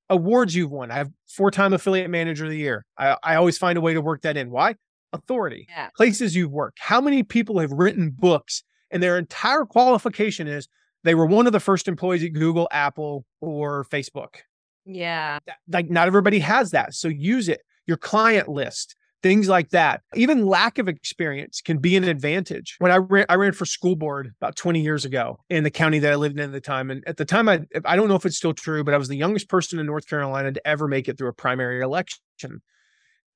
Awards 0.10 0.56
you've 0.56 0.72
won. 0.72 0.92
I 0.92 0.96
have 0.96 1.12
four-time 1.28 1.74
affiliate 1.74 2.10
manager 2.10 2.46
of 2.46 2.52
the 2.52 2.58
year. 2.58 2.86
I, 2.98 3.18
I 3.24 3.36
always 3.36 3.58
find 3.58 3.78
a 3.78 3.82
way 3.82 3.94
to 3.94 4.02
work 4.02 4.22
that 4.22 4.38
in. 4.38 4.52
Why? 4.52 4.76
Authority. 5.16 5.68
Yeah. 5.70 5.90
Places 5.96 6.36
you've 6.36 6.52
worked. 6.52 6.80
How 6.80 7.02
many 7.02 7.24
people 7.24 7.60
have 7.60 7.72
written 7.72 8.12
books 8.12 8.64
and 8.92 9.02
their 9.02 9.18
entire 9.18 9.66
qualification 9.66 10.48
is 10.48 10.68
they 11.04 11.16
were 11.16 11.26
one 11.26 11.48
of 11.48 11.54
the 11.54 11.60
first 11.60 11.88
employees 11.88 12.24
at 12.24 12.34
Google, 12.34 12.68
Apple, 12.72 13.26
or 13.40 13.86
Facebook. 13.86 14.38
Yeah. 14.86 15.40
Like 15.72 15.90
not 15.90 16.08
everybody 16.08 16.40
has 16.40 16.72
that. 16.72 16.94
So 16.94 17.08
use 17.08 17.48
it. 17.48 17.62
Your 17.88 17.98
client 17.98 18.48
list, 18.48 18.96
things 19.22 19.48
like 19.48 19.70
that. 19.70 20.02
Even 20.16 20.48
lack 20.48 20.80
of 20.80 20.88
experience 20.88 21.62
can 21.62 21.78
be 21.78 21.96
an 21.96 22.04
advantage. 22.04 22.76
When 22.80 22.92
I 22.92 22.98
ran, 22.98 23.26
I 23.30 23.36
ran 23.36 23.52
for 23.52 23.66
school 23.66 23.96
board 23.96 24.34
about 24.42 24.56
20 24.56 24.82
years 24.82 25.06
ago 25.06 25.40
in 25.50 25.64
the 25.64 25.70
county 25.70 26.00
that 26.00 26.12
I 26.12 26.16
lived 26.16 26.40
in 26.40 26.46
at 26.46 26.52
the 26.52 26.62
time. 26.62 26.90
And 26.90 27.04
at 27.08 27.18
the 27.18 27.26
time, 27.26 27.48
I, 27.48 27.66
I 27.86 27.96
don't 27.96 28.08
know 28.08 28.16
if 28.16 28.26
it's 28.26 28.38
still 28.38 28.54
true, 28.54 28.84
but 28.84 28.94
I 28.94 28.98
was 28.98 29.08
the 29.08 29.18
youngest 29.18 29.48
person 29.48 29.78
in 29.78 29.86
North 29.86 30.08
Carolina 30.08 30.52
to 30.52 30.68
ever 30.68 30.88
make 30.88 31.08
it 31.08 31.18
through 31.18 31.30
a 31.30 31.34
primary 31.34 31.82
election. 31.82 32.62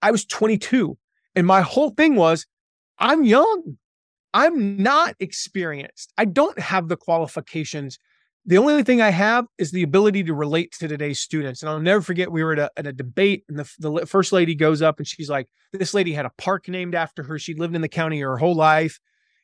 I 0.01 0.09
was 0.09 0.25
22. 0.25 0.97
And 1.35 1.45
my 1.45 1.61
whole 1.61 1.91
thing 1.91 2.15
was, 2.15 2.45
I'm 2.97 3.23
young. 3.23 3.77
I'm 4.33 4.81
not 4.81 5.15
experienced. 5.19 6.13
I 6.17 6.25
don't 6.25 6.59
have 6.59 6.87
the 6.87 6.97
qualifications. 6.97 7.97
The 8.45 8.57
only 8.57 8.83
thing 8.83 9.01
I 9.01 9.09
have 9.09 9.45
is 9.57 9.71
the 9.71 9.83
ability 9.83 10.23
to 10.23 10.33
relate 10.33 10.71
to 10.79 10.87
today's 10.87 11.19
students. 11.19 11.61
And 11.61 11.69
I'll 11.69 11.79
never 11.79 12.01
forget, 12.01 12.31
we 12.31 12.43
were 12.43 12.53
at 12.53 12.59
a, 12.59 12.71
at 12.77 12.87
a 12.87 12.93
debate, 12.93 13.43
and 13.49 13.59
the, 13.59 13.69
the 13.79 14.05
first 14.05 14.31
lady 14.31 14.55
goes 14.55 14.81
up 14.81 14.97
and 14.97 15.07
she's 15.07 15.29
like, 15.29 15.47
This 15.73 15.93
lady 15.93 16.13
had 16.13 16.25
a 16.25 16.31
park 16.37 16.67
named 16.67 16.95
after 16.95 17.23
her. 17.23 17.39
She'd 17.39 17.59
lived 17.59 17.75
in 17.75 17.81
the 17.81 17.89
county 17.89 18.19
her 18.19 18.37
whole 18.37 18.55
life. 18.55 18.99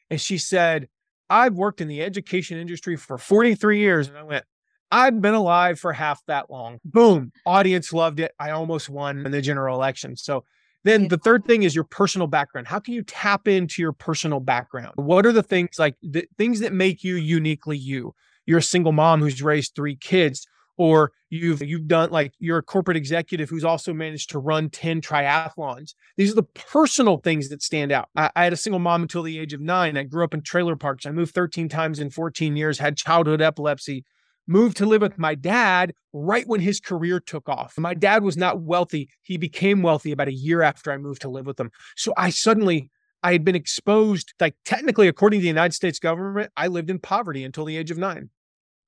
And 0.09 0.21
she 0.21 0.37
said, 0.37 0.87
I've 1.29 1.55
worked 1.55 1.81
in 1.81 1.87
the 1.87 2.01
education 2.03 2.57
industry 2.59 2.95
for 2.95 3.17
43 3.17 3.79
years. 3.79 4.07
And 4.07 4.17
I 4.17 4.23
went, 4.23 4.45
I've 4.91 5.19
been 5.21 5.33
alive 5.33 5.79
for 5.79 5.93
half 5.93 6.21
that 6.27 6.49
long. 6.49 6.79
Boom. 6.85 7.31
Audience 7.45 7.91
loved 7.91 8.19
it. 8.19 8.33
I 8.39 8.51
almost 8.51 8.87
won 8.87 9.25
in 9.25 9.31
the 9.31 9.41
general 9.41 9.75
election. 9.75 10.15
So 10.15 10.45
then 10.85 11.07
the 11.07 11.17
third 11.17 11.45
thing 11.45 11.63
is 11.63 11.75
your 11.75 11.83
personal 11.83 12.27
background. 12.27 12.67
How 12.67 12.79
can 12.79 12.93
you 12.93 13.03
tap 13.03 13.47
into 13.47 13.81
your 13.81 13.91
personal 13.91 14.39
background? 14.39 14.93
What 14.95 15.25
are 15.25 15.31
the 15.31 15.43
things 15.43 15.77
like 15.77 15.95
the 16.01 16.27
things 16.37 16.59
that 16.61 16.71
make 16.71 17.03
you 17.03 17.15
uniquely 17.15 17.77
you? 17.77 18.13
You're 18.45 18.59
a 18.59 18.63
single 18.63 18.91
mom 18.91 19.19
who's 19.19 19.41
raised 19.41 19.75
three 19.75 19.95
kids. 19.95 20.47
or 20.77 21.11
you've 21.29 21.61
you've 21.61 21.87
done 21.87 22.11
like 22.11 22.33
you're 22.37 22.57
a 22.57 22.63
corporate 22.63 22.97
executive 22.97 23.49
who's 23.49 23.63
also 23.63 23.93
managed 23.93 24.29
to 24.29 24.39
run 24.39 24.69
10 24.69 25.01
triathlons 25.01 25.93
these 26.17 26.31
are 26.31 26.35
the 26.35 26.43
personal 26.43 27.17
things 27.17 27.49
that 27.49 27.63
stand 27.63 27.91
out 27.91 28.09
I, 28.15 28.29
I, 28.35 28.43
had 28.43 28.53
a 28.53 28.57
single 28.57 28.79
mom 28.79 29.01
until 29.01 29.23
the 29.23 29.39
age 29.39 29.53
of 29.53 29.61
nine 29.61 29.97
i 29.97 30.03
grew 30.03 30.23
up 30.23 30.33
in 30.33 30.41
trailer 30.41 30.75
parks 30.75 31.05
i 31.05 31.11
moved 31.11 31.33
13 31.33 31.69
times 31.69 31.99
in 31.99 32.09
14 32.09 32.55
years 32.55 32.79
had 32.79 32.97
childhood 32.97 33.41
epilepsy 33.41 34.03
moved 34.47 34.77
to 34.77 34.85
live 34.85 35.01
with 35.01 35.17
my 35.17 35.35
dad 35.35 35.93
right 36.13 36.47
when 36.47 36.61
his 36.61 36.79
career 36.79 37.19
took 37.19 37.49
off 37.49 37.77
my 37.77 37.93
dad 37.93 38.23
was 38.23 38.37
not 38.37 38.61
wealthy 38.61 39.09
he 39.21 39.37
became 39.37 39.81
wealthy 39.81 40.11
about 40.11 40.27
a 40.27 40.33
year 40.33 40.61
after 40.61 40.91
i 40.91 40.97
moved 40.97 41.21
to 41.21 41.29
live 41.29 41.45
with 41.45 41.59
him 41.59 41.71
so 41.95 42.13
i 42.17 42.29
suddenly 42.29 42.89
I 43.25 43.31
had 43.31 43.43
been 43.43 43.55
exposed, 43.55 44.35
like 44.39 44.53
technically, 44.65 45.07
according 45.07 45.39
to 45.39 45.41
the 45.41 45.47
United 45.47 45.73
States 45.73 45.97
government, 45.97 46.51
I 46.55 46.67
lived 46.67 46.91
in 46.91 46.99
poverty 46.99 47.43
until 47.43 47.65
the 47.65 47.75
age 47.75 47.89
of 47.89 47.97
nine. 47.97 48.29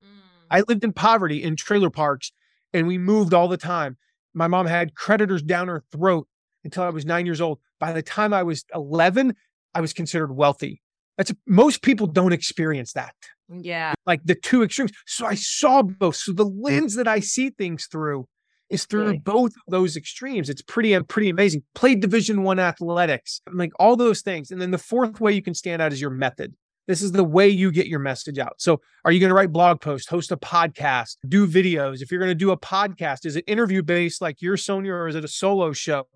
Mm. 0.05 0.19
I 0.51 0.61
lived 0.67 0.83
in 0.83 0.93
poverty 0.93 1.41
in 1.41 1.55
trailer 1.55 1.89
parks 1.89 2.31
and 2.71 2.85
we 2.85 2.99
moved 2.99 3.33
all 3.33 3.47
the 3.47 3.57
time. 3.57 3.97
My 4.35 4.45
mom 4.45 4.67
had 4.67 4.93
creditors 4.93 5.41
down 5.41 5.69
her 5.69 5.83
throat 5.91 6.27
until 6.63 6.83
I 6.83 6.89
was 6.89 7.03
nine 7.03 7.25
years 7.25 7.41
old. 7.41 7.57
By 7.79 7.93
the 7.93 8.03
time 8.03 8.31
I 8.31 8.43
was 8.43 8.63
11, 8.75 9.35
I 9.73 9.81
was 9.81 9.91
considered 9.91 10.31
wealthy. 10.31 10.83
That's 11.17 11.33
most 11.47 11.81
people 11.81 12.07
don't 12.07 12.33
experience 12.33 12.93
that. 12.93 13.13
Yeah. 13.49 13.93
Like 14.05 14.21
the 14.23 14.35
two 14.35 14.63
extremes. 14.63 14.91
So 15.05 15.25
I 15.25 15.35
saw 15.35 15.81
both. 15.81 16.15
So 16.15 16.31
the 16.33 16.45
lens 16.45 16.95
that 16.95 17.07
I 17.07 17.19
see 17.19 17.49
things 17.49 17.87
through 17.91 18.27
is 18.69 18.85
through 18.85 19.19
both 19.19 19.53
of 19.55 19.71
those 19.71 19.95
extremes. 19.95 20.49
It's 20.49 20.61
pretty, 20.61 20.93
uh, 20.93 21.03
pretty 21.03 21.29
amazing. 21.29 21.63
Played 21.73 22.01
division 22.01 22.43
one 22.43 22.59
athletics, 22.59 23.41
like 23.51 23.71
all 23.79 23.95
those 23.95 24.21
things. 24.21 24.51
And 24.51 24.61
then 24.61 24.71
the 24.71 24.77
fourth 24.77 25.21
way 25.21 25.31
you 25.31 25.41
can 25.41 25.53
stand 25.53 25.81
out 25.81 25.93
is 25.93 26.01
your 26.01 26.09
method. 26.09 26.53
This 26.87 27.01
is 27.01 27.11
the 27.11 27.23
way 27.23 27.49
you 27.49 27.71
get 27.71 27.87
your 27.87 27.99
message 27.99 28.39
out. 28.39 28.55
So, 28.59 28.79
are 29.03 29.11
you 29.11 29.19
going 29.19 29.29
to 29.29 29.35
write 29.35 29.51
blog 29.51 29.81
posts, 29.81 30.07
host 30.07 30.31
a 30.31 30.37
podcast, 30.37 31.17
do 31.27 31.45
videos? 31.45 32.01
If 32.01 32.11
you're 32.11 32.19
going 32.19 32.31
to 32.31 32.35
do 32.35 32.51
a 32.51 32.57
podcast, 32.57 33.25
is 33.25 33.35
it 33.35 33.43
interview 33.45 33.83
based 33.83 34.21
like 34.21 34.41
your 34.41 34.55
Sonja, 34.55 34.91
or 34.91 35.09
is 35.09 35.15
it 35.15 35.25
a 35.25 35.27
solo 35.27 35.73
show? 35.73 36.07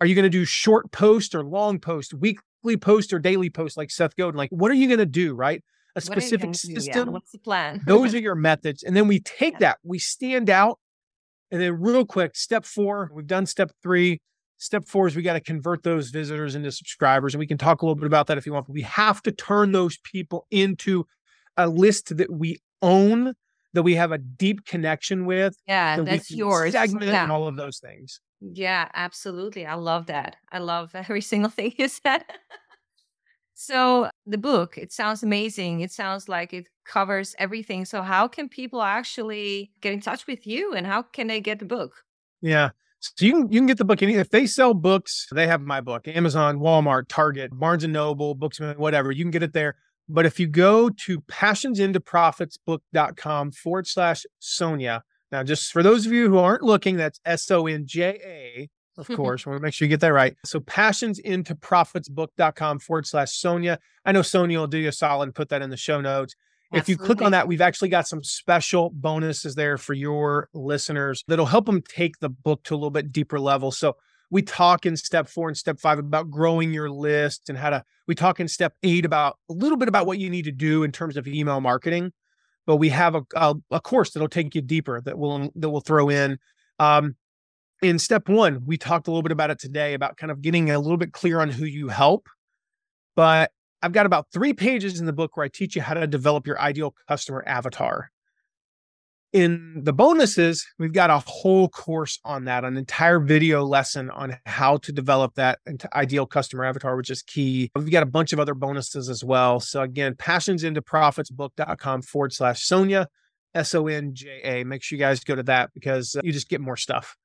Are 0.00 0.06
you 0.06 0.14
going 0.14 0.24
to 0.24 0.30
do 0.30 0.46
short 0.46 0.90
post 0.90 1.34
or 1.34 1.44
long 1.44 1.78
post, 1.78 2.14
weekly 2.14 2.45
post 2.80 3.12
or 3.12 3.18
daily 3.18 3.50
post 3.50 3.76
like 3.76 3.90
Seth 3.90 4.16
Godin? 4.16 4.36
Like, 4.36 4.50
what 4.50 4.70
are 4.70 4.74
you 4.74 4.88
going 4.88 4.98
to 4.98 5.06
do? 5.06 5.34
Right? 5.34 5.62
A 5.94 6.00
specific 6.00 6.54
system. 6.54 7.08
Yeah. 7.08 7.12
What's 7.12 7.32
the 7.32 7.38
plan? 7.38 7.82
those 7.86 8.14
are 8.14 8.18
your 8.20 8.34
methods. 8.34 8.82
And 8.82 8.96
then 8.96 9.08
we 9.08 9.20
take 9.20 9.54
yeah. 9.54 9.60
that, 9.60 9.78
we 9.82 9.98
stand 9.98 10.50
out. 10.50 10.78
And 11.50 11.60
then, 11.60 11.80
real 11.80 12.04
quick, 12.04 12.36
step 12.36 12.64
four, 12.64 13.10
we've 13.14 13.26
done 13.26 13.46
step 13.46 13.70
three 13.82 14.20
Step 14.58 14.86
four 14.86 15.06
is 15.06 15.14
we 15.14 15.22
got 15.22 15.34
to 15.34 15.40
convert 15.40 15.82
those 15.82 16.10
visitors 16.10 16.54
into 16.54 16.72
subscribers. 16.72 17.34
And 17.34 17.38
we 17.38 17.46
can 17.46 17.58
talk 17.58 17.82
a 17.82 17.84
little 17.84 17.96
bit 17.96 18.06
about 18.06 18.26
that 18.28 18.38
if 18.38 18.46
you 18.46 18.52
want, 18.52 18.66
but 18.66 18.72
we 18.72 18.82
have 18.82 19.22
to 19.22 19.32
turn 19.32 19.72
those 19.72 19.98
people 19.98 20.46
into 20.50 21.06
a 21.56 21.68
list 21.68 22.16
that 22.16 22.32
we 22.32 22.58
own, 22.80 23.34
that 23.74 23.82
we 23.82 23.96
have 23.96 24.12
a 24.12 24.18
deep 24.18 24.64
connection 24.64 25.26
with. 25.26 25.56
Yeah, 25.66 25.96
that 25.96 26.06
that's 26.06 26.30
yours. 26.30 26.72
Segment 26.72 27.04
yeah. 27.06 27.24
and 27.24 27.32
all 27.32 27.46
of 27.46 27.56
those 27.56 27.78
things. 27.78 28.20
Yeah, 28.40 28.88
absolutely. 28.94 29.66
I 29.66 29.74
love 29.74 30.06
that. 30.06 30.36
I 30.50 30.58
love 30.58 30.90
every 30.94 31.20
single 31.20 31.50
thing 31.50 31.74
you 31.76 31.88
said. 31.88 32.24
so 33.54 34.08
the 34.26 34.38
book, 34.38 34.78
it 34.78 34.92
sounds 34.92 35.22
amazing. 35.22 35.80
It 35.80 35.92
sounds 35.92 36.28
like 36.28 36.52
it 36.52 36.66
covers 36.84 37.34
everything. 37.38 37.84
So 37.84 38.02
how 38.02 38.28
can 38.28 38.48
people 38.48 38.82
actually 38.82 39.72
get 39.80 39.92
in 39.92 40.00
touch 40.00 40.26
with 40.26 40.46
you 40.46 40.74
and 40.74 40.86
how 40.86 41.02
can 41.02 41.26
they 41.26 41.40
get 41.40 41.58
the 41.58 41.64
book? 41.64 42.04
Yeah. 42.40 42.70
So 43.00 43.24
you 43.24 43.32
can 43.32 43.52
you 43.52 43.60
can 43.60 43.66
get 43.66 43.78
the 43.78 43.84
book 43.84 44.02
if 44.02 44.30
they 44.30 44.46
sell 44.46 44.74
books, 44.74 45.28
they 45.30 45.46
have 45.46 45.60
my 45.60 45.80
book. 45.80 46.08
Amazon, 46.08 46.58
Walmart, 46.58 47.04
Target, 47.08 47.50
Barnes 47.52 47.84
and 47.84 47.92
Noble, 47.92 48.34
Books, 48.34 48.58
whatever. 48.58 49.12
You 49.12 49.22
can 49.22 49.30
get 49.30 49.42
it 49.42 49.52
there. 49.52 49.76
But 50.08 50.24
if 50.24 50.40
you 50.40 50.46
go 50.46 50.88
to 50.88 51.20
passionsintoprofitsbook.com 51.22 53.52
forward 53.52 53.86
slash 53.86 54.24
Sonja, 54.40 55.02
now 55.32 55.42
just 55.42 55.72
for 55.72 55.82
those 55.82 56.06
of 56.06 56.12
you 56.12 56.28
who 56.28 56.38
aren't 56.38 56.62
looking, 56.62 56.96
that's 56.96 57.18
S 57.24 57.50
O 57.50 57.66
N 57.66 57.82
J 57.86 58.20
A, 58.24 58.68
of 58.98 59.08
course. 59.16 59.46
I 59.46 59.50
want 59.50 59.60
to 59.60 59.62
make 59.62 59.74
sure 59.74 59.86
you 59.86 59.90
get 59.90 60.00
that 60.00 60.12
right. 60.12 60.34
So 60.44 60.58
passionsintoprofitsbook.com 60.60 62.78
forward 62.80 63.06
slash 63.06 63.30
Sonja. 63.30 63.78
I 64.04 64.12
know 64.12 64.20
Sonja 64.20 64.56
will 64.56 64.66
do 64.66 64.78
you 64.78 64.88
a 64.88 64.92
solid 64.92 65.24
and 65.24 65.34
put 65.34 65.48
that 65.50 65.62
in 65.62 65.70
the 65.70 65.76
show 65.76 66.00
notes. 66.00 66.34
If 66.72 66.88
you 66.88 66.96
click 66.96 67.22
on 67.22 67.30
that, 67.32 67.46
we've 67.46 67.60
actually 67.60 67.90
got 67.90 68.08
some 68.08 68.24
special 68.24 68.90
bonuses 68.90 69.54
there 69.54 69.78
for 69.78 69.94
your 69.94 70.48
listeners 70.52 71.22
that'll 71.28 71.46
help 71.46 71.66
them 71.66 71.80
take 71.80 72.18
the 72.18 72.28
book 72.28 72.64
to 72.64 72.74
a 72.74 72.76
little 72.76 72.90
bit 72.90 73.12
deeper 73.12 73.38
level. 73.38 73.70
So 73.70 73.96
we 74.30 74.42
talk 74.42 74.84
in 74.84 74.96
step 74.96 75.28
four 75.28 75.48
and 75.48 75.56
step 75.56 75.78
five 75.78 75.98
about 75.98 76.30
growing 76.30 76.72
your 76.72 76.90
list 76.90 77.48
and 77.48 77.56
how 77.56 77.70
to, 77.70 77.84
we 78.08 78.14
talk 78.14 78.40
in 78.40 78.48
step 78.48 78.74
eight 78.82 79.04
about 79.04 79.38
a 79.48 79.52
little 79.52 79.78
bit 79.78 79.88
about 79.88 80.06
what 80.06 80.18
you 80.18 80.28
need 80.28 80.46
to 80.46 80.52
do 80.52 80.82
in 80.82 80.90
terms 80.90 81.16
of 81.16 81.28
email 81.28 81.60
marketing. 81.60 82.12
But 82.66 82.76
we 82.76 82.88
have 82.88 83.14
a, 83.14 83.22
a, 83.34 83.54
a 83.70 83.80
course 83.80 84.10
that'll 84.10 84.28
take 84.28 84.54
you 84.54 84.62
deeper 84.62 85.00
that 85.02 85.18
will 85.18 85.50
that 85.54 85.70
will 85.70 85.80
throw 85.80 86.08
in. 86.08 86.38
Um, 86.78 87.16
in 87.82 87.98
step 87.98 88.28
one, 88.28 88.64
we 88.64 88.76
talked 88.76 89.06
a 89.06 89.10
little 89.10 89.22
bit 89.22 89.32
about 89.32 89.50
it 89.50 89.58
today 89.58 89.94
about 89.94 90.16
kind 90.16 90.30
of 90.30 90.42
getting 90.42 90.70
a 90.70 90.78
little 90.78 90.96
bit 90.96 91.12
clear 91.12 91.40
on 91.40 91.50
who 91.50 91.64
you 91.64 91.88
help. 91.88 92.28
But 93.14 93.52
I've 93.82 93.92
got 93.92 94.06
about 94.06 94.26
three 94.32 94.52
pages 94.52 94.98
in 94.98 95.06
the 95.06 95.12
book 95.12 95.36
where 95.36 95.44
I 95.44 95.48
teach 95.48 95.76
you 95.76 95.82
how 95.82 95.94
to 95.94 96.06
develop 96.06 96.46
your 96.46 96.60
ideal 96.60 96.94
customer 97.08 97.44
avatar. 97.46 98.10
In 99.32 99.82
the 99.82 99.92
bonuses, 99.92 100.66
we've 100.78 100.92
got 100.92 101.10
a 101.10 101.18
whole 101.26 101.68
course 101.68 102.18
on 102.24 102.44
that, 102.44 102.64
an 102.64 102.76
entire 102.76 103.18
video 103.18 103.64
lesson 103.64 104.08
on 104.10 104.36
how 104.46 104.78
to 104.78 104.92
develop 104.92 105.34
that 105.34 105.58
ideal 105.94 106.26
customer 106.26 106.64
avatar, 106.64 106.96
which 106.96 107.10
is 107.10 107.22
key. 107.22 107.70
We've 107.74 107.90
got 107.90 108.02
a 108.02 108.06
bunch 108.06 108.32
of 108.32 108.40
other 108.40 108.54
bonuses 108.54 109.10
as 109.10 109.24
well. 109.24 109.60
So 109.60 109.82
again, 109.82 110.14
passionsintoprofitsbook.com 110.14 112.02
forward 112.02 112.32
slash 112.32 112.66
Sonja, 112.66 113.06
S 113.54 113.74
O 113.74 113.88
N 113.88 114.14
J 114.14 114.40
A. 114.44 114.64
Make 114.64 114.82
sure 114.82 114.96
you 114.96 115.04
guys 115.04 115.20
go 115.20 115.34
to 115.34 115.42
that 115.44 115.70
because 115.74 116.14
uh, 116.14 116.20
you 116.22 116.32
just 116.32 116.48
get 116.48 116.60
more 116.60 116.76
stuff. 116.76 117.16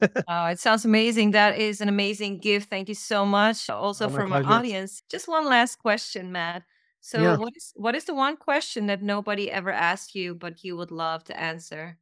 oh, 0.28 0.46
it 0.46 0.60
sounds 0.60 0.84
amazing. 0.84 1.32
That 1.32 1.58
is 1.58 1.80
an 1.80 1.88
amazing 1.88 2.38
gift. 2.38 2.70
Thank 2.70 2.88
you 2.88 2.94
so 2.94 3.26
much. 3.26 3.68
Also 3.68 4.06
oh, 4.06 4.08
from 4.08 4.32
our 4.32 4.44
audience. 4.44 5.02
Just 5.10 5.26
one 5.26 5.46
last 5.46 5.76
question, 5.76 6.32
Matt. 6.32 6.62
So 7.00 7.20
yeah. 7.20 7.36
what 7.36 7.52
is 7.56 7.72
what 7.76 7.94
is 7.94 8.04
the 8.04 8.14
one 8.14 8.36
question 8.36 8.86
that 8.86 9.02
nobody 9.02 9.50
ever 9.50 9.72
asked 9.72 10.14
you 10.14 10.34
but 10.34 10.62
you 10.62 10.76
would 10.76 10.90
love 10.90 11.24
to 11.24 11.38
answer? 11.38 11.98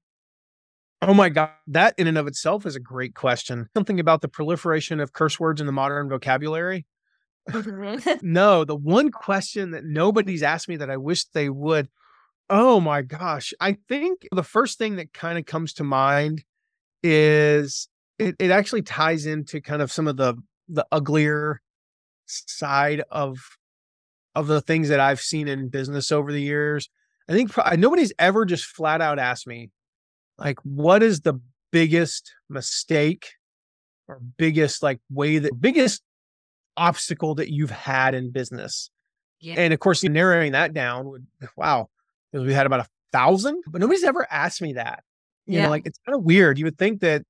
Oh 1.01 1.15
my 1.15 1.29
God. 1.29 1.51
That 1.69 1.95
in 1.97 2.09
and 2.09 2.19
of 2.19 2.27
itself 2.27 2.67
is 2.67 2.75
a 2.75 2.81
great 2.81 3.15
question. 3.15 3.69
Something 3.75 4.01
about 4.01 4.21
the 4.21 4.29
proliferation 4.29 4.99
of 4.99 5.13
curse 5.13 5.39
words 5.39 5.61
in 5.61 5.67
the 5.67 5.73
modern 5.73 6.09
vocabulary. 6.09 6.87
Mm-hmm. 7.49 8.15
no, 8.33 8.65
the 8.65 8.77
one 8.77 9.11
question 9.11 9.71
that 9.71 9.85
nobody's 9.85 10.43
asked 10.43 10.69
me 10.69 10.77
that 10.77 10.91
I 10.91 10.97
wish 10.97 11.25
they 11.27 11.49
would. 11.49 11.89
Oh 12.51 12.81
my 12.81 13.03
gosh. 13.03 13.55
I 13.61 13.77
think 13.89 14.27
the 14.33 14.43
first 14.43 14.79
thing 14.79 14.97
that 14.97 15.13
kind 15.13 15.39
of 15.39 15.47
comes 15.47 15.75
to 15.75 15.85
mind 15.85 16.45
is 17.03 17.89
it, 18.19 18.35
it 18.41 18.51
actually 18.51 18.83
ties 18.83 19.27
into 19.27 19.61
kind 19.61 19.83
of 19.83 19.93
some 19.93 20.09
of 20.09 20.17
the 20.17 20.35
the 20.69 20.87
uglier 20.91 21.63
side 22.27 23.03
of 23.11 23.58
of 24.39 24.47
the 24.47 24.61
things 24.61 24.89
that 24.89 25.01
I've 25.01 25.21
seen 25.21 25.49
in 25.49 25.69
business 25.69 26.13
over 26.13 26.33
the 26.33 26.41
years. 26.41 26.89
I 27.29 27.33
think 27.33 27.51
nobody's 27.77 28.13
ever 28.19 28.45
just 28.45 28.65
flat 28.65 29.01
out 29.01 29.19
asked 29.19 29.47
me 29.47 29.71
like 30.39 30.59
what 30.63 31.03
is 31.03 31.21
the 31.21 31.41
biggest 31.73 32.33
mistake 32.49 33.33
or 34.07 34.21
biggest 34.39 34.83
like 34.83 35.01
way 35.11 35.39
that 35.39 35.61
biggest 35.61 36.03
obstacle 36.77 37.35
that 37.35 37.53
you've 37.53 37.71
had 37.71 38.15
in 38.15 38.31
business. 38.31 38.91
Yeah. 39.41 39.55
And 39.59 39.75
of 39.75 39.81
course, 39.81 40.03
narrowing 40.03 40.53
that 40.53 40.73
down 40.73 41.09
would 41.09 41.27
wow, 41.57 41.89
because 42.33 42.47
we 42.47 42.55
had 42.55 42.67
about 42.67 42.81
a 42.81 42.87
thousand, 43.13 43.63
but 43.67 43.81
nobody's 43.81 44.05
ever 44.05 44.27
asked 44.31 44.63
me 44.63 44.75
that. 44.75 45.03
You 45.47 45.57
yeah. 45.57 45.65
know, 45.65 45.71
like 45.71 45.87
it's 45.87 45.99
kind 46.07 46.17
of 46.17 46.23
weird. 46.23 46.59
You 46.59 46.65
would 46.65 46.79
think 46.79 47.01
that 47.01 47.23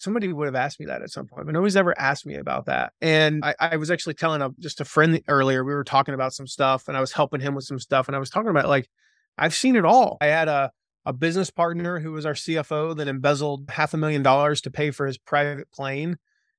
somebody 0.00 0.32
would 0.32 0.46
have 0.46 0.54
asked 0.54 0.80
me 0.80 0.86
that 0.86 1.02
at 1.02 1.10
some 1.10 1.26
point, 1.26 1.44
but 1.44 1.52
nobody's 1.52 1.76
ever 1.76 1.98
asked 1.98 2.24
me 2.24 2.36
about 2.36 2.66
that. 2.66 2.94
And 3.02 3.44
I, 3.44 3.54
I 3.60 3.76
was 3.76 3.90
actually 3.90 4.14
telling 4.14 4.40
a, 4.40 4.50
just 4.58 4.80
a 4.80 4.84
friend 4.84 5.20
earlier, 5.28 5.62
we 5.62 5.74
were 5.74 5.84
talking 5.84 6.14
about 6.14 6.32
some 6.32 6.46
stuff 6.46 6.88
and 6.88 6.96
I 6.96 7.00
was 7.00 7.12
helping 7.12 7.40
him 7.40 7.54
with 7.54 7.64
some 7.64 7.78
stuff. 7.78 8.08
And 8.08 8.16
I 8.16 8.18
was 8.18 8.30
talking 8.30 8.48
about 8.48 8.66
like, 8.66 8.88
I've 9.36 9.54
seen 9.54 9.76
it 9.76 9.84
all. 9.84 10.16
I 10.20 10.26
had 10.26 10.48
a, 10.48 10.72
a 11.04 11.12
business 11.12 11.50
partner 11.50 12.00
who 12.00 12.12
was 12.12 12.24
our 12.24 12.32
CFO 12.32 12.96
that 12.96 13.08
embezzled 13.08 13.68
half 13.68 13.92
a 13.92 13.98
million 13.98 14.22
dollars 14.22 14.62
to 14.62 14.70
pay 14.70 14.90
for 14.90 15.06
his 15.06 15.18
private 15.18 15.70
plane. 15.70 16.16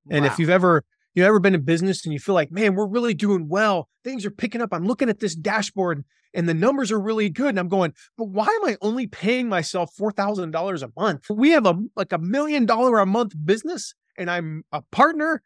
And 0.09 0.23
wow. 0.23 0.31
if 0.31 0.37
you've 0.37 0.49
ever 0.49 0.83
you 1.13 1.25
ever 1.25 1.39
been 1.39 1.55
in 1.55 1.63
business 1.63 2.05
and 2.05 2.13
you 2.13 2.19
feel 2.19 2.35
like, 2.35 2.51
man, 2.51 2.75
we're 2.75 2.87
really 2.87 3.13
doing 3.13 3.47
well. 3.47 3.89
Things 4.03 4.25
are 4.25 4.31
picking 4.31 4.61
up. 4.61 4.69
I'm 4.71 4.85
looking 4.85 5.09
at 5.09 5.19
this 5.19 5.35
dashboard 5.35 6.03
and 6.33 6.47
the 6.47 6.53
numbers 6.53 6.91
are 6.91 6.99
really 6.99 7.29
good. 7.29 7.49
And 7.49 7.59
I'm 7.59 7.67
going, 7.67 7.93
but 8.17 8.29
why 8.29 8.45
am 8.45 8.69
I 8.69 8.77
only 8.81 9.07
paying 9.07 9.49
myself 9.49 9.91
$4,000 9.99 10.83
a 10.83 10.99
month? 10.99 11.29
We 11.29 11.51
have 11.51 11.65
a 11.65 11.75
like 11.95 12.13
a 12.13 12.17
million 12.17 12.65
dollar 12.65 12.99
a 12.99 13.05
month 13.05 13.33
business 13.43 13.93
and 14.17 14.29
I'm 14.29 14.63
a 14.71 14.81
partner 14.91 15.41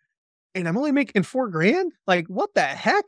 and 0.53 0.67
I'm 0.67 0.77
only 0.77 0.91
making 0.91 1.23
four 1.23 1.49
grand. 1.49 1.93
Like, 2.07 2.27
what 2.27 2.53
the 2.53 2.61
heck? 2.61 3.05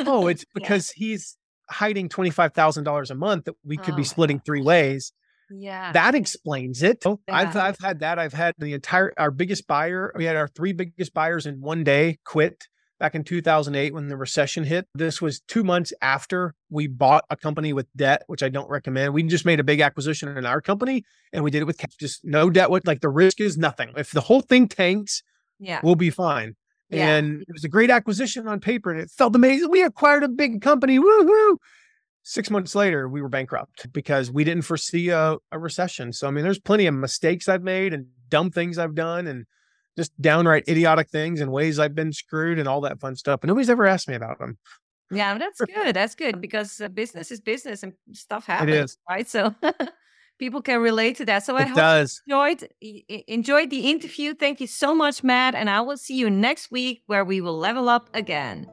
oh, 0.00 0.26
it's 0.26 0.44
because 0.54 0.92
yeah. 0.96 1.06
he's 1.06 1.36
hiding 1.70 2.08
$25,000 2.08 3.10
a 3.10 3.14
month 3.14 3.44
that 3.44 3.54
we 3.64 3.76
could 3.76 3.94
oh, 3.94 3.98
be 3.98 4.04
splitting 4.04 4.40
three 4.40 4.62
ways. 4.62 5.12
Yeah. 5.60 5.92
That 5.92 6.14
explains 6.14 6.82
it. 6.82 7.02
Oh, 7.04 7.20
yeah. 7.28 7.36
I've 7.36 7.56
I've 7.56 7.78
had 7.80 8.00
that. 8.00 8.18
I've 8.18 8.32
had 8.32 8.54
the 8.58 8.72
entire 8.72 9.12
our 9.16 9.30
biggest 9.30 9.66
buyer, 9.66 10.12
we 10.16 10.24
had 10.24 10.36
our 10.36 10.48
three 10.48 10.72
biggest 10.72 11.14
buyers 11.14 11.46
in 11.46 11.60
one 11.60 11.84
day 11.84 12.18
quit 12.24 12.68
back 13.00 13.14
in 13.14 13.24
2008 13.24 13.92
when 13.92 14.08
the 14.08 14.16
recession 14.16 14.64
hit. 14.64 14.86
This 14.94 15.20
was 15.20 15.40
two 15.40 15.64
months 15.64 15.92
after 16.00 16.54
we 16.70 16.86
bought 16.86 17.24
a 17.28 17.36
company 17.36 17.72
with 17.72 17.86
debt, 17.96 18.22
which 18.28 18.42
I 18.42 18.48
don't 18.48 18.68
recommend. 18.70 19.12
We 19.14 19.22
just 19.24 19.44
made 19.44 19.60
a 19.60 19.64
big 19.64 19.80
acquisition 19.80 20.36
in 20.36 20.46
our 20.46 20.60
company 20.60 21.04
and 21.32 21.44
we 21.44 21.50
did 21.50 21.62
it 21.62 21.66
with 21.66 21.78
cash, 21.78 21.94
just 21.98 22.24
no 22.24 22.50
debt. 22.50 22.70
What 22.70 22.86
like 22.86 23.00
the 23.00 23.08
risk 23.08 23.40
is 23.40 23.58
nothing. 23.58 23.92
If 23.96 24.10
the 24.10 24.20
whole 24.20 24.40
thing 24.40 24.68
tanks, 24.68 25.22
yeah, 25.58 25.80
we'll 25.82 25.96
be 25.96 26.10
fine. 26.10 26.56
Yeah. 26.90 27.16
And 27.16 27.42
it 27.42 27.52
was 27.52 27.64
a 27.64 27.68
great 27.68 27.90
acquisition 27.90 28.46
on 28.46 28.60
paper 28.60 28.90
and 28.90 29.00
it 29.00 29.10
felt 29.10 29.34
amazing. 29.34 29.70
We 29.70 29.82
acquired 29.82 30.22
a 30.22 30.28
big 30.28 30.60
company. 30.62 30.98
Woohoo. 30.98 31.56
Six 32.26 32.50
months 32.50 32.74
later, 32.74 33.06
we 33.06 33.20
were 33.20 33.28
bankrupt 33.28 33.92
because 33.92 34.30
we 34.30 34.44
didn't 34.44 34.62
foresee 34.62 35.10
a, 35.10 35.36
a 35.52 35.58
recession. 35.58 36.10
So, 36.10 36.26
I 36.26 36.30
mean, 36.30 36.42
there's 36.42 36.58
plenty 36.58 36.86
of 36.86 36.94
mistakes 36.94 37.50
I've 37.50 37.62
made 37.62 37.92
and 37.92 38.06
dumb 38.30 38.50
things 38.50 38.78
I've 38.78 38.94
done 38.94 39.26
and 39.26 39.44
just 39.98 40.18
downright 40.22 40.66
idiotic 40.66 41.10
things 41.10 41.42
and 41.42 41.52
ways 41.52 41.78
I've 41.78 41.94
been 41.94 42.12
screwed 42.12 42.58
and 42.58 42.66
all 42.66 42.80
that 42.80 42.98
fun 42.98 43.14
stuff. 43.14 43.40
But 43.40 43.48
nobody's 43.48 43.68
ever 43.68 43.86
asked 43.86 44.08
me 44.08 44.14
about 44.14 44.38
them. 44.38 44.56
Yeah, 45.10 45.36
that's 45.36 45.60
good. 45.60 45.94
That's 45.94 46.14
good 46.14 46.40
because 46.40 46.80
uh, 46.80 46.88
business 46.88 47.30
is 47.30 47.40
business 47.40 47.82
and 47.82 47.92
stuff 48.12 48.46
happens, 48.46 48.96
right? 49.08 49.28
So 49.28 49.54
people 50.38 50.62
can 50.62 50.80
relate 50.80 51.16
to 51.18 51.26
that. 51.26 51.44
So 51.44 51.56
I 51.56 51.62
It 51.62 51.68
hope 51.68 51.76
does. 51.76 52.22
you 52.26 52.34
enjoyed 52.42 52.68
enjoyed 53.28 53.68
the 53.68 53.90
interview. 53.90 54.34
Thank 54.34 54.60
you 54.62 54.66
so 54.66 54.94
much, 54.94 55.22
Matt, 55.22 55.54
and 55.54 55.68
I 55.68 55.82
will 55.82 55.98
see 55.98 56.16
you 56.16 56.30
next 56.30 56.70
week 56.70 57.02
where 57.06 57.24
we 57.24 57.42
will 57.42 57.58
level 57.58 57.90
up 57.90 58.08
again. 58.14 58.66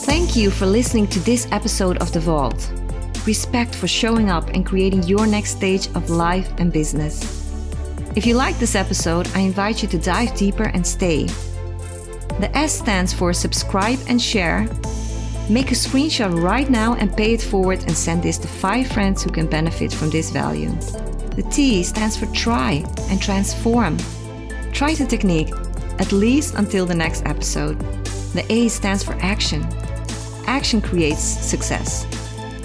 Thank 0.00 0.36
you 0.36 0.50
for 0.50 0.66
listening 0.66 1.06
to 1.08 1.20
this 1.20 1.46
episode 1.50 1.98
of 1.98 2.12
The 2.12 2.20
Vault. 2.20 2.72
Respect 3.26 3.74
for 3.74 3.88
showing 3.88 4.30
up 4.30 4.48
and 4.50 4.64
creating 4.64 5.02
your 5.02 5.26
next 5.26 5.50
stage 5.50 5.88
of 5.94 6.08
life 6.08 6.50
and 6.58 6.72
business. 6.72 7.40
If 8.16 8.26
you 8.26 8.34
like 8.34 8.58
this 8.58 8.74
episode, 8.74 9.28
I 9.34 9.40
invite 9.40 9.82
you 9.82 9.88
to 9.88 9.98
dive 9.98 10.34
deeper 10.34 10.64
and 10.64 10.86
stay. 10.86 11.26
The 12.38 12.50
S 12.54 12.78
stands 12.78 13.12
for 13.12 13.32
subscribe 13.32 13.98
and 14.08 14.20
share. 14.20 14.68
Make 15.48 15.70
a 15.70 15.74
screenshot 15.74 16.42
right 16.42 16.70
now 16.70 16.94
and 16.94 17.16
pay 17.16 17.34
it 17.34 17.42
forward 17.42 17.80
and 17.80 17.96
send 17.96 18.22
this 18.22 18.38
to 18.38 18.48
five 18.48 18.86
friends 18.86 19.22
who 19.22 19.30
can 19.30 19.46
benefit 19.46 19.92
from 19.92 20.10
this 20.10 20.30
value. 20.30 20.70
The 21.36 21.46
T 21.50 21.82
stands 21.82 22.16
for 22.16 22.26
try 22.26 22.84
and 23.10 23.20
transform. 23.20 23.96
Try 24.72 24.94
the 24.94 25.06
technique, 25.06 25.52
at 25.98 26.12
least 26.12 26.54
until 26.54 26.86
the 26.86 26.94
next 26.94 27.26
episode. 27.26 27.99
The 28.34 28.44
A 28.48 28.68
stands 28.68 29.02
for 29.02 29.14
action. 29.20 29.66
Action 30.46 30.80
creates 30.80 31.22
success. 31.22 32.06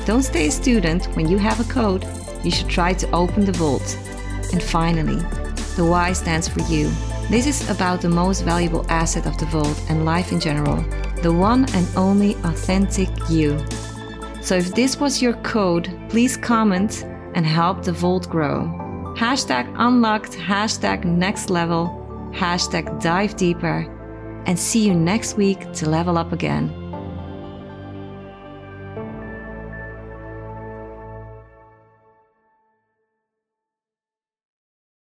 Don't 0.05 0.23
stay 0.23 0.47
a 0.47 0.51
student 0.51 1.05
when 1.15 1.27
you 1.27 1.37
have 1.37 1.59
a 1.59 1.71
code. 1.71 2.05
You 2.43 2.51
should 2.51 2.69
try 2.69 2.93
to 2.93 3.11
open 3.11 3.45
the 3.45 3.51
vault. 3.51 3.97
And 4.53 4.61
finally, 4.61 5.21
the 5.75 5.85
Y 5.85 6.13
stands 6.13 6.47
for 6.47 6.61
you. 6.71 6.91
This 7.29 7.47
is 7.47 7.69
about 7.69 8.01
the 8.01 8.09
most 8.09 8.41
valuable 8.41 8.85
asset 8.89 9.25
of 9.25 9.37
the 9.37 9.47
vault 9.47 9.81
and 9.89 10.05
life 10.05 10.31
in 10.31 10.39
general 10.39 10.83
the 11.25 11.33
one 11.33 11.65
and 11.73 11.87
only 11.97 12.35
authentic 12.43 13.09
you. 13.27 13.57
So 14.41 14.57
if 14.57 14.75
this 14.75 14.99
was 14.99 15.23
your 15.23 15.33
code, 15.41 15.89
please 16.07 16.37
comment 16.37 17.03
and 17.33 17.43
help 17.43 17.83
the 17.83 17.91
vault 17.91 18.29
grow. 18.29 18.67
Hashtag 19.17 19.73
unlocked, 19.75 20.33
hashtag 20.33 21.03
next 21.03 21.49
level, 21.49 21.89
hashtag 22.31 23.01
dive 23.01 23.35
deeper, 23.37 23.87
and 24.45 24.59
see 24.59 24.85
you 24.85 24.93
next 24.93 25.35
week 25.35 25.71
to 25.73 25.89
level 25.89 26.17
up 26.17 26.31
again. 26.31 26.84